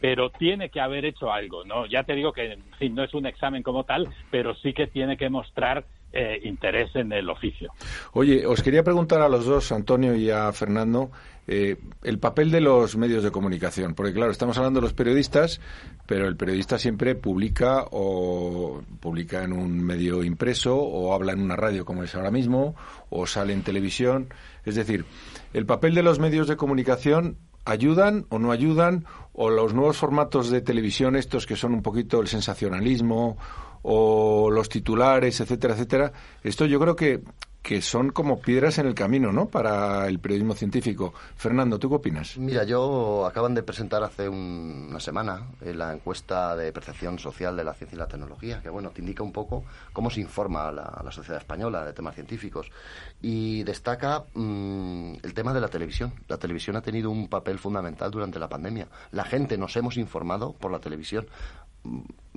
pero 0.00 0.30
tiene 0.30 0.68
que 0.68 0.80
haber 0.80 1.06
hecho 1.06 1.32
algo, 1.32 1.64
¿no? 1.64 1.86
Ya 1.86 2.04
te 2.04 2.14
digo 2.14 2.32
que 2.32 2.58
no 2.90 3.02
es 3.04 3.14
un 3.14 3.26
examen 3.26 3.62
como 3.62 3.84
tal, 3.84 4.06
pero 4.30 4.54
sí 4.56 4.74
que 4.74 4.86
tiene 4.86 5.16
que 5.16 5.30
mostrar 5.30 5.86
eh, 6.14 6.40
interés 6.44 6.94
en 6.94 7.12
el 7.12 7.28
oficio. 7.28 7.72
Oye, 8.12 8.46
os 8.46 8.62
quería 8.62 8.84
preguntar 8.84 9.20
a 9.20 9.28
los 9.28 9.44
dos, 9.46 9.72
Antonio 9.72 10.14
y 10.14 10.30
a 10.30 10.52
Fernando, 10.52 11.10
eh, 11.46 11.76
el 12.02 12.18
papel 12.18 12.50
de 12.50 12.60
los 12.60 12.96
medios 12.96 13.22
de 13.22 13.30
comunicación, 13.30 13.94
porque 13.94 14.12
claro, 14.12 14.30
estamos 14.30 14.56
hablando 14.56 14.80
de 14.80 14.84
los 14.84 14.94
periodistas, 14.94 15.60
pero 16.06 16.26
el 16.26 16.36
periodista 16.36 16.78
siempre 16.78 17.14
publica 17.14 17.84
o 17.90 18.80
publica 19.00 19.42
en 19.42 19.52
un 19.52 19.82
medio 19.84 20.22
impreso 20.22 20.76
o 20.76 21.12
habla 21.12 21.32
en 21.32 21.40
una 21.40 21.56
radio 21.56 21.84
como 21.84 22.02
es 22.02 22.14
ahora 22.14 22.30
mismo 22.30 22.74
o 23.10 23.26
sale 23.26 23.52
en 23.52 23.62
televisión. 23.62 24.28
Es 24.64 24.76
decir, 24.76 25.04
el 25.52 25.66
papel 25.66 25.94
de 25.94 26.02
los 26.02 26.18
medios 26.18 26.48
de 26.48 26.56
comunicación 26.56 27.36
ayudan 27.64 28.26
o 28.28 28.38
no 28.38 28.52
ayudan 28.52 29.06
o 29.32 29.50
los 29.50 29.74
nuevos 29.74 29.96
formatos 29.96 30.50
de 30.50 30.60
televisión 30.60 31.16
estos 31.16 31.46
que 31.46 31.56
son 31.56 31.74
un 31.74 31.82
poquito 31.82 32.20
el 32.20 32.28
sensacionalismo 32.28 33.36
o 33.82 34.50
los 34.50 34.68
titulares, 34.68 35.40
etcétera, 35.40 35.74
etcétera. 35.74 36.12
Esto 36.42 36.66
yo 36.66 36.80
creo 36.80 36.96
que 36.96 37.22
que 37.64 37.80
son 37.80 38.10
como 38.10 38.40
piedras 38.40 38.76
en 38.76 38.86
el 38.86 38.94
camino, 38.94 39.32
¿no? 39.32 39.48
Para 39.48 40.06
el 40.06 40.18
periodismo 40.18 40.52
científico. 40.52 41.14
Fernando, 41.34 41.78
¿tú 41.78 41.88
qué 41.88 41.94
opinas? 41.94 42.36
Mira, 42.36 42.62
yo 42.64 43.24
acaban 43.24 43.54
de 43.54 43.62
presentar 43.62 44.04
hace 44.04 44.28
una 44.28 45.00
semana 45.00 45.46
eh, 45.62 45.72
la 45.72 45.94
encuesta 45.94 46.54
de 46.56 46.74
percepción 46.74 47.18
social 47.18 47.56
de 47.56 47.64
la 47.64 47.72
ciencia 47.72 47.96
y 47.96 47.98
la 47.98 48.06
tecnología, 48.06 48.60
que 48.60 48.68
bueno, 48.68 48.90
te 48.90 49.00
indica 49.00 49.22
un 49.22 49.32
poco 49.32 49.64
cómo 49.94 50.10
se 50.10 50.20
informa 50.20 50.70
la, 50.70 51.00
la 51.02 51.10
sociedad 51.10 51.40
española 51.40 51.86
de 51.86 51.94
temas 51.94 52.14
científicos 52.14 52.70
y 53.22 53.62
destaca 53.62 54.24
mm, 54.34 55.14
el 55.22 55.32
tema 55.32 55.54
de 55.54 55.62
la 55.62 55.68
televisión. 55.68 56.12
La 56.28 56.36
televisión 56.36 56.76
ha 56.76 56.82
tenido 56.82 57.10
un 57.10 57.28
papel 57.28 57.58
fundamental 57.58 58.10
durante 58.10 58.38
la 58.38 58.50
pandemia. 58.50 58.88
La 59.10 59.24
gente 59.24 59.56
nos 59.56 59.74
hemos 59.78 59.96
informado 59.96 60.52
por 60.52 60.70
la 60.70 60.80
televisión 60.80 61.26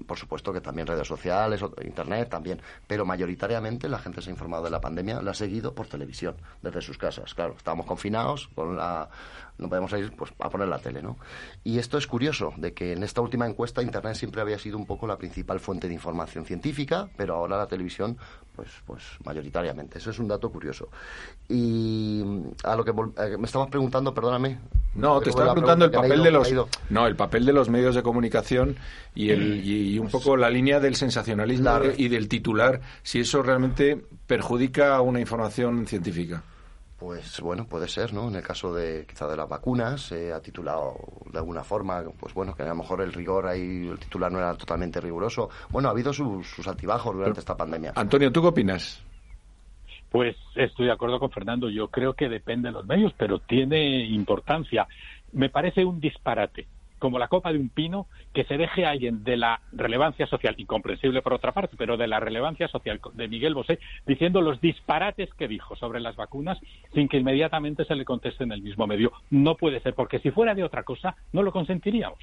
por 0.06 0.18
supuesto 0.18 0.54
que 0.54 0.62
también 0.62 0.88
redes 0.88 1.08
sociales, 1.08 1.62
internet 1.84 2.30
también, 2.30 2.62
pero 2.86 3.06
mayoritariamente 3.06 3.90
la 3.90 4.00
gente 4.00 4.22
se 4.22 4.30
ha 4.30 4.34
informado 4.34 4.66
de 4.66 4.70
la 4.70 4.82
pandemia, 4.82 5.22
la 5.22 5.32
ha 5.32 5.34
seguido 5.34 5.74
por 5.74 5.88
televisión, 5.88 6.36
desde 6.62 6.82
sus 6.82 6.98
casas. 6.98 7.34
Claro, 7.34 7.56
estábamos 7.58 7.86
confinados, 7.86 8.50
con 8.54 8.78
la, 8.78 9.10
no 9.58 9.70
podemos 9.70 9.92
ir 9.94 10.12
pues, 10.16 10.32
a 10.40 10.50
poner 10.50 10.68
la 10.68 10.80
tele, 10.80 11.02
¿no? 11.02 11.18
Y 11.64 11.80
esto 11.80 11.98
es 11.98 12.08
curioso, 12.08 12.54
de 12.58 12.74
que 12.74 12.94
en 12.94 13.04
esta 13.04 13.22
última 13.22 13.48
encuesta 13.48 13.82
Internet 13.82 14.16
siempre 14.16 14.42
había 14.42 14.60
sido 14.60 14.78
un 14.78 14.86
poco 14.86 15.08
la 15.08 15.18
principal 15.18 15.60
fuente 15.60 15.88
de 15.88 15.94
información 15.94 16.46
científica, 16.46 17.10
pero 17.18 17.36
ahora 17.36 17.58
la 17.58 17.68
televisión, 17.68 18.18
pues, 18.56 18.70
pues 18.86 19.04
mayoritariamente. 19.24 19.98
Eso 19.98 20.12
es 20.12 20.20
un 20.20 20.28
dato 20.28 20.50
curioso. 20.50 20.90
Y 21.50 22.24
a 22.64 22.76
lo 22.76 22.84
que 22.84 22.92
eh, 22.92 23.38
me 23.38 23.46
estabas 23.46 23.70
preguntando, 23.70 24.14
perdóname. 24.14 24.60
No, 24.96 25.20
te 25.22 25.30
estaba 25.30 25.54
preguntando 25.54 25.86
el 25.86 25.92
papel 25.92 26.24
de 26.24 26.32
los 26.32 26.52
no, 26.90 27.06
el 27.06 27.16
papel 27.16 27.46
de 27.46 27.54
los 27.54 27.70
medios 27.70 27.94
de 27.96 28.02
comunicación 28.02 28.76
y 29.14 29.30
el 29.30 29.64
y, 29.66 29.87
un 30.00 30.10
poco 30.10 30.36
la 30.36 30.50
línea 30.50 30.80
del 30.80 30.96
sensacionalismo 30.96 31.80
y 31.98 32.08
del 32.08 32.28
titular, 32.28 32.82
si 33.04 33.20
eso 33.20 33.42
realmente 33.42 33.98
perjudica 34.26 35.00
una 35.02 35.20
información 35.20 35.88
científica. 35.88 36.44
Pues 36.98 37.40
bueno, 37.42 37.68
puede 37.68 37.88
ser, 37.88 38.12
¿no? 38.12 38.28
En 38.28 38.36
el 38.36 38.42
caso 38.42 38.74
de 38.74 39.06
quizá 39.08 39.28
de 39.28 39.38
las 39.38 39.48
vacunas, 39.48 40.02
se 40.02 40.34
ha 40.34 40.42
titulado 40.42 40.96
de 41.32 41.38
alguna 41.38 41.64
forma, 41.64 42.04
pues 42.20 42.34
bueno, 42.34 42.56
que 42.56 42.64
a 42.64 42.68
lo 42.68 42.76
mejor 42.76 43.02
el 43.02 43.14
rigor 43.14 43.46
ahí, 43.46 43.88
el 43.88 44.00
titular 44.00 44.32
no 44.32 44.40
era 44.40 44.56
totalmente 44.56 45.00
riguroso. 45.00 45.50
Bueno, 45.70 45.90
ha 45.90 45.92
habido 45.92 46.12
sus, 46.12 46.68
altibajos 46.68 47.16
durante 47.16 47.40
esta 47.40 47.56
pandemia. 47.56 47.94
Antonio, 47.96 48.32
¿tú 48.32 48.42
qué 48.42 48.48
opinas? 48.48 49.04
Pues 50.10 50.36
estoy 50.56 50.88
de 50.88 50.92
acuerdo 50.92 51.20
con 51.20 51.30
Fernando. 51.30 51.70
Yo 51.70 51.90
creo 51.90 52.16
que 52.16 52.30
depende 52.30 52.70
de 52.70 52.74
los 52.74 52.88
medios, 52.88 53.14
pero 53.16 53.40
tiene 53.40 54.06
importancia. 54.06 54.88
Me 55.34 55.50
parece 55.50 55.86
un 55.86 56.00
disparate 56.00 56.66
como 57.00 57.20
la 57.20 57.28
copa 57.28 57.52
de 57.52 57.60
un 57.60 57.70
pino, 57.70 58.08
que 58.34 58.44
se 58.46 58.58
deje 58.58 58.86
alguien 58.86 59.24
de 59.24 59.38
la 59.38 59.62
relevancia 59.72 60.28
social, 60.28 60.56
incomprensible 60.58 61.22
por 61.22 61.34
otra 61.34 61.52
parte, 61.52 61.76
pero 61.78 61.98
de 61.98 62.08
la 62.08 62.20
relevancia 62.20 62.68
social 62.68 63.00
de 63.14 63.28
Miguel 63.28 63.54
Bosé, 63.54 63.80
diciendo 64.06 64.42
los 64.42 64.62
disparates 64.62 65.34
que 65.36 65.48
dijo 65.48 65.76
sobre 65.76 66.00
las 66.00 66.16
vacunas 66.16 66.58
sin 66.94 67.08
que 67.08 67.18
inmediatamente 67.18 67.86
se 67.86 67.96
le 67.96 68.06
conteste 68.06 68.44
en 68.44 68.52
el 68.52 68.62
mismo 68.62 68.88
medio. 68.88 69.12
No 69.30 69.56
puede 69.56 69.80
ser, 69.82 69.94
porque 69.94 70.20
si 70.20 70.32
fuera 70.32 70.56
de 70.56 70.64
otra 70.64 70.84
cosa, 70.84 71.16
no 71.34 71.44
lo 71.44 71.52
consentiríamos 71.52 72.20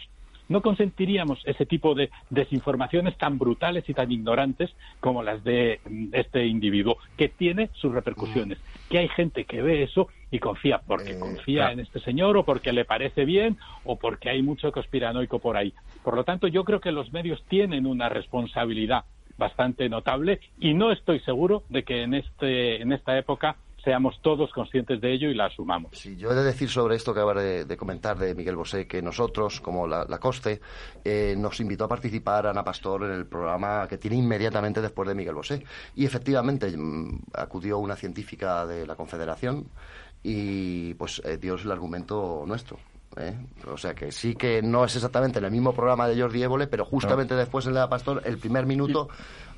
no 0.49 0.61
consentiríamos 0.62 1.40
ese 1.47 1.66
tipo 1.66 1.95
de 1.95 2.11
desinformaciones 2.30 3.16
tan 3.16 3.38
brutales 3.38 3.88
y 3.88 3.95
tan 3.95 4.11
ignorantes 4.12 4.70
como 5.01 5.22
las 5.22 5.42
de 5.45 5.80
este 6.12 6.47
individuo, 6.47 6.99
que 7.16 7.28
tiene 7.28 7.70
sus 7.74 7.92
repercusiones. 7.92 8.59
Mm. 8.59 8.88
Que 8.90 8.99
hay 8.99 9.09
gente 9.09 9.45
que 9.45 9.62
ve 9.62 9.82
eso 9.82 10.09
y 10.30 10.38
confía, 10.38 10.80
porque 10.86 11.12
eh, 11.12 11.18
confía 11.18 11.72
en 11.72 11.80
este 11.80 12.01
señor 12.01 12.36
o 12.36 12.45
porque 12.45 12.72
le 12.72 12.84
parece 12.84 13.24
bien 13.24 13.57
o 13.84 13.97
porque 13.97 14.30
hay 14.30 14.42
mucho 14.42 14.72
conspiranoico 14.72 15.38
por 15.38 15.57
ahí. 15.57 15.72
Por 16.03 16.16
lo 16.16 16.24
tanto, 16.24 16.49
yo 16.49 16.64
creo 16.64 16.80
que 16.80 16.92
los 16.92 17.12
medios 17.12 17.42
tienen 17.49 17.86
una 17.86 18.09
responsabilidad 18.09 19.05
bastante 19.36 19.88
notable 19.88 20.40
y 20.61 20.74
no 20.74 20.92
estoy 20.92 21.20
seguro 21.20 21.64
de 21.68 21.82
que 21.82 22.03
en, 22.03 22.14
este, 22.14 22.80
en 22.80 22.92
esta 22.92 23.18
época 23.18 23.57
seamos 23.85 24.20
todos 24.22 24.51
conscientes 24.53 25.01
de 25.01 25.12
ello 25.12 25.28
y 25.28 25.35
la 25.35 25.47
asumamos. 25.47 25.93
Sí, 25.93 26.16
yo 26.16 26.30
he 26.30 26.35
de 26.35 26.43
decir 26.43 26.68
sobre 26.68 26.97
esto 26.97 27.12
que 27.12 27.20
acaba 27.20 27.41
de, 27.41 27.76
comentar 27.76 28.18
de 28.18 28.35
Miguel 28.35 28.57
Bosé, 28.57 28.87
que 28.87 29.03
nosotros, 29.03 29.61
como 29.61 29.87
la, 29.87 30.07
COSTE, 30.18 30.61
eh, 31.05 31.35
nos 31.37 31.61
invitó 31.61 31.85
a 31.85 31.89
participar 31.89 32.47
Ana 32.47 32.64
Pastor 32.64 33.05
en 33.05 33.12
el 33.12 33.26
programa 33.26 33.87
que 33.89 33.99
tiene 33.99 34.16
inmediatamente 34.16 34.80
después 34.80 35.09
de 35.09 35.14
Miguel 35.14 35.35
Bosé. 35.35 35.62
Y 35.95 36.05
efectivamente 36.07 36.74
mm, 36.76 37.20
acudió 37.35 37.78
una 37.78 37.97
científica 37.97 38.66
de 38.66 38.87
la 38.87 38.97
Confederación 38.97 39.66
y 40.22 40.95
pues 40.95 41.20
eh, 41.24 41.37
dio 41.37 41.55
el 41.55 41.70
argumento 41.70 42.45
nuestro. 42.47 42.78
¿Eh? 43.17 43.35
O 43.67 43.77
sea 43.77 43.95
que 43.95 44.12
sí 44.12 44.35
que 44.35 44.62
no 44.62 44.85
es 44.85 44.95
exactamente 44.95 45.39
en 45.39 45.45
el 45.45 45.51
mismo 45.51 45.73
programa 45.75 46.09
de 46.09 46.21
Jordi 46.21 46.43
Évole, 46.43 46.67
pero 46.67 46.85
justamente 46.85 47.35
después 47.35 47.67
en 47.67 47.75
la 47.75 47.89
Pastor, 47.89 48.23
el 48.25 48.39
primer 48.39 48.67
minuto 48.67 49.09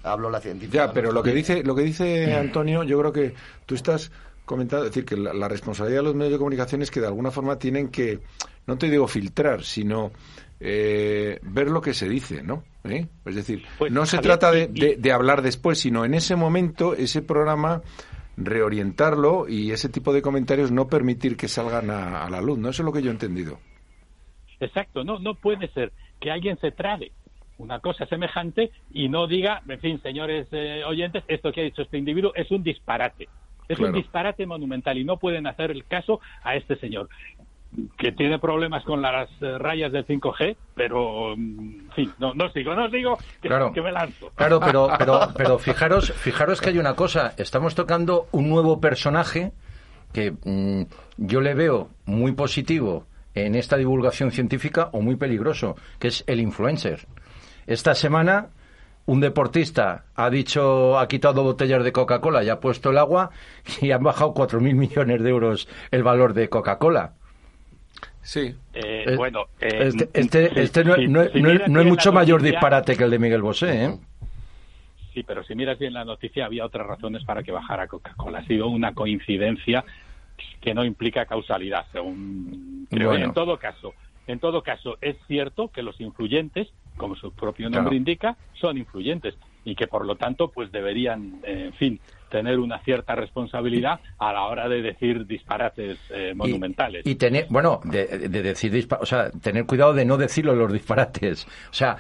habló 0.03 0.31
la 0.31 0.41
científica. 0.41 0.87
Ya, 0.87 0.93
pero 0.93 1.13
lo 1.13 1.23
que 1.23 1.33
dice, 1.33 1.63
lo 1.63 1.75
que 1.75 1.83
dice 1.83 2.35
Antonio, 2.35 2.83
yo 2.83 2.99
creo 2.99 3.13
que 3.13 3.35
tú 3.65 3.75
estás 3.75 4.11
comentando, 4.45 4.87
es 4.87 4.93
decir, 4.93 5.05
que 5.05 5.17
la, 5.17 5.49
responsabilidad 5.49 6.01
de 6.01 6.05
los 6.05 6.15
medios 6.15 6.33
de 6.33 6.39
comunicación 6.39 6.81
es 6.81 6.91
que 6.91 7.01
de 7.01 7.07
alguna 7.07 7.31
forma 7.31 7.59
tienen 7.59 7.89
que, 7.89 8.21
no 8.67 8.79
te 8.79 8.89
digo 8.89 9.09
filtrar, 9.09 9.65
sino 9.65 10.13
eh, 10.61 11.39
ver 11.43 11.69
lo 11.69 11.81
que 11.81 11.93
se 11.93 12.09
dice, 12.09 12.43
¿no? 12.43 12.63
¿Eh? 12.85 13.09
Es 13.25 13.35
decir, 13.35 13.65
pues, 13.79 13.93
no 13.93 14.07
se 14.07 14.19
trata 14.19 14.53
de, 14.53 15.13
hablar 15.13 15.43
después, 15.43 15.81
sino 15.81 16.05
en 16.05 16.15
ese 16.15 16.37
momento, 16.37 16.95
ese 16.95 17.23
programa 17.23 17.83
reorientarlo 18.37 19.49
y 19.49 19.71
ese 19.73 19.89
tipo 19.89 20.13
de 20.13 20.23
comentarios 20.23 20.71
no 20.71 20.89
permitir 20.89 21.37
que 21.37 21.49
salgan 21.49 21.91
a, 21.91 22.25
a 22.25 22.31
la 22.31 22.41
luz, 22.41 22.59
¿no? 22.59 22.69
Eso 22.69 22.83
es 22.83 22.87
lo 22.87 22.93
que 22.93 23.03
yo 23.03 23.11
he 23.11 23.13
entendido. 23.13 23.59
Exacto, 24.61 25.05
no, 25.05 25.19
no 25.19 25.35
puede 25.35 25.69
ser 25.69 25.93
que 26.21 26.31
alguien 26.31 26.59
se 26.59 26.73
trague 26.73 27.13
una 27.59 27.81
cosa 27.81 28.07
semejante 28.07 28.71
y 28.93 29.09
no 29.09 29.27
diga, 29.27 29.63
en 29.69 29.81
fin, 29.81 30.01
señores 30.03 30.47
eh, 30.53 30.83
oyentes, 30.87 31.25
esto 31.29 31.53
que 31.53 31.63
ha 31.63 31.65
dicho 31.65 31.83
este 31.83 31.99
individuo 31.99 32.33
es 32.35 32.51
un 32.51 32.63
disparate. 32.63 33.29
Es 33.69 33.81
un 33.81 33.93
disparate 33.93 34.47
monumental 34.47 34.97
y 34.97 35.05
no 35.05 35.17
pueden 35.17 35.49
hacer 35.49 35.73
el 35.73 35.85
caso 35.87 36.21
a 36.45 36.55
este 36.55 36.77
señor 36.77 37.09
que 37.99 38.13
tiene 38.13 38.39
problemas 38.39 38.85
con 38.85 39.03
las 39.03 39.31
eh, 39.41 39.59
rayas 39.59 39.93
del 39.93 40.07
5G, 40.07 40.57
pero 40.75 41.35
mm, 41.37 41.81
en 41.81 41.93
fin, 41.95 42.13
no, 42.19 42.35
no 42.35 42.51
sigo, 42.51 42.75
no 42.75 42.89
sigo, 42.91 43.19
que, 43.41 43.49
claro, 43.49 43.73
que 43.73 43.83
me 43.83 43.93
lanzo. 43.93 44.31
Claro, 44.35 44.61
pero, 44.61 44.89
pero, 44.99 45.21
pero 45.37 45.59
fijaros, 45.59 46.13
fijaros 46.13 46.61
que 46.61 46.71
hay 46.71 46.79
una 46.79 46.95
cosa, 46.95 47.35
estamos 47.37 47.75
tocando 47.75 48.27
un 48.33 48.49
nuevo 48.49 48.81
personaje 48.81 49.53
que 50.13 50.33
mm, 50.33 50.83
yo 51.19 51.41
le 51.41 51.55
veo 51.55 51.91
muy 52.05 52.33
positivo 52.33 53.07
en 53.35 53.55
esta 53.55 53.77
divulgación 53.77 54.31
científica 54.31 54.89
o 54.93 55.01
muy 55.01 55.17
peligroso, 55.17 55.77
que 55.99 56.09
es 56.09 56.25
el 56.27 56.41
influencer. 56.41 57.07
Esta 57.67 57.95
semana 57.95 58.49
un 59.07 59.21
deportista 59.21 60.05
ha 60.15 60.31
dicho, 60.31 60.99
ha 60.99 61.07
quitado 61.07 61.45
botellas 61.45 61.85
de 61.85 61.93
Coca-Cola 61.93 62.43
y 62.43 62.49
ha 62.49 62.61
puesto 62.61 62.91
el 62.91 62.99
agua 62.99 63.31
y 63.81 63.93
han 63.93 64.03
bajado 64.03 64.35
4.000 64.35 64.75
millones 64.75 65.23
de 65.23 65.31
euros 65.31 65.69
el 65.91 66.03
valor 66.03 66.35
de 66.35 66.49
Coca-Cola. 66.49 67.13
Sí. 68.27 68.53
Eh, 68.75 69.15
bueno, 69.17 69.45
eh, 69.61 69.85
este, 69.87 70.11
este, 70.13 70.61
este 70.61 70.85
no, 70.85 70.97
es 71.23 71.69
mucho 71.69 72.13
mayor 72.13 72.43
disparate 72.43 72.97
que 72.97 73.05
el 73.05 73.11
de 73.13 73.21
Miguel 73.21 73.41
Bosé, 73.41 73.85
¿eh? 73.85 73.99
Sí, 75.15 75.23
pero 75.23 75.45
si 75.45 75.55
miras 75.55 75.79
bien 75.79 75.93
la 75.93 76.05
noticia, 76.05 76.45
había 76.45 76.65
otras 76.67 76.89
razones 76.89 77.23
para 77.23 77.45
que 77.45 77.53
bajara 77.53 77.87
Coca-Cola. 77.87 78.41
Ha 78.41 78.47
sido 78.47 78.67
una 78.67 78.95
coincidencia 78.95 79.85
que 80.61 80.75
no 80.75 80.85
implica 80.85 81.25
causalidad, 81.27 81.87
según 81.93 82.89
creo. 82.91 83.15
En 83.15 83.33
todo 83.33 83.61
caso, 83.61 83.95
en 84.27 84.41
todo 84.41 84.65
caso, 84.65 84.99
es 85.01 85.17
cierto 85.29 85.69
que 85.69 85.85
los 85.85 86.01
influyentes, 86.01 86.67
como 86.97 87.15
su 87.15 87.31
propio 87.31 87.71
nombre 87.71 87.95
indica, 87.95 88.37
son 88.55 88.77
influyentes 88.77 89.37
y 89.65 89.77
que 89.77 89.87
por 89.87 90.05
lo 90.05 90.17
tanto, 90.17 90.49
pues 90.49 90.73
deberían, 90.73 91.39
en 91.45 91.73
fin, 91.75 92.01
tener 92.31 92.59
una 92.59 92.79
cierta 92.81 93.15
responsabilidad 93.15 94.01
a 94.19 94.33
la 94.33 94.45
hora 94.45 94.69
de 94.69 94.83
decir 94.83 95.27
disparates 95.27 95.99
eh, 96.11 96.33
monumentales. 96.35 97.03
Y, 97.07 97.15
tener, 97.15 97.47
bueno, 97.51 97.81
de, 97.85 98.07
decir, 98.29 98.87
o 99.01 99.07
sea, 99.07 99.31
tener 99.31 99.67
cuidado 99.67 99.95
de 99.95 100.05
no 100.05 100.17
decirlo 100.17 100.55
los 100.55 100.73
disparates. 100.73 101.47
O 101.71 101.75
sea, 101.75 101.97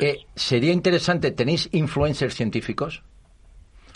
eh, 0.00 0.18
sería 0.34 0.72
interesante, 0.72 1.32
¿tenéis 1.32 1.68
influencers 1.72 2.34
científicos? 2.34 3.02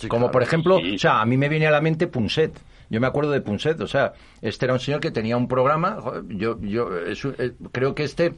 Como 0.08 0.30
por 0.30 0.42
ejemplo, 0.42 0.76
o 0.76 0.98
sea, 0.98 1.20
a 1.20 1.26
mí 1.26 1.36
me 1.36 1.48
viene 1.48 1.66
a 1.66 1.70
la 1.70 1.80
mente 1.80 2.08
Punset. 2.08 2.58
Yo 2.90 3.00
me 3.00 3.06
acuerdo 3.06 3.30
de 3.30 3.40
Punset, 3.40 3.80
o 3.80 3.86
sea, 3.86 4.12
este 4.40 4.66
era 4.66 4.74
un 4.74 4.80
señor 4.80 5.00
que 5.00 5.10
tenía 5.10 5.36
un 5.36 5.46
programa, 5.48 5.98
yo, 6.28 6.60
yo 6.60 6.88
eh, 6.98 7.52
creo 7.70 7.94
que 7.94 8.02
este 8.02 8.34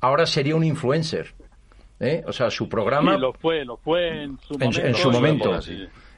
ahora 0.00 0.26
sería 0.26 0.56
un 0.56 0.64
influencer. 0.64 1.34
O 2.26 2.32
sea, 2.32 2.50
su 2.50 2.68
programa... 2.68 3.14
Sí, 3.14 3.20
lo 3.20 3.32
fue, 3.32 3.64
lo 3.64 3.76
fue 3.76 4.22
en 4.22 4.38
su 4.38 4.54
momento. 4.54 4.80
En, 4.80 4.94
su 4.94 5.10
momento. 5.10 5.60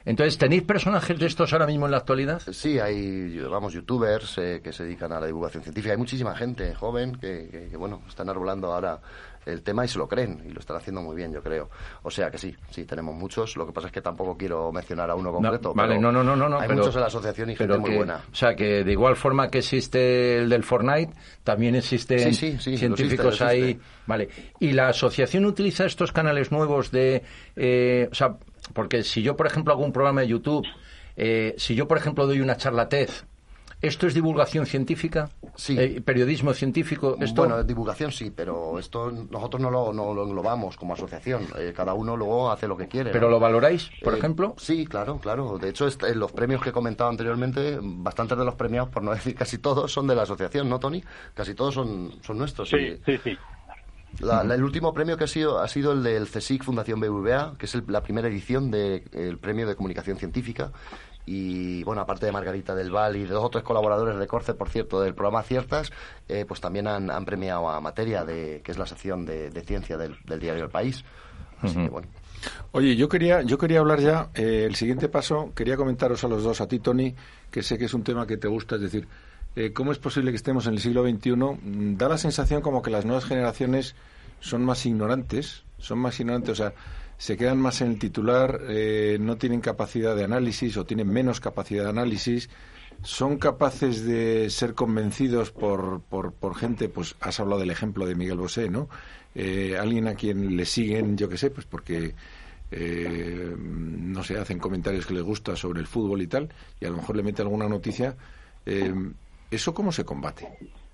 Entonces, 0.05 0.37
¿tenéis 0.37 0.63
personajes 0.63 1.17
de 1.19 1.27
estos 1.27 1.53
ahora 1.53 1.67
mismo 1.67 1.85
en 1.85 1.91
la 1.91 1.97
actualidad? 1.97 2.41
Sí, 2.51 2.79
hay, 2.79 3.37
vamos, 3.39 3.73
youtubers 3.73 4.37
eh, 4.37 4.61
que 4.63 4.71
se 4.73 4.83
dedican 4.83 5.11
a 5.11 5.19
la 5.19 5.27
divulgación 5.27 5.63
científica. 5.63 5.93
Hay 5.93 5.97
muchísima 5.97 6.35
gente 6.35 6.73
joven 6.73 7.15
que, 7.15 7.69
bueno, 7.77 8.01
están 8.07 8.29
arbolando 8.29 8.73
ahora 8.73 8.99
el 9.45 9.63
tema 9.63 9.83
y 9.83 9.87
se 9.87 9.97
lo 9.97 10.07
creen 10.07 10.43
y 10.45 10.51
lo 10.51 10.59
están 10.59 10.77
haciendo 10.77 11.01
muy 11.01 11.15
bien, 11.15 11.33
yo 11.33 11.41
creo. 11.41 11.69
O 12.03 12.11
sea 12.11 12.29
que 12.29 12.37
sí, 12.37 12.55
sí, 12.69 12.85
tenemos 12.85 13.15
muchos. 13.15 13.57
Lo 13.57 13.65
que 13.65 13.73
pasa 13.73 13.87
es 13.87 13.93
que 13.93 14.01
tampoco 14.01 14.37
quiero 14.37 14.71
mencionar 14.71 15.09
a 15.09 15.15
uno 15.15 15.31
concreto. 15.31 15.73
vale, 15.73 15.97
no, 15.97 16.11
no, 16.11 16.23
no, 16.23 16.35
no. 16.35 16.59
Hay 16.59 16.69
muchos 16.69 16.93
en 16.95 17.01
la 17.01 17.07
asociación 17.07 17.49
y 17.49 17.55
gente 17.55 17.77
muy 17.77 17.95
buena. 17.95 18.21
O 18.31 18.35
sea 18.35 18.55
que 18.55 18.83
de 18.83 18.91
igual 18.91 19.15
forma 19.15 19.49
que 19.49 19.59
existe 19.59 20.37
el 20.37 20.49
del 20.49 20.63
Fortnite, 20.63 21.13
también 21.43 21.75
existen 21.75 22.33
científicos 22.33 23.41
ahí. 23.41 23.79
Vale. 24.05 24.29
¿Y 24.59 24.73
la 24.73 24.89
asociación 24.89 25.45
utiliza 25.45 25.85
estos 25.85 26.11
canales 26.11 26.51
nuevos 26.51 26.91
de. 26.91 27.23
Eh, 27.55 28.09
o 28.11 28.15
sea, 28.15 28.37
porque 28.73 29.03
si 29.03 29.21
yo, 29.21 29.35
por 29.35 29.47
ejemplo, 29.47 29.73
hago 29.73 29.83
un 29.83 29.93
programa 29.93 30.21
de 30.21 30.27
YouTube, 30.27 30.65
eh, 31.15 31.55
si 31.57 31.75
yo, 31.75 31.87
por 31.87 31.97
ejemplo, 31.97 32.27
doy 32.27 32.41
una 32.41 32.57
charla 32.57 32.89
TED, 32.89 33.09
¿Esto 33.81 34.05
es 34.05 34.13
divulgación 34.13 34.67
científica? 34.67 35.29
Sí. 35.55 35.75
Eh, 35.77 36.01
¿Periodismo 36.01 36.53
científico? 36.53 37.17
¿Esto? 37.19 37.41
Bueno, 37.41 37.63
divulgación 37.63 38.11
sí, 38.11 38.29
pero 38.29 38.77
esto 38.77 39.09
nosotros 39.11 39.59
no 39.59 39.71
lo, 39.71 39.91
no 39.91 40.13
lo 40.13 40.23
englobamos 40.23 40.77
como 40.77 40.93
asociación. 40.93 41.47
Eh, 41.57 41.73
cada 41.75 41.95
uno 41.95 42.15
luego 42.15 42.51
hace 42.51 42.67
lo 42.67 42.77
que 42.77 42.87
quiere. 42.87 43.09
¿Pero 43.09 43.27
lo 43.27 43.39
valoráis, 43.39 43.89
por 44.03 44.13
ejemplo? 44.13 44.53
Sí, 44.57 44.85
claro, 44.85 45.17
claro. 45.17 45.57
De 45.57 45.69
hecho, 45.69 45.87
en 45.87 46.19
los 46.19 46.31
premios 46.31 46.61
que 46.61 46.69
he 46.69 46.71
comentado 46.71 47.09
anteriormente, 47.09 47.79
bastantes 47.81 48.37
de 48.37 48.45
los 48.45 48.53
premios, 48.53 48.87
por 48.89 49.01
no 49.01 49.11
decir 49.15 49.33
casi 49.33 49.57
todos, 49.57 49.91
son 49.91 50.05
de 50.05 50.13
la 50.13 50.23
asociación, 50.23 50.69
¿no, 50.69 50.79
Tony? 50.79 51.03
Casi 51.33 51.55
todos 51.55 51.73
son, 51.73 52.11
son 52.21 52.37
nuestros. 52.37 52.69
Sí, 52.69 52.97
sí, 53.03 53.17
sí 53.23 53.37
el 54.19 54.63
último 54.63 54.93
premio 54.93 55.17
que 55.17 55.23
ha 55.23 55.27
sido 55.27 55.59
ha 55.59 55.67
sido 55.67 55.93
el 55.93 56.03
del 56.03 56.27
CSIC 56.27 56.63
Fundación 56.63 56.99
BBVA, 56.99 57.55
que 57.57 57.65
es 57.65 57.75
la 57.87 58.01
primera 58.01 58.27
edición 58.27 58.71
del 58.71 59.37
premio 59.39 59.67
de 59.67 59.75
comunicación 59.75 60.17
científica. 60.17 60.71
Y 61.25 61.83
bueno, 61.83 62.01
aparte 62.01 62.25
de 62.25 62.31
Margarita 62.31 62.73
del 62.73 62.91
Val 62.91 63.15
y 63.15 63.23
de 63.23 63.27
dos 63.27 63.43
o 63.43 63.49
tres 63.49 63.63
colaboradores 63.63 64.17
de 64.17 64.27
Corce, 64.27 64.53
por 64.53 64.69
cierto, 64.69 65.01
del 65.01 65.13
programa 65.13 65.43
Ciertas, 65.43 65.91
eh, 66.27 66.45
pues 66.47 66.59
también 66.59 66.87
han, 66.87 67.25
premiado 67.25 67.69
a 67.69 67.79
Materia, 67.79 68.25
de, 68.25 68.61
que 68.63 68.71
es 68.71 68.77
la 68.77 68.87
sección 68.87 69.25
de, 69.25 69.51
ciencia 69.65 69.97
del, 69.97 70.17
diario 70.39 70.63
El 70.63 70.71
País. 70.71 71.03
Así 71.61 71.75
que 71.75 71.89
bueno. 71.89 72.07
Oye, 72.71 72.95
yo 72.95 73.07
quería, 73.07 73.43
yo 73.43 73.57
quería 73.57 73.79
hablar 73.79 73.99
ya, 73.99 74.29
eh, 74.33 74.65
el 74.67 74.75
siguiente 74.75 75.09
paso, 75.09 75.51
quería 75.55 75.77
comentaros 75.77 76.23
a 76.23 76.27
los 76.27 76.43
dos, 76.43 76.59
a 76.59 76.67
ti, 76.67 76.79
Tony, 76.79 77.13
que 77.51 77.61
sé 77.61 77.77
que 77.77 77.85
es 77.85 77.93
un 77.93 78.03
tema 78.03 78.25
que 78.25 78.37
te 78.37 78.47
gusta, 78.47 78.75
es 78.75 78.81
decir, 78.81 79.07
eh, 79.55 79.73
¿cómo 79.73 79.91
es 79.91 79.99
posible 79.99 80.31
que 80.31 80.37
estemos 80.37 80.65
en 80.67 80.73
el 80.73 80.79
siglo 80.79 81.03
XXI? 81.03 81.31
Mm, 81.31 81.97
da 81.97 82.07
la 82.07 82.17
sensación 82.17 82.61
como 82.61 82.81
que 82.81 82.89
las 82.89 83.05
nuevas 83.05 83.25
generaciones 83.25 83.95
son 84.39 84.63
más 84.63 84.85
ignorantes, 84.85 85.63
son 85.77 85.99
más 85.99 86.19
ignorantes, 86.19 86.51
o 86.51 86.55
sea, 86.55 86.73
se 87.17 87.37
quedan 87.37 87.59
más 87.59 87.81
en 87.81 87.89
el 87.89 87.99
titular, 87.99 88.61
eh, 88.69 89.17
no 89.19 89.37
tienen 89.37 89.61
capacidad 89.61 90.15
de 90.15 90.23
análisis 90.23 90.77
o 90.77 90.85
tienen 90.85 91.09
menos 91.09 91.39
capacidad 91.39 91.83
de 91.83 91.89
análisis, 91.89 92.49
son 93.03 93.37
capaces 93.37 94.05
de 94.05 94.49
ser 94.49 94.73
convencidos 94.73 95.51
por, 95.51 96.01
por, 96.01 96.33
por 96.33 96.55
gente, 96.55 96.87
pues 96.87 97.15
has 97.19 97.39
hablado 97.39 97.59
del 97.59 97.71
ejemplo 97.71 98.05
de 98.05 98.15
Miguel 98.15 98.37
Bosé, 98.37 98.69
¿no? 98.69 98.89
Eh, 99.35 99.77
alguien 99.79 100.07
a 100.07 100.15
quien 100.15 100.55
le 100.55 100.65
siguen, 100.65 101.17
yo 101.17 101.27
qué 101.29 101.37
sé, 101.37 101.51
pues 101.51 101.65
porque 101.65 102.13
no 102.73 104.23
sé, 104.23 104.37
hacen 104.37 104.57
comentarios 104.57 105.05
que 105.05 105.13
les 105.13 105.23
gusta 105.23 105.57
sobre 105.57 105.81
el 105.81 105.87
fútbol 105.87 106.21
y 106.21 106.27
tal, 106.27 106.47
y 106.79 106.85
a 106.85 106.89
lo 106.89 106.97
mejor 106.97 107.17
le 107.17 107.23
mete 107.23 107.41
alguna 107.41 107.67
noticia. 107.67 108.15
¿Eso 109.51 109.73
cómo 109.73 109.91
se 109.91 110.05
combate? 110.05 110.47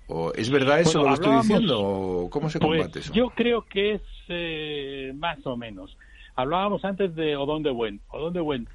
¿O 0.08 0.32
¿Es 0.32 0.50
verdad 0.50 0.80
eso 0.80 1.02
lo 1.02 1.08
que 1.08 1.14
estoy 1.14 1.36
diciendo? 1.36 1.80
¿O 1.80 2.30
¿Cómo 2.30 2.50
se 2.50 2.58
combate 2.58 2.90
pues 2.90 3.04
eso? 3.04 3.14
Yo 3.14 3.30
creo 3.30 3.62
que 3.62 3.94
es 3.94 4.02
eh, 4.28 5.12
más 5.14 5.38
o 5.46 5.56
menos. 5.56 5.96
Hablábamos 6.34 6.84
antes 6.84 7.14
de 7.14 7.36
Odón 7.36 7.62
de 7.62 7.70
Buen. 7.70 8.00
Odón 8.08 8.32
de 8.32 8.40
Buen, 8.40 8.68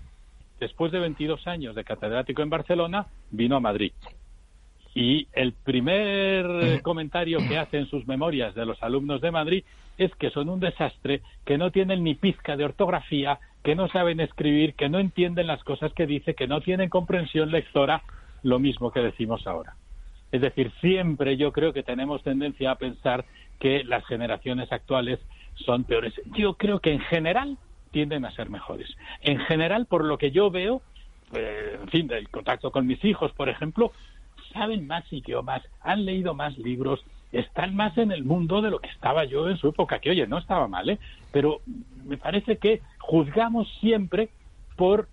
después 0.59 0.91
de 0.93 0.99
22 0.99 1.45
años 1.47 1.75
de 1.75 1.84
catedrático 1.84 2.41
en 2.41 2.49
Barcelona, 2.49 3.07
vino 3.29 3.57
a 3.57 3.59
Madrid. 3.59 3.91
Y 4.95 5.27
el 5.34 5.53
primer 5.53 6.81
comentario 6.81 7.39
que 7.47 7.57
hace 7.57 7.77
en 7.77 7.89
sus 7.89 8.07
memorias 8.07 8.55
de 8.55 8.65
los 8.65 8.81
alumnos 8.81 9.21
de 9.21 9.31
Madrid 9.31 9.63
es 9.97 10.13
que 10.15 10.29
son 10.29 10.49
un 10.49 10.59
desastre, 10.59 11.21
que 11.45 11.57
no 11.57 11.71
tienen 11.71 12.03
ni 12.03 12.15
pizca 12.15 12.55
de 12.55 12.65
ortografía, 12.65 13.39
que 13.63 13.75
no 13.75 13.88
saben 13.89 14.19
escribir, 14.19 14.75
que 14.75 14.89
no 14.89 14.99
entienden 14.99 15.47
las 15.47 15.63
cosas 15.63 15.91
que 15.93 16.05
dice, 16.05 16.36
que 16.36 16.47
no 16.47 16.61
tienen 16.61 16.89
comprensión 16.89 17.51
lectora 17.51 18.03
lo 18.43 18.59
mismo 18.59 18.91
que 18.91 18.99
decimos 18.99 19.47
ahora. 19.47 19.75
Es 20.31 20.41
decir, 20.41 20.71
siempre 20.81 21.37
yo 21.37 21.51
creo 21.51 21.73
que 21.73 21.83
tenemos 21.83 22.23
tendencia 22.23 22.71
a 22.71 22.75
pensar 22.75 23.25
que 23.59 23.83
las 23.83 24.05
generaciones 24.05 24.71
actuales 24.71 25.19
son 25.55 25.83
peores. 25.83 26.13
Yo 26.35 26.55
creo 26.55 26.79
que 26.79 26.91
en 26.91 26.99
general 27.01 27.57
tienden 27.91 28.25
a 28.25 28.31
ser 28.31 28.49
mejores. 28.49 28.89
En 29.21 29.39
general, 29.39 29.85
por 29.85 30.03
lo 30.03 30.17
que 30.17 30.31
yo 30.31 30.49
veo, 30.49 30.81
eh, 31.33 31.77
en 31.81 31.87
fin, 31.89 32.07
del 32.07 32.27
contacto 32.29 32.71
con 32.71 32.87
mis 32.87 33.03
hijos, 33.05 33.31
por 33.33 33.49
ejemplo, 33.49 33.91
saben 34.51 34.87
más 34.87 35.11
idiomas, 35.11 35.61
han 35.81 36.05
leído 36.05 36.33
más 36.33 36.57
libros, 36.57 37.03
están 37.31 37.75
más 37.75 37.97
en 37.97 38.11
el 38.11 38.23
mundo 38.23 38.61
de 38.61 38.71
lo 38.71 38.79
que 38.79 38.89
estaba 38.89 39.25
yo 39.25 39.49
en 39.49 39.57
su 39.57 39.69
época, 39.69 39.99
que 39.99 40.11
oye, 40.11 40.27
no 40.27 40.37
estaba 40.37 40.67
mal, 40.67 40.89
¿eh? 40.89 40.99
pero 41.31 41.61
me 42.05 42.17
parece 42.17 42.57
que 42.57 42.81
juzgamos 42.99 43.67
siempre 43.79 44.29
por 44.75 45.07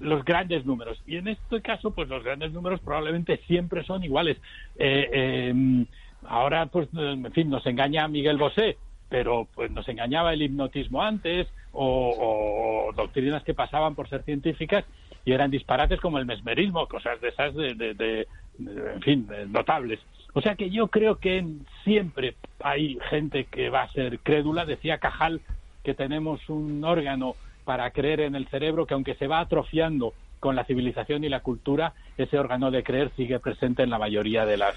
los 0.00 0.24
grandes 0.24 0.64
números. 0.64 1.02
Y 1.06 1.16
en 1.16 1.28
este 1.28 1.60
caso, 1.60 1.90
pues 1.92 2.08
los 2.08 2.22
grandes 2.22 2.52
números 2.52 2.80
probablemente 2.80 3.38
siempre 3.46 3.84
son 3.84 4.04
iguales. 4.04 4.36
Eh, 4.76 5.08
eh, 5.12 5.84
ahora, 6.26 6.66
pues, 6.66 6.88
en 6.94 7.32
fin, 7.32 7.50
nos 7.50 7.66
engaña 7.66 8.08
Miguel 8.08 8.36
Bosé, 8.36 8.76
pero 9.08 9.48
pues 9.54 9.70
nos 9.70 9.88
engañaba 9.88 10.32
el 10.32 10.42
hipnotismo 10.42 11.02
antes 11.02 11.48
o, 11.72 12.90
doctrinas 12.96 13.42
que 13.44 13.54
pasaban 13.54 13.94
por 13.94 14.08
ser 14.08 14.22
científicas 14.22 14.84
y 15.24 15.32
eran 15.32 15.50
disparates 15.50 16.00
como 16.00 16.18
el 16.18 16.26
mesmerismo, 16.26 16.86
cosas 16.86 17.20
de 17.20 17.28
esas, 17.28 17.54
de, 17.54 18.26
en 18.58 19.00
fin, 19.02 19.28
notables. 19.48 20.00
O 20.32 20.40
sea 20.40 20.54
que 20.54 20.70
yo 20.70 20.88
creo 20.88 21.16
que 21.16 21.44
siempre 21.84 22.34
hay 22.62 22.98
gente 23.10 23.44
que 23.44 23.68
va 23.68 23.82
a 23.82 23.92
ser 23.92 24.20
crédula. 24.20 24.64
Decía 24.64 24.98
Cajal 24.98 25.40
que 25.82 25.94
tenemos 25.94 26.48
un 26.48 26.84
órgano 26.84 27.34
para 27.64 27.90
creer 27.90 28.20
en 28.20 28.34
el 28.34 28.48
cerebro 28.48 28.86
que 28.86 28.94
aunque 28.94 29.14
se 29.14 29.26
va 29.26 29.40
atrofiando 29.40 30.14
con 30.38 30.56
la 30.56 30.64
civilización 30.64 31.24
y 31.24 31.28
la 31.28 31.40
cultura, 31.40 31.92
ese 32.16 32.38
órgano 32.38 32.70
de 32.70 32.82
creer 32.82 33.10
sigue 33.16 33.38
presente 33.40 33.82
en 33.82 33.90
la 33.90 33.98
mayoría 33.98 34.46
de 34.46 34.56
las 34.56 34.74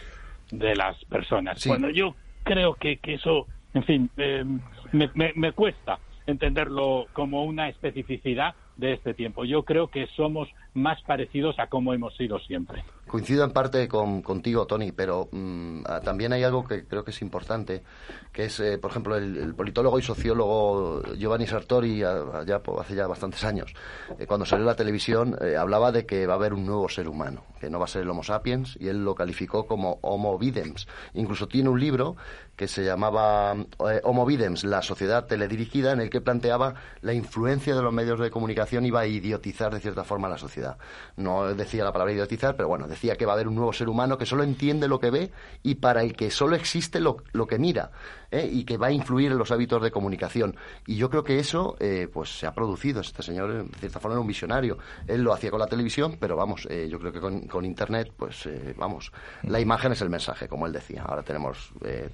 de 0.51 0.75
las 0.75 1.03
personas. 1.05 1.65
Bueno, 1.65 1.89
yo 1.89 2.15
creo 2.43 2.75
que, 2.75 2.97
que 2.97 3.15
eso 3.15 3.47
en 3.73 3.83
fin, 3.83 4.09
eh, 4.17 4.43
me, 4.91 5.09
me 5.13 5.51
cuesta 5.53 5.99
entenderlo 6.27 7.07
como 7.13 7.43
una 7.43 7.69
especificidad 7.69 8.55
de 8.77 8.93
este 8.93 9.13
tiempo. 9.13 9.45
Yo 9.45 9.63
creo 9.63 9.87
que 9.87 10.07
somos 10.15 10.49
más 10.73 11.01
parecidos 11.03 11.59
a 11.59 11.67
como 11.67 11.93
hemos 11.93 12.15
sido 12.15 12.39
siempre. 12.39 12.83
Coincido 13.13 13.43
en 13.43 13.51
parte 13.51 13.87
con, 13.87 14.23
contigo, 14.23 14.65
Tony, 14.65 14.91
pero 14.91 15.29
mm, 15.31 15.83
ah, 15.85 16.01
también 16.01 16.33
hay 16.33 16.43
algo 16.43 16.63
que 16.63 16.87
creo 16.87 17.03
que 17.03 17.11
es 17.11 17.21
importante, 17.21 17.83
que 18.31 18.45
es, 18.45 18.59
eh, 18.59 18.79
por 18.79 18.89
ejemplo, 18.89 19.15
el, 19.15 19.53
politólogo 19.53 19.99
y 19.99 20.01
sociólogo 20.01 21.03
Giovanni 21.15 21.45
Sartori, 21.45 22.01
hace 22.01 22.95
ya 22.95 23.05
bastantes 23.05 23.43
años, 23.43 23.71
eh, 24.17 24.25
cuando 24.25 24.47
salió 24.47 24.65
la 24.65 24.75
televisión, 24.75 25.37
eh, 25.41 25.55
hablaba 25.55 25.91
de 25.91 26.07
que 26.07 26.25
va 26.25 26.33
a 26.33 26.37
haber 26.37 26.55
un 26.55 26.65
nuevo 26.65 26.89
ser 26.89 27.07
humano, 27.07 27.43
que 27.61 27.69
no 27.69 27.77
va 27.77 27.85
a 27.85 27.87
ser 27.87 28.01
el 28.01 28.09
Homo 28.09 28.23
sapiens, 28.23 28.77
y 28.79 28.87
él 28.87 29.05
lo 29.05 29.13
calificó 29.13 29.67
como 29.67 29.99
Homo 30.01 30.39
videms. 30.39 30.87
Incluso 31.13 31.47
tiene 31.47 31.69
un 31.69 31.79
libro 31.79 32.15
que 32.55 32.67
se 32.67 32.83
llamaba 32.83 33.55
Homo 34.03 34.25
videms, 34.25 34.63
la 34.63 34.81
sociedad 34.81 35.25
teledirigida, 35.27 35.91
en 35.91 36.01
el 36.01 36.09
que 36.09 36.21
planteaba 36.21 36.73
la 37.01 37.13
influencia 37.13 37.75
de 37.75 37.83
los 37.83 37.93
medios 37.93 38.19
de 38.19 38.31
comunicación 38.31 38.87
iba 38.87 39.01
a 39.01 39.05
idiotizar 39.05 39.71
de 39.71 39.79
cierta 39.79 40.03
forma 40.03 40.29
la 40.29 40.37
sociedad. 40.39 40.77
No 41.15 41.53
decía 41.53 41.83
la 41.83 41.93
palabra 41.93 42.13
idiotizar, 42.13 42.55
pero 42.55 42.69
bueno, 42.69 42.87
decía 42.87 43.02
decía 43.03 43.17
que 43.17 43.25
va 43.25 43.33
a 43.33 43.35
haber 43.35 43.49
un 43.49 43.55
nuevo 43.55 43.73
ser 43.73 43.89
humano 43.89 44.17
que 44.17 44.25
solo 44.25 44.43
entiende 44.43 44.87
lo 44.87 44.97
que 44.97 45.09
ve 45.09 45.31
y 45.61 45.75
para 45.75 46.03
el 46.03 46.15
que 46.15 46.31
solo 46.31 46.55
existe 46.55 47.01
lo, 47.01 47.17
lo 47.33 47.45
que 47.47 47.59
mira 47.59 47.91
¿eh? 48.31 48.49
y 48.49 48.63
que 48.63 48.77
va 48.77 48.87
a 48.87 48.91
influir 48.91 49.33
en 49.33 49.37
los 49.37 49.51
hábitos 49.51 49.81
de 49.81 49.91
comunicación. 49.91 50.55
Y 50.87 50.95
yo 50.95 51.09
creo 51.09 51.25
que 51.25 51.37
eso 51.37 51.75
eh, 51.81 52.07
pues 52.11 52.39
se 52.39 52.47
ha 52.47 52.53
producido. 52.53 53.01
Este 53.01 53.21
señor, 53.21 53.69
de 53.69 53.77
cierta 53.77 53.99
forma, 53.99 54.15
era 54.15 54.21
un 54.21 54.27
visionario. 54.27 54.77
Él 55.05 55.21
lo 55.21 55.33
hacía 55.33 55.51
con 55.51 55.59
la 55.59 55.67
televisión, 55.67 56.15
pero 56.17 56.37
vamos, 56.37 56.65
eh, 56.69 56.87
yo 56.89 56.97
creo 56.97 57.11
que 57.11 57.19
con, 57.19 57.65
Internet, 57.65 58.13
pues 58.15 58.47
vamos, 58.77 59.11
la 59.43 59.59
imagen 59.59 59.91
es 59.91 60.01
el 60.01 60.09
mensaje, 60.09 60.47
como 60.47 60.65
él 60.65 60.71
decía. 60.71 61.03
Ahora 61.03 61.23
tenemos 61.23 61.71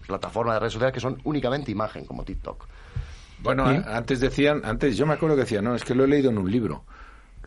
plataformas 0.07 0.55
de 0.55 0.59
redes 0.59 0.73
sociales 0.73 0.93
que 0.93 0.99
son 0.99 1.19
únicamente 1.23 1.71
imagen, 1.71 2.05
como 2.05 2.23
TikTok. 2.23 2.65
Bueno, 3.41 3.65
antes 3.65 4.19
decían, 4.19 4.61
antes 4.63 4.97
yo 4.97 5.05
me 5.05 5.13
acuerdo 5.13 5.35
que 5.35 5.41
decían, 5.41 5.63
no, 5.63 5.75
es 5.75 5.83
que 5.83 5.95
lo 5.95 6.03
he 6.03 6.07
leído 6.07 6.29
en 6.29 6.37
un 6.37 6.51
libro 6.51 6.83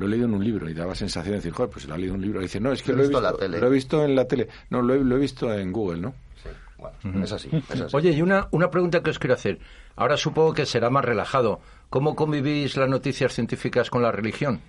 lo 0.03 0.09
he 0.09 0.11
leído 0.11 0.27
en 0.27 0.35
un 0.35 0.45
libro 0.45 0.69
y 0.69 0.75
daba 0.75 0.95
sensación 0.95 1.33
de 1.33 1.37
decir, 1.37 1.53
joder, 1.53 1.71
pues 1.71 1.87
lo 1.87 1.95
ha 1.95 1.97
leído 1.97 2.15
en 2.15 2.21
un 2.21 2.27
libro. 2.27 2.41
Y 2.41 2.45
dice, 2.45 2.61
no, 2.61 2.73
es 2.73 2.83
que 2.83 2.93
lo, 2.93 2.99
he, 3.03 3.09
visto, 3.09 3.21
lo 3.21 3.67
he 3.67 3.71
visto 3.71 4.05
en 4.05 4.17
la 4.17 4.27
tele. 4.27 4.49
No, 4.71 4.83
lo 4.83 4.95
he, 4.95 5.19
visto 5.19 5.53
en 5.53 5.73
Google, 5.73 6.01
¿no? 6.01 6.15
Sí, 6.43 6.49
bueno, 6.77 7.25
es, 7.25 7.33
así, 7.33 7.49
Oye, 7.93 8.11
y 8.11 8.23
una, 8.23 8.49
una 8.51 8.71
pregunta 8.71 9.03
que 9.03 9.11
os 9.11 9.19
quiero 9.19 9.35
hacer. 9.35 9.61
Ahora 9.95 10.17
supongo 10.17 10.55
que 10.55 10.67
será 10.67 10.91
más 10.91 11.05
relajado. 11.05 11.61
¿Cómo 11.91 12.17
convivís 12.17 12.77
las 12.77 12.89
noticias 12.89 13.33
científicas 13.33 13.91
con 13.91 14.03
la 14.03 14.11
religión? 14.11 14.61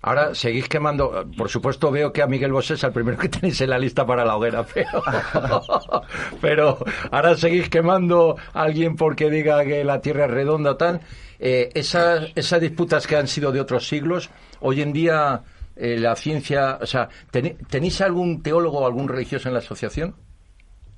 Ahora 0.00 0.34
seguís 0.34 0.68
quemando. 0.68 1.28
Por 1.36 1.48
supuesto, 1.48 1.90
veo 1.90 2.12
que 2.12 2.22
a 2.22 2.26
Miguel 2.26 2.52
Bosé 2.52 2.74
es 2.74 2.84
el 2.84 2.92
primero 2.92 3.18
que 3.18 3.28
tenéis 3.28 3.60
en 3.60 3.70
la 3.70 3.78
lista 3.78 4.06
para 4.06 4.24
la 4.24 4.36
hoguera, 4.36 4.64
pero, 4.72 5.02
pero 6.40 6.78
ahora 7.10 7.36
seguís 7.36 7.68
quemando 7.68 8.36
a 8.52 8.62
alguien 8.62 8.94
porque 8.94 9.30
diga 9.30 9.64
que 9.64 9.82
la 9.82 10.00
Tierra 10.00 10.26
es 10.26 10.30
redonda 10.30 10.72
o 10.72 10.76
tal. 10.76 11.00
Eh, 11.40 11.70
esas, 11.74 12.30
esas 12.34 12.60
disputas 12.60 13.06
que 13.06 13.16
han 13.16 13.26
sido 13.26 13.50
de 13.50 13.60
otros 13.60 13.88
siglos, 13.88 14.30
hoy 14.60 14.82
en 14.82 14.92
día 14.92 15.42
eh, 15.74 15.98
la 15.98 16.14
ciencia. 16.14 16.78
O 16.80 16.86
sea, 16.86 17.08
¿tenéis 17.30 18.00
algún 18.00 18.42
teólogo 18.42 18.80
o 18.80 18.86
algún 18.86 19.08
religioso 19.08 19.48
en 19.48 19.54
la 19.54 19.60
asociación? 19.60 20.14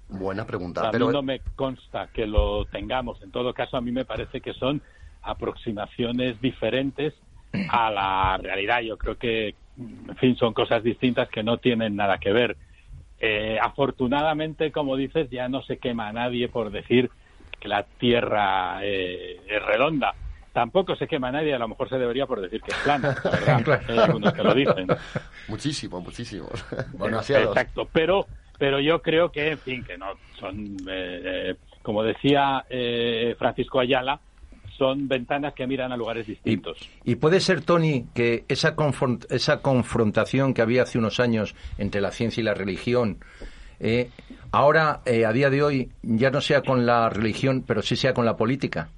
Buena 0.09 0.44
pregunta. 0.44 0.88
A 0.88 0.90
pero... 0.90 1.07
mí 1.07 1.12
no 1.12 1.22
me 1.22 1.40
consta 1.55 2.09
que 2.12 2.26
lo 2.26 2.64
tengamos. 2.66 3.22
En 3.22 3.30
todo 3.30 3.55
caso, 3.55 3.76
a 3.76 3.80
mí 3.80 3.92
me 3.92 4.05
parece 4.05 4.40
que 4.40 4.53
son 4.55 4.82
aproximaciones 5.22 6.40
diferentes 6.40 7.14
a 7.53 7.90
la 7.90 8.38
realidad. 8.38 8.80
Yo 8.80 8.96
creo 8.96 9.16
que, 9.16 9.55
en 9.78 10.16
fin, 10.16 10.36
son 10.36 10.53
cosas 10.53 10.82
distintas 10.82 11.28
que 11.28 11.42
no 11.42 11.59
tienen 11.59 11.96
nada 11.96 12.18
que 12.18 12.32
ver. 12.32 12.57
Eh, 13.18 13.59
afortunadamente, 13.61 14.72
como 14.72 14.96
dices, 14.96 15.28
ya 15.30 15.48
no 15.48 15.62
se 15.62 15.78
quema 15.78 16.09
a 16.09 16.12
nadie 16.12 16.48
por 16.48 16.70
decir 16.70 17.11
que 17.59 17.68
la 17.68 17.82
Tierra 17.82 18.80
eh, 18.82 19.40
es 19.46 19.62
redonda. 19.62 20.14
Tampoco 20.53 20.96
se 20.96 21.07
quema 21.07 21.28
a 21.28 21.32
nadie, 21.32 21.55
a 21.55 21.59
lo 21.59 21.68
mejor 21.68 21.88
se 21.88 21.98
debería 21.98 22.26
por 22.26 22.40
decir 22.40 22.61
que 22.62 22.72
es 22.72 22.78
plana, 22.78 23.14
Hay 23.88 23.98
algunos 23.98 24.32
que 24.32 24.42
lo 24.42 24.55
dicen. 24.55 24.88
Muchísimo, 25.48 26.01
muchísimo. 26.01 26.48
Exacto, 27.28 27.88
pero, 27.92 28.26
pero 28.59 28.80
yo 28.80 29.01
creo 29.03 29.30
que, 29.30 29.53
en 29.53 29.59
fin, 29.59 29.84
que 29.84 29.98
no 29.98 30.14
son, 30.40 30.76
eh, 30.88 31.55
como 31.82 32.03
decía 32.03 32.64
Francisco 33.38 33.80
Ayala, 33.80 34.18
son 34.81 35.09
ventanas 35.09 35.53
que 35.53 35.66
miran 35.66 35.93
a 35.93 35.97
lugares 35.99 36.26
distintos. 36.26 36.89
Y, 37.05 37.16
puede 37.16 37.41
ser, 37.41 37.61
Tony, 37.61 38.07
que 38.14 38.47
esa, 38.49 38.74
esa 39.28 39.61
confrontación 39.61 40.55
que 40.55 40.62
había 40.62 40.85
hace 40.85 40.97
unos 40.97 41.20
años 41.20 41.55
entre 41.76 42.01
la 42.01 42.11
ciencia 42.12 42.41
y 42.41 42.45
la 42.45 42.55
religión, 42.55 43.18
eh, 43.78 44.09
ahora, 44.53 45.03
eh, 45.05 45.26
a 45.26 45.35
día 45.35 45.51
de 45.51 45.62
hoy, 45.62 45.91
ya 46.03 46.31
no 46.31 46.41
sea 46.41 46.62
con 46.62 46.87
la 46.87 47.11
religión, 47.11 47.62
pero 47.66 47.83
sí 47.83 47.95
sea 47.95 48.14
con 48.14 48.24
la 48.24 48.39
política. 48.39 48.89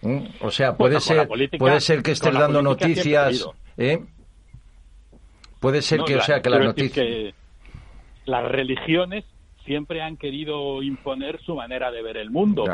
¿Mm? 0.00 0.18
O 0.40 0.50
sea, 0.50 0.76
puede 0.76 0.98
ser, 0.98 1.28
puede 1.60 1.80
ser 1.80 2.02
que 2.02 2.10
estés 2.10 2.34
dando 2.34 2.60
noticias. 2.60 3.48
¿eh? 3.76 4.00
Puede 5.60 5.80
ser 5.80 6.00
que, 6.02 6.16
o 6.16 6.22
sea, 6.22 6.42
que 6.42 6.50
las 6.50 6.64
noticias. 6.64 7.34
las 8.24 8.50
religiones 8.50 9.24
siempre 9.64 10.02
han 10.02 10.16
querido 10.16 10.82
imponer 10.82 11.40
su 11.42 11.54
manera 11.54 11.92
de 11.92 12.02
ver 12.02 12.16
el 12.16 12.32
mundo. 12.32 12.64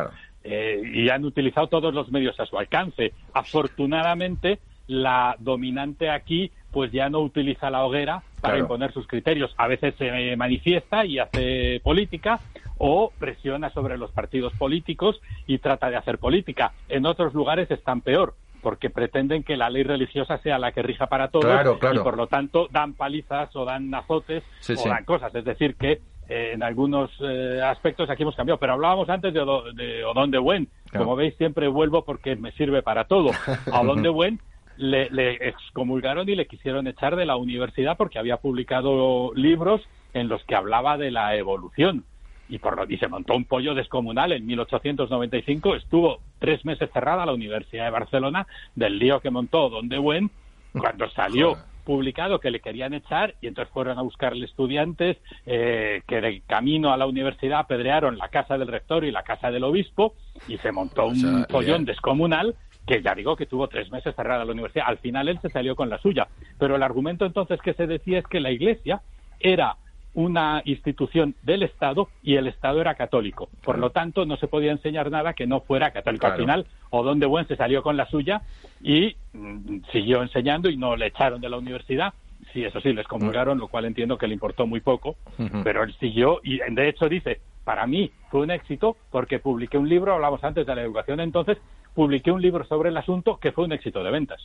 Eh, 0.44 0.82
y 0.94 1.08
han 1.10 1.24
utilizado 1.24 1.66
todos 1.68 1.92
los 1.92 2.10
medios 2.10 2.38
a 2.40 2.46
su 2.46 2.58
alcance. 2.58 3.12
Afortunadamente, 3.34 4.60
la 4.86 5.36
dominante 5.38 6.10
aquí 6.10 6.50
pues 6.70 6.92
ya 6.92 7.08
no 7.08 7.20
utiliza 7.20 7.70
la 7.70 7.84
hoguera 7.84 8.22
para 8.40 8.58
imponer 8.58 8.92
sus 8.92 9.06
criterios. 9.06 9.54
A 9.56 9.66
veces 9.66 9.94
se 9.96 10.36
manifiesta 10.36 11.04
y 11.04 11.18
hace 11.18 11.80
política 11.82 12.40
o 12.78 13.12
presiona 13.18 13.70
sobre 13.70 13.98
los 13.98 14.12
partidos 14.12 14.52
políticos 14.54 15.20
y 15.46 15.58
trata 15.58 15.90
de 15.90 15.96
hacer 15.96 16.18
política. 16.18 16.72
En 16.88 17.06
otros 17.06 17.34
lugares 17.34 17.70
están 17.70 18.00
peor 18.00 18.34
porque 18.62 18.90
pretenden 18.90 19.44
que 19.44 19.56
la 19.56 19.70
ley 19.70 19.82
religiosa 19.82 20.38
sea 20.38 20.58
la 20.58 20.72
que 20.72 20.82
rija 20.82 21.06
para 21.06 21.28
todos 21.28 21.78
y 21.92 21.98
por 21.98 22.16
lo 22.16 22.26
tanto 22.26 22.68
dan 22.70 22.94
palizas 22.94 23.54
o 23.54 23.64
dan 23.64 23.92
azotes 23.94 24.42
o 24.76 24.88
dan 24.88 25.04
cosas. 25.04 25.34
Es 25.34 25.44
decir, 25.44 25.76
que 25.76 26.00
en 26.28 26.62
algunos 26.62 27.10
eh, 27.20 27.60
aspectos 27.64 28.10
aquí 28.10 28.22
hemos 28.22 28.36
cambiado, 28.36 28.58
pero 28.58 28.74
hablábamos 28.74 29.08
antes 29.08 29.32
de, 29.32 29.40
de 29.74 30.04
Odón 30.04 30.30
de 30.30 30.38
Buen. 30.38 30.68
Como 30.96 31.16
veis, 31.16 31.34
siempre 31.36 31.68
vuelvo 31.68 32.04
porque 32.04 32.36
me 32.36 32.52
sirve 32.52 32.82
para 32.82 33.04
todo. 33.04 33.30
A 33.72 33.80
Odón 33.80 34.02
de 34.02 34.10
Buen 34.10 34.40
le, 34.76 35.08
le, 35.10 35.48
excomulgaron 35.48 36.28
y 36.28 36.36
le 36.36 36.46
quisieron 36.46 36.86
echar 36.86 37.16
de 37.16 37.26
la 37.26 37.36
universidad 37.36 37.96
porque 37.96 38.18
había 38.18 38.36
publicado 38.36 39.32
libros 39.34 39.82
en 40.14 40.28
los 40.28 40.42
que 40.44 40.54
hablaba 40.54 40.98
de 40.98 41.10
la 41.10 41.34
evolución. 41.36 42.04
Y, 42.50 42.58
por 42.58 42.76
lo, 42.76 42.90
y 42.90 42.96
se 42.98 43.08
montó 43.08 43.34
un 43.34 43.44
pollo 43.44 43.74
descomunal 43.74 44.32
en 44.32 44.46
1895. 44.46 45.76
Estuvo 45.76 46.20
tres 46.38 46.64
meses 46.64 46.90
cerrada 46.92 47.26
la 47.26 47.32
Universidad 47.32 47.84
de 47.84 47.90
Barcelona 47.90 48.46
del 48.74 48.98
lío 48.98 49.20
que 49.20 49.30
montó 49.30 49.64
Odón 49.64 49.88
de 49.88 49.98
Buen 49.98 50.30
cuando 50.72 51.08
salió 51.10 51.56
publicado 51.88 52.38
que 52.38 52.50
le 52.50 52.60
querían 52.60 52.92
echar 52.92 53.34
y 53.40 53.46
entonces 53.46 53.72
fueron 53.72 53.98
a 53.98 54.02
buscarle 54.02 54.44
estudiantes 54.44 55.16
eh, 55.46 56.02
que 56.06 56.20
de 56.20 56.42
camino 56.46 56.92
a 56.92 56.98
la 56.98 57.06
universidad 57.06 57.60
apedrearon 57.60 58.18
la 58.18 58.28
casa 58.28 58.58
del 58.58 58.68
rector 58.68 59.06
y 59.06 59.10
la 59.10 59.22
casa 59.22 59.50
del 59.50 59.64
obispo 59.64 60.12
y 60.48 60.58
se 60.58 60.70
montó 60.70 61.06
un 61.06 61.46
follón 61.48 61.86
descomunal 61.86 62.54
que 62.86 63.00
ya 63.00 63.14
digo 63.14 63.36
que 63.36 63.46
tuvo 63.46 63.68
tres 63.68 63.90
meses 63.90 64.14
cerrada 64.14 64.44
la 64.44 64.52
universidad. 64.52 64.84
Al 64.86 64.98
final 64.98 65.30
él 65.30 65.38
se 65.40 65.48
salió 65.48 65.74
con 65.76 65.88
la 65.88 65.96
suya. 65.96 66.28
Pero 66.58 66.76
el 66.76 66.82
argumento 66.82 67.24
entonces 67.24 67.58
que 67.62 67.72
se 67.72 67.86
decía 67.86 68.18
es 68.18 68.26
que 68.26 68.40
la 68.40 68.50
Iglesia 68.50 69.00
era 69.40 69.76
una 70.18 70.62
institución 70.64 71.36
del 71.42 71.62
Estado 71.62 72.08
y 72.24 72.34
el 72.34 72.48
Estado 72.48 72.80
era 72.80 72.96
católico. 72.96 73.48
Por 73.62 73.78
lo 73.78 73.90
tanto, 73.90 74.26
no 74.26 74.36
se 74.36 74.48
podía 74.48 74.72
enseñar 74.72 75.12
nada 75.12 75.32
que 75.32 75.46
no 75.46 75.60
fuera 75.60 75.92
católico. 75.92 76.26
Al 76.26 76.36
final, 76.36 76.66
Odón 76.90 77.20
de 77.20 77.26
Buen 77.26 77.46
se 77.46 77.54
salió 77.54 77.84
con 77.84 77.96
la 77.96 78.10
suya 78.10 78.42
y 78.82 79.14
mm, 79.32 79.82
siguió 79.92 80.20
enseñando 80.20 80.68
y 80.70 80.76
no 80.76 80.96
le 80.96 81.06
echaron 81.06 81.40
de 81.40 81.48
la 81.48 81.56
universidad. 81.56 82.14
Sí, 82.52 82.64
eso 82.64 82.80
sí, 82.80 82.92
les 82.92 83.06
comulgaron, 83.06 83.58
lo 83.58 83.68
cual 83.68 83.84
entiendo 83.84 84.18
que 84.18 84.26
le 84.26 84.34
importó 84.34 84.66
muy 84.66 84.80
poco, 84.80 85.14
pero 85.62 85.84
él 85.84 85.94
siguió 86.00 86.40
y 86.42 86.58
de 86.58 86.88
hecho 86.88 87.08
dice, 87.08 87.40
para 87.62 87.86
mí 87.86 88.10
fue 88.30 88.40
un 88.40 88.50
éxito 88.50 88.96
porque 89.12 89.38
publiqué 89.38 89.78
un 89.78 89.88
libro, 89.88 90.14
hablamos 90.14 90.42
antes 90.42 90.66
de 90.66 90.74
la 90.74 90.82
educación 90.82 91.20
entonces, 91.20 91.58
publiqué 91.98 92.30
un 92.30 92.40
libro 92.40 92.64
sobre 92.64 92.90
el 92.90 92.96
asunto 92.96 93.40
que 93.40 93.50
fue 93.50 93.64
un 93.64 93.72
éxito 93.72 94.04
de 94.04 94.12
ventas. 94.12 94.40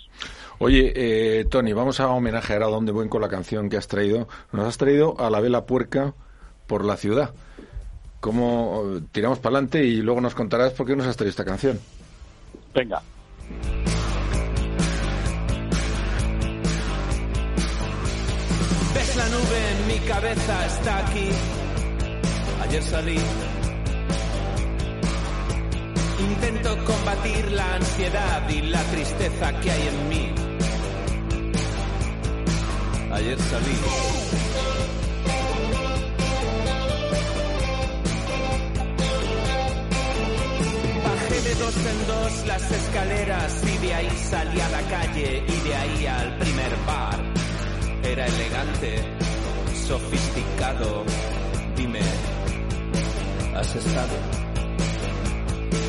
Oye, 0.57 0.91
eh, 0.95 1.45
Tony, 1.45 1.71
vamos 1.71 1.99
a 1.99 2.07
homenajear 2.07 2.63
a 2.63 2.65
Donde 2.65 2.91
Buen 2.91 3.09
con 3.09 3.21
la 3.21 3.29
canción 3.29 3.69
que 3.69 3.77
has 3.77 3.87
traído. 3.87 4.27
Nos 4.51 4.65
has 4.65 4.79
traído 4.79 5.13
a 5.19 5.29
la 5.29 5.39
vela 5.39 5.67
puerca 5.67 6.15
por 6.65 6.83
la 6.83 6.97
ciudad. 6.97 7.35
¿Cómo 8.21 8.99
tiramos 9.11 9.37
para 9.37 9.57
adelante 9.57 9.85
y 9.85 9.97
luego 9.97 10.19
nos 10.19 10.33
contarás 10.33 10.73
por 10.73 10.87
qué 10.87 10.95
nos 10.95 11.05
has 11.05 11.15
traído 11.15 11.29
esta 11.29 11.45
canción? 11.45 11.79
Venga. 12.73 13.03
Ves 18.95 19.15
la 19.15 19.29
nube 19.29 19.59
en 19.69 19.87
mi 19.87 20.07
cabeza, 20.07 20.65
está 20.65 21.05
aquí. 21.05 21.29
Ayer 22.63 22.81
salí 22.81 23.17
Intento 26.45 26.75
combatir 26.83 27.51
la 27.53 27.75
ansiedad 27.75 28.49
y 28.49 28.61
la 28.63 28.83
tristeza 28.83 29.59
que 29.61 29.71
hay 29.71 29.87
en 29.87 30.09
mí. 30.09 30.31
Ayer 33.13 33.39
salí. 33.39 34.23
en 41.63 42.07
dos 42.07 42.45
las 42.45 42.71
escaleras 42.71 43.63
y 43.63 43.77
de 43.77 43.93
ahí 43.93 44.09
salí 44.29 44.59
a 44.59 44.69
la 44.69 44.81
calle 44.81 45.43
y 45.47 45.67
de 45.67 45.75
ahí 45.75 46.05
al 46.07 46.37
primer 46.39 46.75
bar. 46.85 47.19
Era 48.03 48.25
elegante, 48.25 48.95
sofisticado. 49.87 51.05
Dime, 51.77 52.01
¿has 53.55 53.75
estado? 53.75 54.42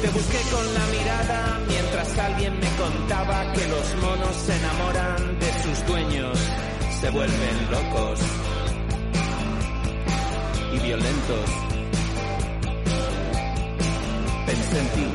Te 0.05 0.11
busqué 0.11 0.39
con 0.53 0.75
la 0.75 0.87
mirada 0.89 1.61
mientras 1.67 2.19
alguien 2.19 2.61
me 2.61 2.69
contaba 2.77 3.53
que 3.55 3.67
los 3.69 3.95
monos 4.03 4.37
se 4.37 4.55
enamoran 4.55 5.39
de 5.39 5.63
sus 5.63 5.87
dueños, 5.87 6.39
se 7.01 7.09
vuelven 7.09 7.71
locos 7.71 8.21
y 10.75 10.79
violentos. 10.81 11.51
Pensé 14.45 14.79
en 14.79 14.89
ti 14.89 15.07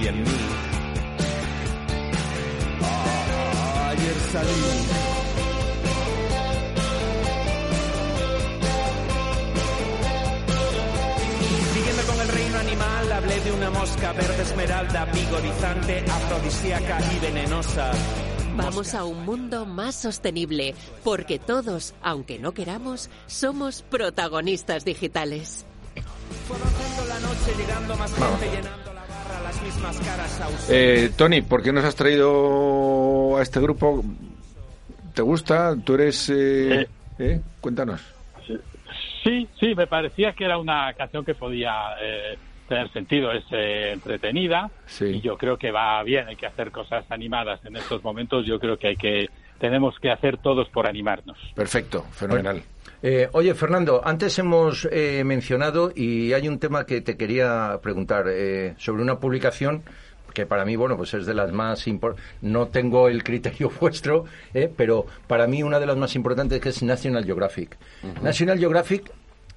y 0.00 0.06
en 0.08 0.22
mí. 0.24 0.38
Ayer 3.90 4.16
salí. 4.32 5.05
De 13.46 13.52
una 13.52 13.70
mosca 13.70 14.12
verde 14.12 14.42
esmeralda, 14.42 15.04
vigorizante, 15.04 16.00
afrodisíaca 16.00 16.98
y 17.14 17.18
venenosa. 17.20 17.92
Vamos 18.56 18.92
a 18.94 19.04
un 19.04 19.24
mundo 19.24 19.66
más 19.66 19.94
sostenible, 19.94 20.74
porque 21.04 21.38
todos, 21.38 21.94
aunque 22.02 22.40
no 22.40 22.52
queramos, 22.52 23.08
somos 23.26 23.82
protagonistas 23.82 24.84
digitales. 24.84 25.64
Eh, 30.68 31.10
Tony, 31.16 31.42
¿por 31.42 31.62
qué 31.62 31.72
nos 31.72 31.84
has 31.84 31.94
traído 31.94 33.36
a 33.36 33.42
este 33.42 33.60
grupo? 33.60 34.02
¿Te 35.14 35.22
gusta? 35.22 35.76
¿Tú 35.84 35.94
eres...? 35.94 36.30
Eh, 36.30 36.80
Eh. 36.80 36.88
¿eh? 37.20 37.40
Cuéntanos. 37.60 38.00
Sí, 39.22 39.48
sí, 39.60 39.74
me 39.74 39.86
parecía 39.86 40.32
que 40.32 40.44
era 40.44 40.58
una 40.58 40.92
canción 40.94 41.24
que 41.24 41.34
podía 41.34 41.72
eh, 42.00 42.38
tener 42.66 42.92
sentido, 42.92 43.32
es 43.32 43.44
eh, 43.50 43.92
entretenida 43.92 44.70
Sí. 44.86 45.06
y 45.06 45.20
yo 45.20 45.36
creo 45.36 45.56
que 45.56 45.70
va 45.70 46.02
bien, 46.02 46.28
hay 46.28 46.36
que 46.36 46.46
hacer 46.46 46.70
cosas 46.70 47.04
animadas 47.10 47.60
en 47.64 47.76
estos 47.76 48.02
momentos, 48.04 48.46
yo 48.46 48.58
creo 48.58 48.78
que 48.78 48.88
hay 48.88 48.96
que 48.96 49.28
tenemos 49.58 49.98
que 50.00 50.10
hacer 50.10 50.36
todos 50.36 50.68
por 50.68 50.86
animarnos. 50.86 51.38
Perfecto, 51.54 52.02
fenomenal. 52.12 52.62
Eh, 53.02 53.28
oye, 53.32 53.54
Fernando, 53.54 54.02
antes 54.04 54.38
hemos 54.38 54.86
eh, 54.92 55.22
mencionado 55.24 55.92
y 55.94 56.34
hay 56.34 56.46
un 56.48 56.58
tema 56.58 56.84
que 56.84 57.00
te 57.00 57.16
quería 57.16 57.78
preguntar 57.82 58.26
eh, 58.28 58.74
sobre 58.76 59.02
una 59.02 59.18
publicación 59.18 59.82
que 60.34 60.44
para 60.44 60.66
mí, 60.66 60.76
bueno, 60.76 60.98
pues 60.98 61.14
es 61.14 61.24
de 61.24 61.32
las 61.32 61.50
más 61.50 61.86
importantes. 61.88 62.30
No 62.42 62.66
tengo 62.68 63.08
el 63.08 63.24
criterio 63.24 63.70
vuestro, 63.80 64.26
eh, 64.52 64.70
pero 64.76 65.06
para 65.26 65.46
mí 65.46 65.62
una 65.62 65.80
de 65.80 65.86
las 65.86 65.96
más 65.96 66.14
importantes 66.14 66.60
que 66.60 66.68
es 66.68 66.82
National 66.82 67.24
Geographic. 67.24 67.78
National 68.22 68.58
Geographic 68.58 69.10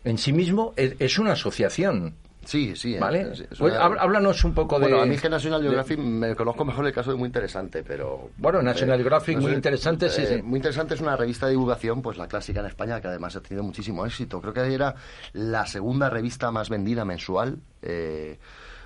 en 0.06 0.18
sí 0.18 0.32
mismo 0.32 0.74
es, 0.78 0.96
es 1.00 1.20
una 1.20 1.34
asociación, 1.34 2.16
Sí, 2.46 2.76
sí. 2.76 2.96
es- 2.96 3.00
¿vale? 3.02 3.22
es- 3.34 3.42
es 3.42 3.48
Pues, 3.60 3.74
una- 3.74 3.84
Háblanos 4.02 4.44
un 4.44 4.54
poco 4.54 4.80
de... 4.80 4.88
Bueno, 4.88 5.02
a 5.02 5.06
mí 5.06 5.18
que 5.18 5.30
National 5.30 5.62
de- 5.62 5.68
Geographic 5.68 6.00
me 6.00 6.36
conozco 6.36 6.66
mejor 6.66 6.88
el 6.88 6.94
caso 6.94 7.12
de 7.12 7.18
muy 7.18 7.28
interesante, 7.28 7.84
pero... 7.84 8.30
Bueno, 8.38 8.62
National 8.62 8.96
eh, 9.00 9.04
Geographic, 9.04 9.38
muy 9.40 9.52
interesante, 9.54 10.10
sí, 10.10 10.22
eh, 10.22 10.36
sí. 10.38 10.42
Muy 10.42 10.58
interesante 10.58 10.94
es 10.96 11.02
una 11.02 11.16
revista 11.16 11.46
de 11.46 11.52
divulgación, 11.52 12.02
pues 12.02 12.18
la 12.18 12.28
clásica 12.28 12.62
en 12.62 12.66
España, 12.68 13.02
que 13.02 13.08
además 13.08 13.36
ha 13.36 13.42
tenido 13.42 13.64
muchísimo 13.64 14.06
éxito. 14.06 14.42
Creo 14.42 14.54
que 14.54 14.74
era 14.74 14.96
la 15.34 15.66
segunda 15.66 16.10
revista 16.10 16.52
más 16.52 16.70
vendida 16.70 17.06
mensual, 17.06 17.58
eh, 17.82 18.40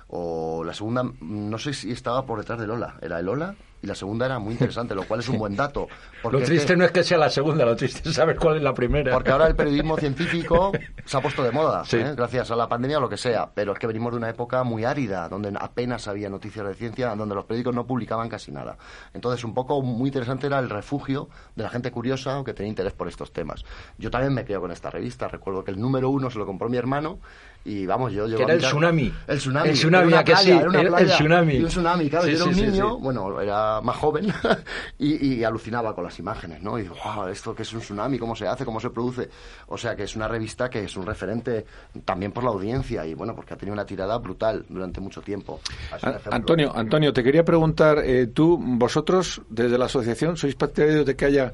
o 0.08 0.62
la 0.64 0.74
segunda, 0.74 1.04
no 1.20 1.58
sé 1.58 1.72
si 1.72 1.90
estaba 1.90 2.26
por 2.26 2.38
detrás 2.38 2.60
de 2.60 2.66
Lola, 2.66 2.96
era 3.00 3.18
el 3.20 3.26
Lola, 3.26 3.54
y 3.84 3.86
la 3.86 3.94
segunda 3.94 4.26
era 4.26 4.38
muy 4.38 4.52
interesante, 4.52 4.94
lo 4.94 5.04
cual 5.04 5.20
es 5.20 5.28
un 5.28 5.38
buen 5.38 5.54
dato. 5.54 5.86
porque 6.22 6.38
Lo 6.38 6.42
es 6.42 6.48
triste 6.48 6.72
que- 6.72 6.76
no 6.76 6.84
es 6.84 6.90
que 6.92 7.04
sea 7.04 7.18
la 7.18 7.30
segunda, 7.30 7.64
lo 7.64 7.76
triste 7.76 8.08
es 8.08 8.14
saber 8.14 8.36
cuál 8.36 8.56
es 8.56 8.62
la 8.62 8.74
primera. 8.74 9.12
porque 9.12 9.30
ahora 9.30 9.46
el 9.46 9.54
periodismo 9.54 9.96
científico 9.96 10.72
se 11.04 11.16
ha 11.16 11.20
puesto 11.20 11.42
de 11.42 11.50
moda, 11.52 11.84
Sí. 11.84 11.98
¿eh? 11.98 12.14
gracias 12.16 12.50
a 12.50 12.56
la 12.56 12.68
pandemia 12.68 12.98
o 12.98 13.00
lo 13.00 13.08
que 13.08 13.16
sea. 13.16 13.48
Pero 13.54 13.72
es 13.72 13.78
que 13.78 13.86
venimos 13.86 14.12
de 14.12 14.16
una 14.18 14.28
época 14.30 14.64
muy 14.64 14.84
árida, 14.84 15.28
donde 15.28 15.52
apenas 15.60 16.08
había 16.08 16.28
noticias 16.30 16.66
de 16.66 16.74
ciencia, 16.74 17.14
donde 17.14 17.34
los 17.34 17.44
periódicos 17.44 17.74
no 17.74 17.86
publicaban 17.86 18.28
casi 18.28 18.50
nada. 18.52 18.76
Entonces, 19.12 19.44
un 19.44 19.52
poco 19.54 19.82
muy 19.82 20.08
interesante 20.08 20.46
era 20.46 20.58
el 20.58 20.70
refugio 20.70 21.28
de 21.54 21.62
la 21.62 21.68
gente 21.68 21.90
curiosa 21.90 22.38
o 22.38 22.44
que 22.44 22.54
tenía 22.54 22.70
interés 22.70 22.94
por 22.94 23.06
estos 23.08 23.32
temas. 23.32 23.64
Yo 23.98 24.10
también 24.10 24.32
me 24.32 24.44
quedo 24.44 24.62
con 24.62 24.70
esta 24.72 24.90
revista. 24.90 25.28
Recuerdo 25.28 25.62
que 25.62 25.70
el 25.70 25.78
número 25.80 26.08
uno 26.10 26.30
se 26.30 26.38
lo 26.38 26.46
compró 26.46 26.68
mi 26.68 26.76
hermano 26.78 27.18
y 27.66 27.86
vamos, 27.86 28.12
yo 28.12 28.26
llego 28.26 28.36
Que 28.38 28.42
era 28.44 28.52
el 28.54 28.60
tsunami. 28.60 29.12
El 29.26 29.38
tsunami. 29.38 29.68
El 29.70 29.74
tsunami, 29.74 30.02
Era 30.02 30.06
una 30.08 30.18
¿a 30.18 30.24
que 30.24 30.32
playa, 30.32 30.44
sí? 30.44 30.50
era 30.60 30.68
una 30.68 30.80
El- 31.00 31.06
tsunami. 31.08 31.54
Y 31.54 31.62
un 31.62 31.68
tsunami, 31.68 32.10
claro. 32.10 32.24
Sí, 32.26 32.30
yo 32.32 32.36
era 32.36 32.44
un 32.44 32.54
sí, 32.54 32.60
niño, 32.62 32.94
sí. 32.96 33.02
bueno, 33.02 33.40
era 33.40 33.80
más 33.80 33.96
joven 33.96 34.26
y, 34.98 35.34
y 35.34 35.44
alucinaba 35.44 35.94
con 35.94 36.04
las 36.04 36.18
imágenes, 36.18 36.62
¿no? 36.62 36.78
Y 36.78 36.82
digo, 36.82 36.94
wow, 37.02 37.28
esto 37.28 37.54
que 37.54 37.62
es 37.62 37.72
un 37.72 37.80
tsunami, 37.80 38.18
cómo 38.18 38.36
se 38.36 38.46
hace, 38.46 38.64
cómo 38.66 38.80
se 38.80 38.90
produce. 38.90 39.30
O 39.68 39.78
sea, 39.78 39.96
que 39.96 40.02
es 40.02 40.14
una 40.14 40.28
revista 40.28 40.68
que 40.68 40.84
es 40.84 40.96
un 40.96 41.06
referente 41.06 41.64
también 42.04 42.32
por 42.32 42.44
la 42.44 42.50
audiencia 42.50 43.06
y 43.06 43.14
bueno, 43.14 43.34
porque 43.34 43.54
ha 43.54 43.56
tenido 43.56 43.72
una 43.72 43.86
tirada 43.86 44.18
brutal 44.18 44.66
durante 44.68 45.00
mucho 45.00 45.22
tiempo. 45.22 45.60
Es 45.96 46.02
un 46.02 46.08
A- 46.08 46.12
ejemplo. 46.12 46.34
Antonio, 46.34 46.72
Antonio, 46.76 47.12
te 47.14 47.22
quería 47.22 47.44
preguntar, 47.44 47.98
eh, 48.04 48.26
tú, 48.26 48.58
vosotros, 48.62 49.40
desde 49.48 49.78
la 49.78 49.86
asociación, 49.86 50.36
¿sois 50.36 50.54
partidarios 50.54 51.06
de 51.06 51.16
que 51.16 51.24
haya 51.24 51.52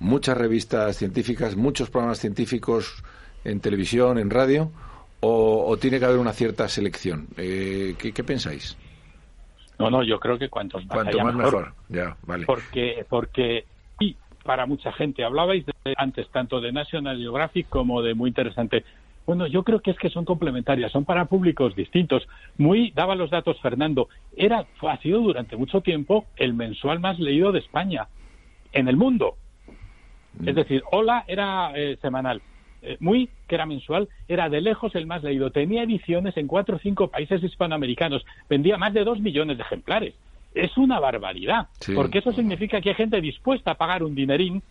muchas 0.00 0.36
revistas 0.36 0.96
científicas, 0.96 1.56
muchos 1.56 1.88
programas 1.90 2.18
científicos 2.20 3.02
en 3.44 3.60
televisión, 3.60 4.18
en 4.18 4.30
radio, 4.30 4.70
o, 5.20 5.64
o 5.68 5.76
tiene 5.76 5.98
que 5.98 6.04
haber 6.04 6.18
una 6.18 6.32
cierta 6.32 6.68
selección? 6.68 7.26
Eh, 7.36 7.94
¿qué, 7.98 8.12
qué 8.12 8.24
pensáis? 8.24 8.76
No, 9.78 9.90
no, 9.90 10.02
yo 10.02 10.18
creo 10.18 10.38
que 10.38 10.48
más 10.50 10.84
Cuanto 10.88 11.18
más 11.24 11.34
mejor. 11.34 11.74
Ya, 11.88 12.16
vale. 12.26 12.46
porque 12.46 13.06
porque 13.08 13.64
y 14.00 14.16
para 14.44 14.66
mucha 14.66 14.92
gente 14.92 15.24
hablabais 15.24 15.64
de- 15.66 15.72
antes 15.96 16.28
tanto 16.30 16.60
de 16.60 16.72
National 16.72 17.18
Geographic 17.18 17.68
como 17.68 18.02
de 18.02 18.14
muy 18.14 18.28
interesante 18.28 18.84
bueno 19.26 19.46
yo 19.46 19.62
creo 19.62 19.80
que 19.80 19.90
es 19.90 19.98
que 19.98 20.08
son 20.10 20.24
complementarias 20.24 20.90
son 20.92 21.04
para 21.04 21.26
públicos 21.26 21.74
distintos 21.76 22.26
muy 22.56 22.90
daba 22.92 23.14
los 23.14 23.30
datos 23.30 23.60
Fernando 23.60 24.08
era 24.36 24.66
ha 24.82 24.96
sido 24.98 25.20
durante 25.20 25.56
mucho 25.56 25.80
tiempo 25.80 26.26
el 26.36 26.54
mensual 26.54 26.98
más 27.00 27.18
leído 27.18 27.52
de 27.52 27.58
España 27.60 28.08
en 28.72 28.88
el 28.88 28.96
mundo 28.96 29.36
es 30.46 30.54
decir 30.54 30.82
Hola 30.92 31.24
era 31.26 31.72
eh, 31.76 31.98
semanal 32.00 32.40
Eh, 32.80 32.96
muy 33.00 33.28
que 33.48 33.56
era 33.56 33.66
mensual 33.66 34.08
era 34.28 34.48
de 34.48 34.60
lejos 34.60 34.94
el 34.94 35.06
más 35.06 35.24
leído 35.24 35.50
tenía 35.50 35.82
ediciones 35.82 36.36
en 36.36 36.46
cuatro 36.46 36.76
o 36.76 36.78
cinco 36.78 37.08
países 37.08 37.42
hispanoamericanos 37.42 38.24
vendía 38.48 38.76
más 38.76 38.94
de 38.94 39.02
dos 39.02 39.18
millones 39.18 39.56
de 39.56 39.64
ejemplares 39.64 40.14
es 40.54 40.76
una 40.78 41.00
barbaridad 41.00 41.66
Sí. 41.80 41.92
porque 41.94 42.18
eso 42.18 42.32
significa 42.32 42.80
que 42.80 42.90
hay 42.90 42.94
gente 42.94 43.20
dispuesta 43.20 43.72
a 43.72 43.74
pagar 43.74 44.04
un 44.04 44.14
dinerín 44.14 44.62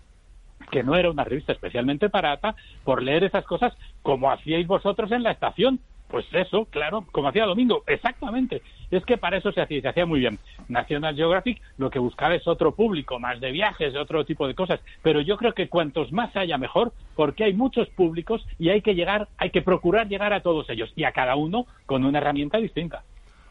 que 0.71 0.83
no 0.83 0.95
era 0.95 1.11
una 1.11 1.25
revista 1.25 1.51
especialmente 1.51 2.07
barata 2.07 2.55
por 2.85 3.03
leer 3.03 3.25
esas 3.25 3.45
cosas 3.45 3.73
como 4.01 4.31
hacíais 4.31 4.65
vosotros 4.67 5.11
en 5.11 5.23
la 5.23 5.31
estación. 5.31 5.79
Pues 6.07 6.25
eso, 6.31 6.65
claro, 6.65 7.05
como 7.11 7.27
hacía 7.27 7.45
Domingo, 7.45 7.83
exactamente. 7.85 8.61
Es 8.89 9.03
que 9.03 9.17
para 9.17 9.37
eso 9.37 9.51
se 9.51 9.61
hacía 9.61 9.81
se 9.81 9.87
hacía 9.89 10.05
muy 10.05 10.21
bien. 10.21 10.39
National 10.69 11.15
Geographic 11.15 11.61
lo 11.77 11.89
que 11.89 11.99
buscaba 11.99 12.35
es 12.35 12.47
otro 12.47 12.73
público, 12.73 13.19
más 13.19 13.41
de 13.41 13.51
viajes, 13.51 13.95
otro 13.95 14.25
tipo 14.25 14.47
de 14.47 14.55
cosas. 14.55 14.79
Pero 15.01 15.19
yo 15.19 15.35
creo 15.37 15.53
que 15.53 15.67
cuantos 15.67 16.11
más 16.13 16.33
haya 16.37 16.57
mejor, 16.57 16.93
porque 17.15 17.43
hay 17.43 17.53
muchos 17.53 17.89
públicos 17.89 18.45
y 18.57 18.69
hay 18.69 18.81
que 18.81 18.95
llegar, 18.95 19.27
hay 19.37 19.49
que 19.49 19.61
procurar 19.61 20.07
llegar 20.07 20.31
a 20.31 20.41
todos 20.41 20.69
ellos 20.69 20.91
y 20.95 21.03
a 21.03 21.11
cada 21.11 21.35
uno 21.35 21.67
con 21.85 22.05
una 22.05 22.19
herramienta 22.19 22.57
distinta. 22.57 23.03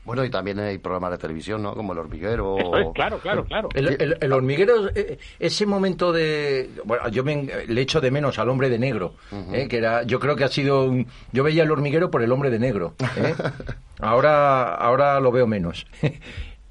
Bueno, 0.07 0.25
y 0.25 0.31
también 0.31 0.59
hay 0.61 0.79
programas 0.79 1.11
de 1.11 1.19
televisión, 1.19 1.63
¿no? 1.63 1.75
Como 1.75 1.93
El 1.93 1.99
Hormiguero. 1.99 2.57
Eso 2.59 2.77
es, 2.79 2.87
claro, 2.95 3.19
claro, 3.19 3.45
claro. 3.45 3.69
El, 3.75 3.89
el- 4.01 4.17
el 4.21 4.33
hormiguero, 4.33 4.89
eh, 4.95 5.19
ese 5.39 5.67
momento 5.67 6.13
de... 6.13 6.71
Bueno, 6.85 7.09
yo 7.09 7.25
me, 7.25 7.49
le 7.67 7.81
echo 7.81 8.01
de 8.01 8.11
menos 8.11 8.39
al 8.39 8.49
hombre 8.49 8.71
de 8.71 8.79
negro, 8.79 9.15
eh, 9.53 9.67
que 9.69 9.79
era, 9.79 10.05
yo 10.05 10.19
creo 10.21 10.37
que 10.37 10.45
ha 10.45 10.49
sido... 10.49 10.85
un- 10.85 11.07
yo 11.33 11.43
veía 11.43 11.65
el 11.65 11.71
hormiguero 11.71 12.11
por 12.11 12.23
el 12.23 12.31
hombre 12.33 12.51
de 12.51 12.59
negro. 12.61 12.95
eh. 13.17 13.35
Ahora, 13.99 14.75
ahora 14.75 15.19
lo 15.21 15.33
veo 15.33 15.47
menos. 15.47 15.87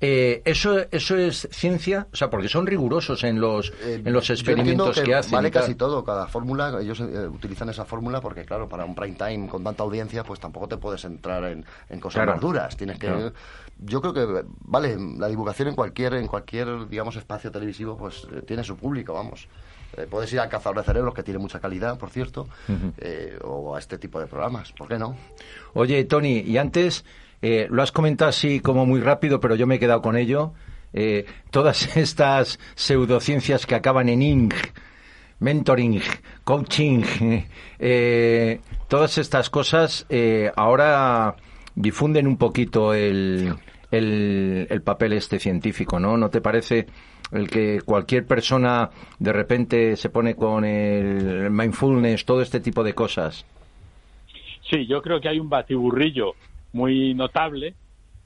Eh, 0.02 0.42
eso, 0.44 0.78
eso 0.92 1.18
es 1.18 1.48
ciencia, 1.52 2.08
o 2.12 2.16
sea, 2.16 2.30
porque 2.30 2.50
son 2.50 2.68
rigurosos 2.68 3.24
en 3.24 3.40
los, 3.40 3.72
Eh, 3.82 4.02
en 4.04 4.12
los 4.14 4.30
experimentos 4.30 5.00
que, 5.00 5.16
hacen. 5.16 5.32
Vale 5.32 5.50
casi 5.52 5.76
todo, 5.76 6.04
cada 6.04 6.28
fórmula, 6.28 6.78
ellos 6.82 7.00
eh, 7.00 7.28
utilizan 7.28 7.70
esa 7.70 7.86
fórmula 7.86 8.20
porque, 8.20 8.44
claro, 8.44 8.68
para 8.68 8.84
un 8.84 8.94
prime 8.94 9.16
time 9.16 9.48
con 9.48 9.64
tanta 9.64 9.84
audiencia, 9.84 10.24
pues 10.24 10.40
tampoco 10.40 10.68
te 10.68 10.78
puedes 10.78 11.06
entrar 11.06 11.46
en, 11.46 11.66
en 11.90 12.00
cosas 12.00 12.16
Claro. 12.16 12.34
más 12.34 12.42
duras. 12.42 12.76
Tienes 12.76 13.00
que. 13.00 13.08
Claro. 13.08 13.32
Yo 13.80 14.02
creo 14.02 14.14
que, 14.14 14.46
vale, 14.66 14.98
la 15.18 15.28
divulgación 15.28 15.70
en 15.70 15.76
cualquier, 15.76 16.14
en 16.16 16.28
cualquier, 16.28 16.88
digamos, 16.90 17.16
espacio 17.16 17.50
televisivo, 17.52 17.98
pues 17.98 18.28
eh, 18.34 18.42
tiene 18.42 18.64
su 18.64 18.76
público, 18.76 19.14
vamos. 19.14 19.48
Eh, 19.98 20.08
puedes 20.10 20.32
ir 20.34 20.42
al 20.42 20.50
Cazador 20.50 20.78
de 20.80 20.84
Cerebros, 20.84 21.14
que 21.14 21.24
tiene 21.24 21.40
mucha 21.40 21.60
calidad, 21.62 21.98
por 21.98 22.10
cierto, 22.10 22.48
o 23.44 23.76
a 23.76 23.80
este 23.80 23.98
tipo 23.98 24.20
de 24.20 24.28
programas, 24.28 24.74
¿por 24.74 24.90
qué 24.90 24.98
no? 25.00 25.16
Oye, 25.74 26.04
Tony, 26.04 26.40
y 26.40 26.58
antes 26.58 27.06
eh, 27.48 27.68
lo 27.70 27.84
has 27.84 27.92
comentado 27.92 28.30
así 28.30 28.60
como 28.60 28.88
muy 28.88 29.00
rápido, 29.02 29.40
pero 29.40 29.54
yo 29.54 29.68
me 29.68 29.76
he 29.76 29.80
quedado 29.80 30.02
con 30.02 30.18
ello. 30.18 30.54
Eh, 30.94 31.28
todas 31.52 31.96
estas 31.96 32.60
pseudociencias 32.74 33.68
que 33.68 33.76
acaban 33.76 34.10
en 34.10 34.24
ing, 34.24 34.54
mentoring, 35.38 36.02
coaching, 36.44 37.04
eh, 37.78 38.62
todas 38.88 39.20
estas 39.20 39.52
cosas 39.52 40.08
ahora 40.56 41.36
difunden 41.76 42.26
un 42.26 42.38
poquito 42.38 42.96
el, 42.96 43.54
el, 43.92 44.66
el 44.68 44.82
papel 44.82 45.14
este 45.14 45.38
científico, 45.38 46.00
¿no? 46.00 46.18
¿No 46.18 46.32
te 46.32 46.42
parece 46.42 46.88
el 47.32 47.48
que 47.48 47.80
cualquier 47.86 48.26
persona 48.26 48.90
de 49.20 49.34
repente 49.34 49.96
se 49.98 50.10
pone 50.10 50.36
con 50.36 50.66
el 50.66 51.52
mindfulness, 51.52 52.26
todo 52.26 52.42
este 52.42 52.60
tipo 52.60 52.84
de 52.84 52.96
cosas? 52.96 53.46
Sí, 54.68 54.88
yo 54.88 55.04
creo 55.04 55.22
que 55.22 55.30
hay 55.30 55.40
un 55.40 55.50
batiburrillo 55.50 56.34
muy 56.76 57.14
notable 57.14 57.74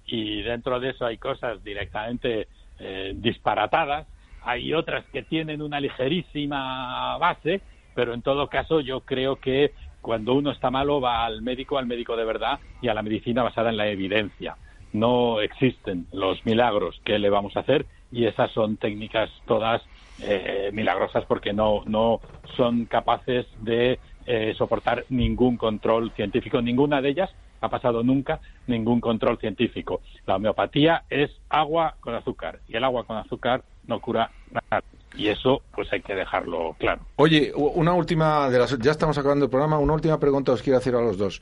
y 0.07 0.41
dentro 0.41 0.79
de 0.79 0.89
eso 0.89 1.05
hay 1.05 1.19
cosas 1.19 1.63
directamente 1.63 2.47
eh, 2.79 3.13
disparatadas, 3.15 4.07
hay 4.41 4.73
otras 4.73 5.05
que 5.13 5.21
tienen 5.21 5.61
una 5.61 5.79
ligerísima 5.79 7.15
base, 7.19 7.61
pero 7.93 8.15
en 8.15 8.23
todo 8.23 8.47
caso 8.47 8.79
yo 8.79 9.01
creo 9.01 9.35
que 9.35 9.71
cuando 10.01 10.33
uno 10.33 10.49
está 10.49 10.71
malo 10.71 10.99
va 10.99 11.25
al 11.25 11.43
médico, 11.43 11.77
al 11.77 11.85
médico 11.85 12.17
de 12.17 12.25
verdad 12.25 12.59
y 12.81 12.87
a 12.87 12.95
la 12.95 13.03
medicina 13.03 13.43
basada 13.43 13.69
en 13.69 13.77
la 13.77 13.87
evidencia. 13.87 14.57
No 14.93 15.41
existen 15.41 16.07
los 16.11 16.43
milagros 16.43 16.99
que 17.05 17.19
le 17.19 17.29
vamos 17.29 17.55
a 17.55 17.59
hacer 17.59 17.85
y 18.11 18.25
esas 18.25 18.51
son 18.51 18.77
técnicas 18.77 19.29
todas 19.45 19.83
eh, 20.23 20.71
milagrosas 20.73 21.23
porque 21.25 21.53
no, 21.53 21.83
no 21.85 22.19
son 22.57 22.85
capaces 22.85 23.45
de 23.59 23.99
eh, 24.25 24.55
soportar 24.57 25.05
ningún 25.09 25.57
control 25.57 26.11
científico. 26.15 26.63
Ninguna 26.63 26.99
de 26.99 27.09
ellas 27.09 27.29
ha 27.61 27.69
pasado 27.69 28.03
nunca 28.03 28.39
ningún 28.67 29.01
control 29.01 29.37
científico. 29.37 30.01
La 30.25 30.35
homeopatía 30.35 31.03
es 31.09 31.31
agua 31.49 31.95
con 31.99 32.15
azúcar 32.15 32.59
y 32.67 32.75
el 32.75 32.83
agua 32.83 33.05
con 33.05 33.17
azúcar 33.17 33.63
no 33.87 33.99
cura 33.99 34.31
nada. 34.51 34.83
Y 35.15 35.27
eso, 35.27 35.61
pues 35.73 35.91
hay 35.91 36.01
que 36.01 36.13
dejarlo 36.13 36.75
claro. 36.77 37.01
Oye, 37.15 37.51
una 37.55 37.93
última, 37.93 38.49
de 38.49 38.59
las, 38.59 38.77
ya 38.77 38.91
estamos 38.91 39.17
acabando 39.17 39.45
el 39.45 39.51
programa, 39.51 39.79
una 39.79 39.93
última 39.93 40.19
pregunta 40.19 40.51
os 40.51 40.61
quiero 40.61 40.77
hacer 40.77 40.95
a 40.95 41.01
los 41.01 41.17
dos. 41.17 41.41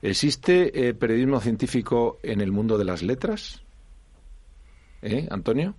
¿Existe 0.00 0.88
eh, 0.88 0.94
periodismo 0.94 1.38
científico 1.40 2.18
en 2.22 2.40
el 2.40 2.50
mundo 2.50 2.78
de 2.78 2.84
las 2.84 3.02
letras? 3.02 3.62
¿Eh, 5.02 5.28
Antonio? 5.30 5.74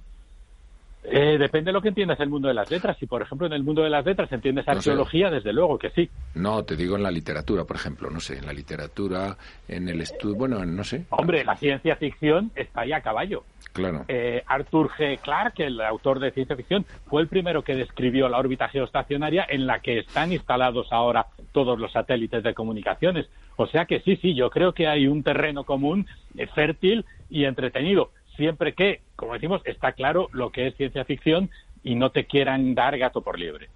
Eh, 1.06 1.38
depende 1.38 1.70
de 1.70 1.74
lo 1.74 1.82
que 1.82 1.90
entiendas 1.90 2.20
el 2.20 2.30
mundo 2.30 2.48
de 2.48 2.54
las 2.54 2.70
letras. 2.72 2.98
Si, 2.98 3.06
por 3.06 3.22
ejemplo, 3.22 3.46
en 3.48 3.54
el 3.54 3.64
mundo 3.64 3.84
de 3.84 3.90
las 3.90 4.06
letras 4.06 4.32
entiendes 4.32 4.68
arqueología, 4.68 5.30
desde 5.30 5.52
luego 5.52 5.78
que 5.78 5.90
sí. 5.92 6.10
No, 6.36 6.64
te 6.64 6.76
digo 6.76 6.96
en 6.96 7.04
la 7.04 7.12
literatura, 7.12 7.66
por 7.66 7.76
ejemplo, 7.76 8.10
no 8.10 8.20
sé, 8.20 8.38
en 8.38 8.46
la 8.46 8.54
literatura, 8.54 9.38
en 9.68 9.90
el 9.90 10.02
estudio, 10.02 10.36
bueno, 10.36 10.66
no 10.66 10.84
sé. 10.84 11.06
Hombre, 11.10 11.44
la 11.44 11.56
ciencia 11.56 11.96
ficción 11.98 12.52
está 12.56 12.82
ahí 12.82 12.94
a 12.94 13.02
caballo. 13.02 13.44
Claro. 13.74 14.06
Eh, 14.08 14.44
Arthur 14.46 14.90
G. 14.92 15.20
Clarke, 15.20 15.62
el 15.62 15.82
autor 15.82 16.20
de 16.20 16.32
ciencia 16.32 16.56
ficción, 16.56 16.86
fue 17.08 17.22
el 17.22 17.28
primero 17.28 17.64
que 17.64 17.76
describió 17.76 18.30
la 18.30 18.38
órbita 18.38 18.70
geoestacionaria 18.70 19.46
en 19.50 19.68
la 19.68 19.80
que 19.80 20.00
están 20.00 20.32
instalados 20.32 20.88
ahora 20.92 21.28
todos 21.52 21.80
los 21.80 21.92
satélites 21.92 22.44
de 22.44 22.54
comunicaciones. 22.54 23.28
O 23.56 23.68
sea 23.68 23.86
que 23.86 24.00
sí, 24.02 24.16
sí, 24.18 24.36
yo 24.36 24.50
creo 24.50 24.74
que 24.74 24.88
hay 24.88 25.08
un 25.08 25.24
terreno 25.24 25.64
común 25.64 26.08
eh, 26.38 26.48
fértil 26.48 27.06
y 27.30 27.46
entretenido 27.46 28.12
siempre 28.36 28.74
que, 28.74 29.02
como 29.16 29.34
decimos, 29.34 29.62
está 29.66 29.94
claro 29.94 30.30
lo 30.34 30.52
que 30.52 30.68
es 30.68 30.76
ciencia 30.76 31.06
ficción 31.06 31.50
y 31.84 31.96
no 31.96 32.12
te 32.12 32.26
quieran 32.26 32.76
dar 32.76 32.98
gato 32.98 33.22
por 33.22 33.38
liebre. 33.38 33.70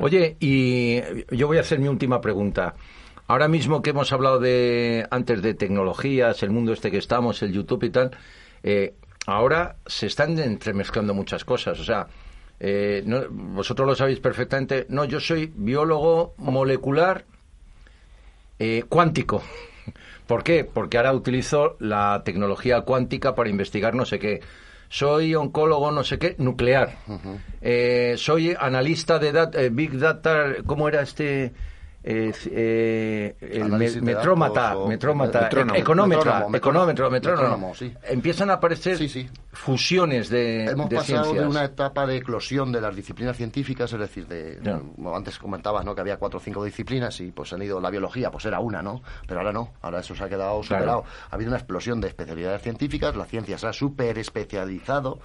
Oye, 0.00 0.36
y 0.38 1.00
yo 1.34 1.46
voy 1.46 1.58
a 1.58 1.60
hacer 1.60 1.78
mi 1.78 1.88
última 1.88 2.20
pregunta. 2.20 2.74
Ahora 3.26 3.48
mismo 3.48 3.82
que 3.82 3.90
hemos 3.90 4.12
hablado 4.12 4.38
de 4.38 5.06
antes 5.10 5.42
de 5.42 5.54
tecnologías, 5.54 6.42
el 6.42 6.50
mundo 6.50 6.72
este 6.72 6.90
que 6.90 6.98
estamos, 6.98 7.42
el 7.42 7.52
YouTube 7.52 7.84
y 7.84 7.90
tal, 7.90 8.10
eh, 8.62 8.94
ahora 9.26 9.76
se 9.86 10.06
están 10.06 10.38
entremezclando 10.38 11.14
muchas 11.14 11.44
cosas. 11.44 11.80
O 11.80 11.84
sea, 11.84 12.06
eh, 12.60 13.02
vosotros 13.30 13.88
lo 13.88 13.94
sabéis 13.94 14.20
perfectamente. 14.20 14.86
No, 14.88 15.04
yo 15.04 15.18
soy 15.18 15.52
biólogo 15.54 16.34
molecular 16.38 17.24
eh, 18.58 18.84
cuántico. 18.88 19.42
¿Por 20.26 20.44
qué? 20.44 20.64
Porque 20.64 20.96
ahora 20.96 21.12
utilizo 21.12 21.76
la 21.80 22.22
tecnología 22.24 22.82
cuántica 22.82 23.34
para 23.34 23.50
investigar 23.50 23.94
no 23.94 24.04
sé 24.04 24.18
qué. 24.18 24.40
Soy 24.88 25.34
oncólogo 25.34 25.90
no 25.90 26.04
sé 26.04 26.18
qué, 26.18 26.34
nuclear. 26.38 26.98
Eh, 27.60 28.14
soy 28.18 28.54
analista 28.58 29.18
de 29.18 29.48
eh, 29.54 29.70
Big 29.72 29.98
Data, 29.98 30.56
¿cómo 30.66 30.88
era 30.88 31.02
este? 31.02 31.52
Eh, 32.04 32.32
eh 32.50 33.36
el 33.40 33.70
metrómata, 34.02 34.74
metrómata, 34.88 35.48
económetra, 35.74 36.46
económetro, 36.52 37.10
metrónomo, 37.10 37.74
sí. 37.74 37.92
empiezan 38.04 38.50
a 38.50 38.54
aparecer 38.54 38.98
fusiones 39.52 40.28
de 40.28 40.66
Hemos 40.66 40.92
pasado 40.92 41.32
de 41.32 41.46
una 41.46 41.64
etapa 41.64 42.06
de 42.06 42.16
eclosión 42.16 42.72
de 42.72 42.80
las 42.80 42.96
disciplinas 42.96 43.36
científicas, 43.36 43.92
es 43.92 44.00
decir, 44.00 44.26
de, 44.26 44.58
antes 45.14 45.38
comentabas 45.38 45.84
¿no? 45.84 45.94
que 45.94 46.00
había 46.00 46.16
cuatro 46.16 46.38
o 46.38 46.42
cinco 46.42 46.64
disciplinas 46.64 47.20
y 47.20 47.30
pues 47.30 47.52
han 47.52 47.62
ido 47.62 47.80
la 47.80 47.90
biología, 47.90 48.30
pues 48.30 48.44
era 48.46 48.58
una, 48.58 48.82
¿no? 48.82 49.02
Pero 49.26 49.40
ahora 49.40 49.52
no, 49.52 49.72
ahora 49.82 50.00
eso 50.00 50.14
se 50.14 50.24
ha 50.24 50.28
quedado 50.28 50.62
superado. 50.62 51.04
Ha 51.30 51.34
habido 51.34 51.50
una 51.50 51.58
explosión 51.58 52.00
de 52.00 52.08
especialidades 52.08 52.62
científicas, 52.62 53.14
la 53.14 53.26
ciencia 53.26 53.58
se 53.58 53.66
ha 53.66 53.72
super 53.72 54.18
especializado 54.18 55.20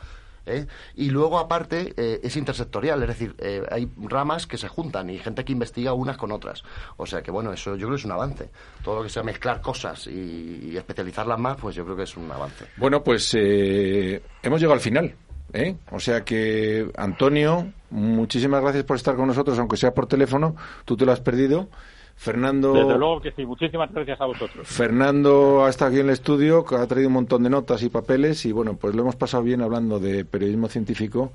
¿eh? 0.48 0.68
Y 0.96 1.10
luego, 1.10 1.40
aparte, 1.40 1.94
eh, 1.98 2.20
es 2.24 2.36
intersectorial, 2.36 3.02
es 3.04 3.08
decir, 3.10 3.36
eh, 3.40 3.64
hay 3.70 3.90
ramas 3.98 4.48
que 4.48 4.58
se 4.58 4.68
juntan 4.68 5.10
y 5.10 5.20
gente 5.20 5.46
que 5.46 5.52
investiga 5.52 5.94
unas 5.94 6.18
con 6.18 6.32
otras. 6.32 6.64
O 6.98 7.06
sea 7.06 7.22
que, 7.22 7.32
bueno, 7.32 7.52
eso 7.54 7.76
yo 7.76 7.88
creo 7.88 7.92
que 7.92 8.02
es 8.02 8.06
un 8.06 8.12
avance. 8.12 8.50
Todo 8.84 8.98
lo 8.98 9.04
que 9.04 9.10
sea 9.10 9.24
mezclar 9.24 9.62
cosas 9.62 10.08
y, 10.08 10.76
especializarlas 10.78 11.40
más, 11.40 11.58
pues 11.58 11.76
yo 11.76 11.84
creo 11.84 11.98
que 11.98 12.04
es 12.04 12.18
un 12.18 12.32
avance. 12.32 12.66
Bueno, 12.78 13.04
pues 13.04 13.34
hemos 13.34 14.60
llegado 14.60 14.74
al 14.74 14.80
final. 14.80 15.16
O 15.92 16.00
sea 16.00 16.24
que, 16.24 16.90
Antonio, 16.96 17.72
muchísimas 17.90 18.62
gracias 18.62 18.84
por 18.84 18.98
estar 18.98 19.16
con 19.16 19.28
nosotros, 19.28 19.58
aunque 19.58 19.78
sea 19.78 19.94
por 19.94 20.08
teléfono. 20.08 20.56
Tú 20.86 20.96
te 20.96 21.06
lo 21.06 21.12
has 21.12 21.22
perdido. 21.22 21.70
Fernando. 22.18 22.74
Desde 22.74 22.98
luego 22.98 23.22
que 23.22 23.32
sí, 23.32 23.46
muchísimas 23.46 23.94
gracias 23.94 24.20
a 24.20 24.26
vosotros. 24.26 24.68
Fernando 24.68 25.64
ha 25.64 25.70
estado 25.70 25.92
aquí 25.92 26.00
en 26.00 26.08
el 26.08 26.14
estudio, 26.14 26.66
que 26.66 26.76
ha 26.76 26.88
traído 26.88 27.08
un 27.10 27.14
montón 27.14 27.44
de 27.44 27.50
notas 27.50 27.84
y 27.84 27.90
papeles 27.90 28.44
y 28.46 28.52
bueno, 28.52 28.76
pues 28.76 28.96
lo 28.96 29.04
hemos 29.04 29.16
pasado 29.16 29.44
bien 29.44 29.62
hablando 29.62 30.00
de 30.00 30.26
periodismo 30.26 30.68
científico 30.68 31.32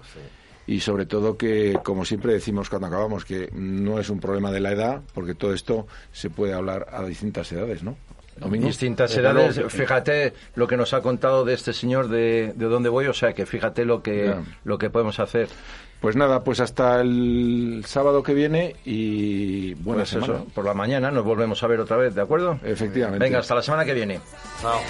y 0.66 0.80
sobre 0.80 1.07
todo 1.07 1.37
que, 1.39 1.78
como 1.85 2.05
siempre 2.05 2.33
decimos 2.33 2.68
cuando 2.68 2.89
acabamos, 2.89 3.24
que 3.24 3.49
no 3.53 4.01
es 4.01 4.11
un 4.11 4.18
problema 4.18 4.51
de 4.51 4.61
la 4.61 4.72
edad, 4.72 5.03
porque 5.14 5.35
todo 5.35 5.55
esto 5.55 5.87
se 6.11 6.30
puede 6.30 6.53
hablar 6.53 6.89
a 6.93 7.05
distintas 7.05 7.51
edades, 7.53 7.85
¿no? 7.85 7.97
Distintas 8.51 9.16
edades, 9.16 9.61
fíjate 9.68 10.33
lo 10.57 10.66
que 10.66 10.76
nos 10.76 10.95
ha 10.95 11.01
contado 11.01 11.45
de 11.45 11.55
este 11.55 11.72
señor 11.72 12.09
de, 12.09 12.55
de 12.57 12.66
dónde 12.66 12.89
voy, 12.89 13.07
o 13.07 13.12
sea 13.12 13.35
que 13.35 13.47
fíjate 13.47 13.85
lo 13.85 14.03
que, 14.03 14.35
lo 14.64 14.78
que 14.78 14.91
podemos 14.91 15.20
hacer. 15.20 15.49
Pues 16.03 16.17
nada, 16.17 16.43
pues 16.43 16.59
hasta 16.59 17.01
el 17.01 17.85
sábado 17.87 18.25
que 18.25 18.35
viene 18.35 18.75
y 18.85 19.73
bueno, 19.75 20.01
pues 20.01 20.13
eso, 20.15 20.47
por 20.53 20.65
la 20.65 20.75
mañana 20.75 21.13
nos 21.13 21.25
volvemos 21.25 21.63
a 21.63 21.69
ver 21.69 21.79
otra 21.79 21.97
vez, 21.97 22.13
¿de 22.17 22.23
acuerdo? 22.23 22.59
Efectivamente. 22.65 23.25
Venga, 23.25 23.39
hasta 23.39 23.55
la 23.55 23.63
semana 23.63 23.85
que 23.85 23.95
viene. 23.95 24.21
Chao. 24.61 24.81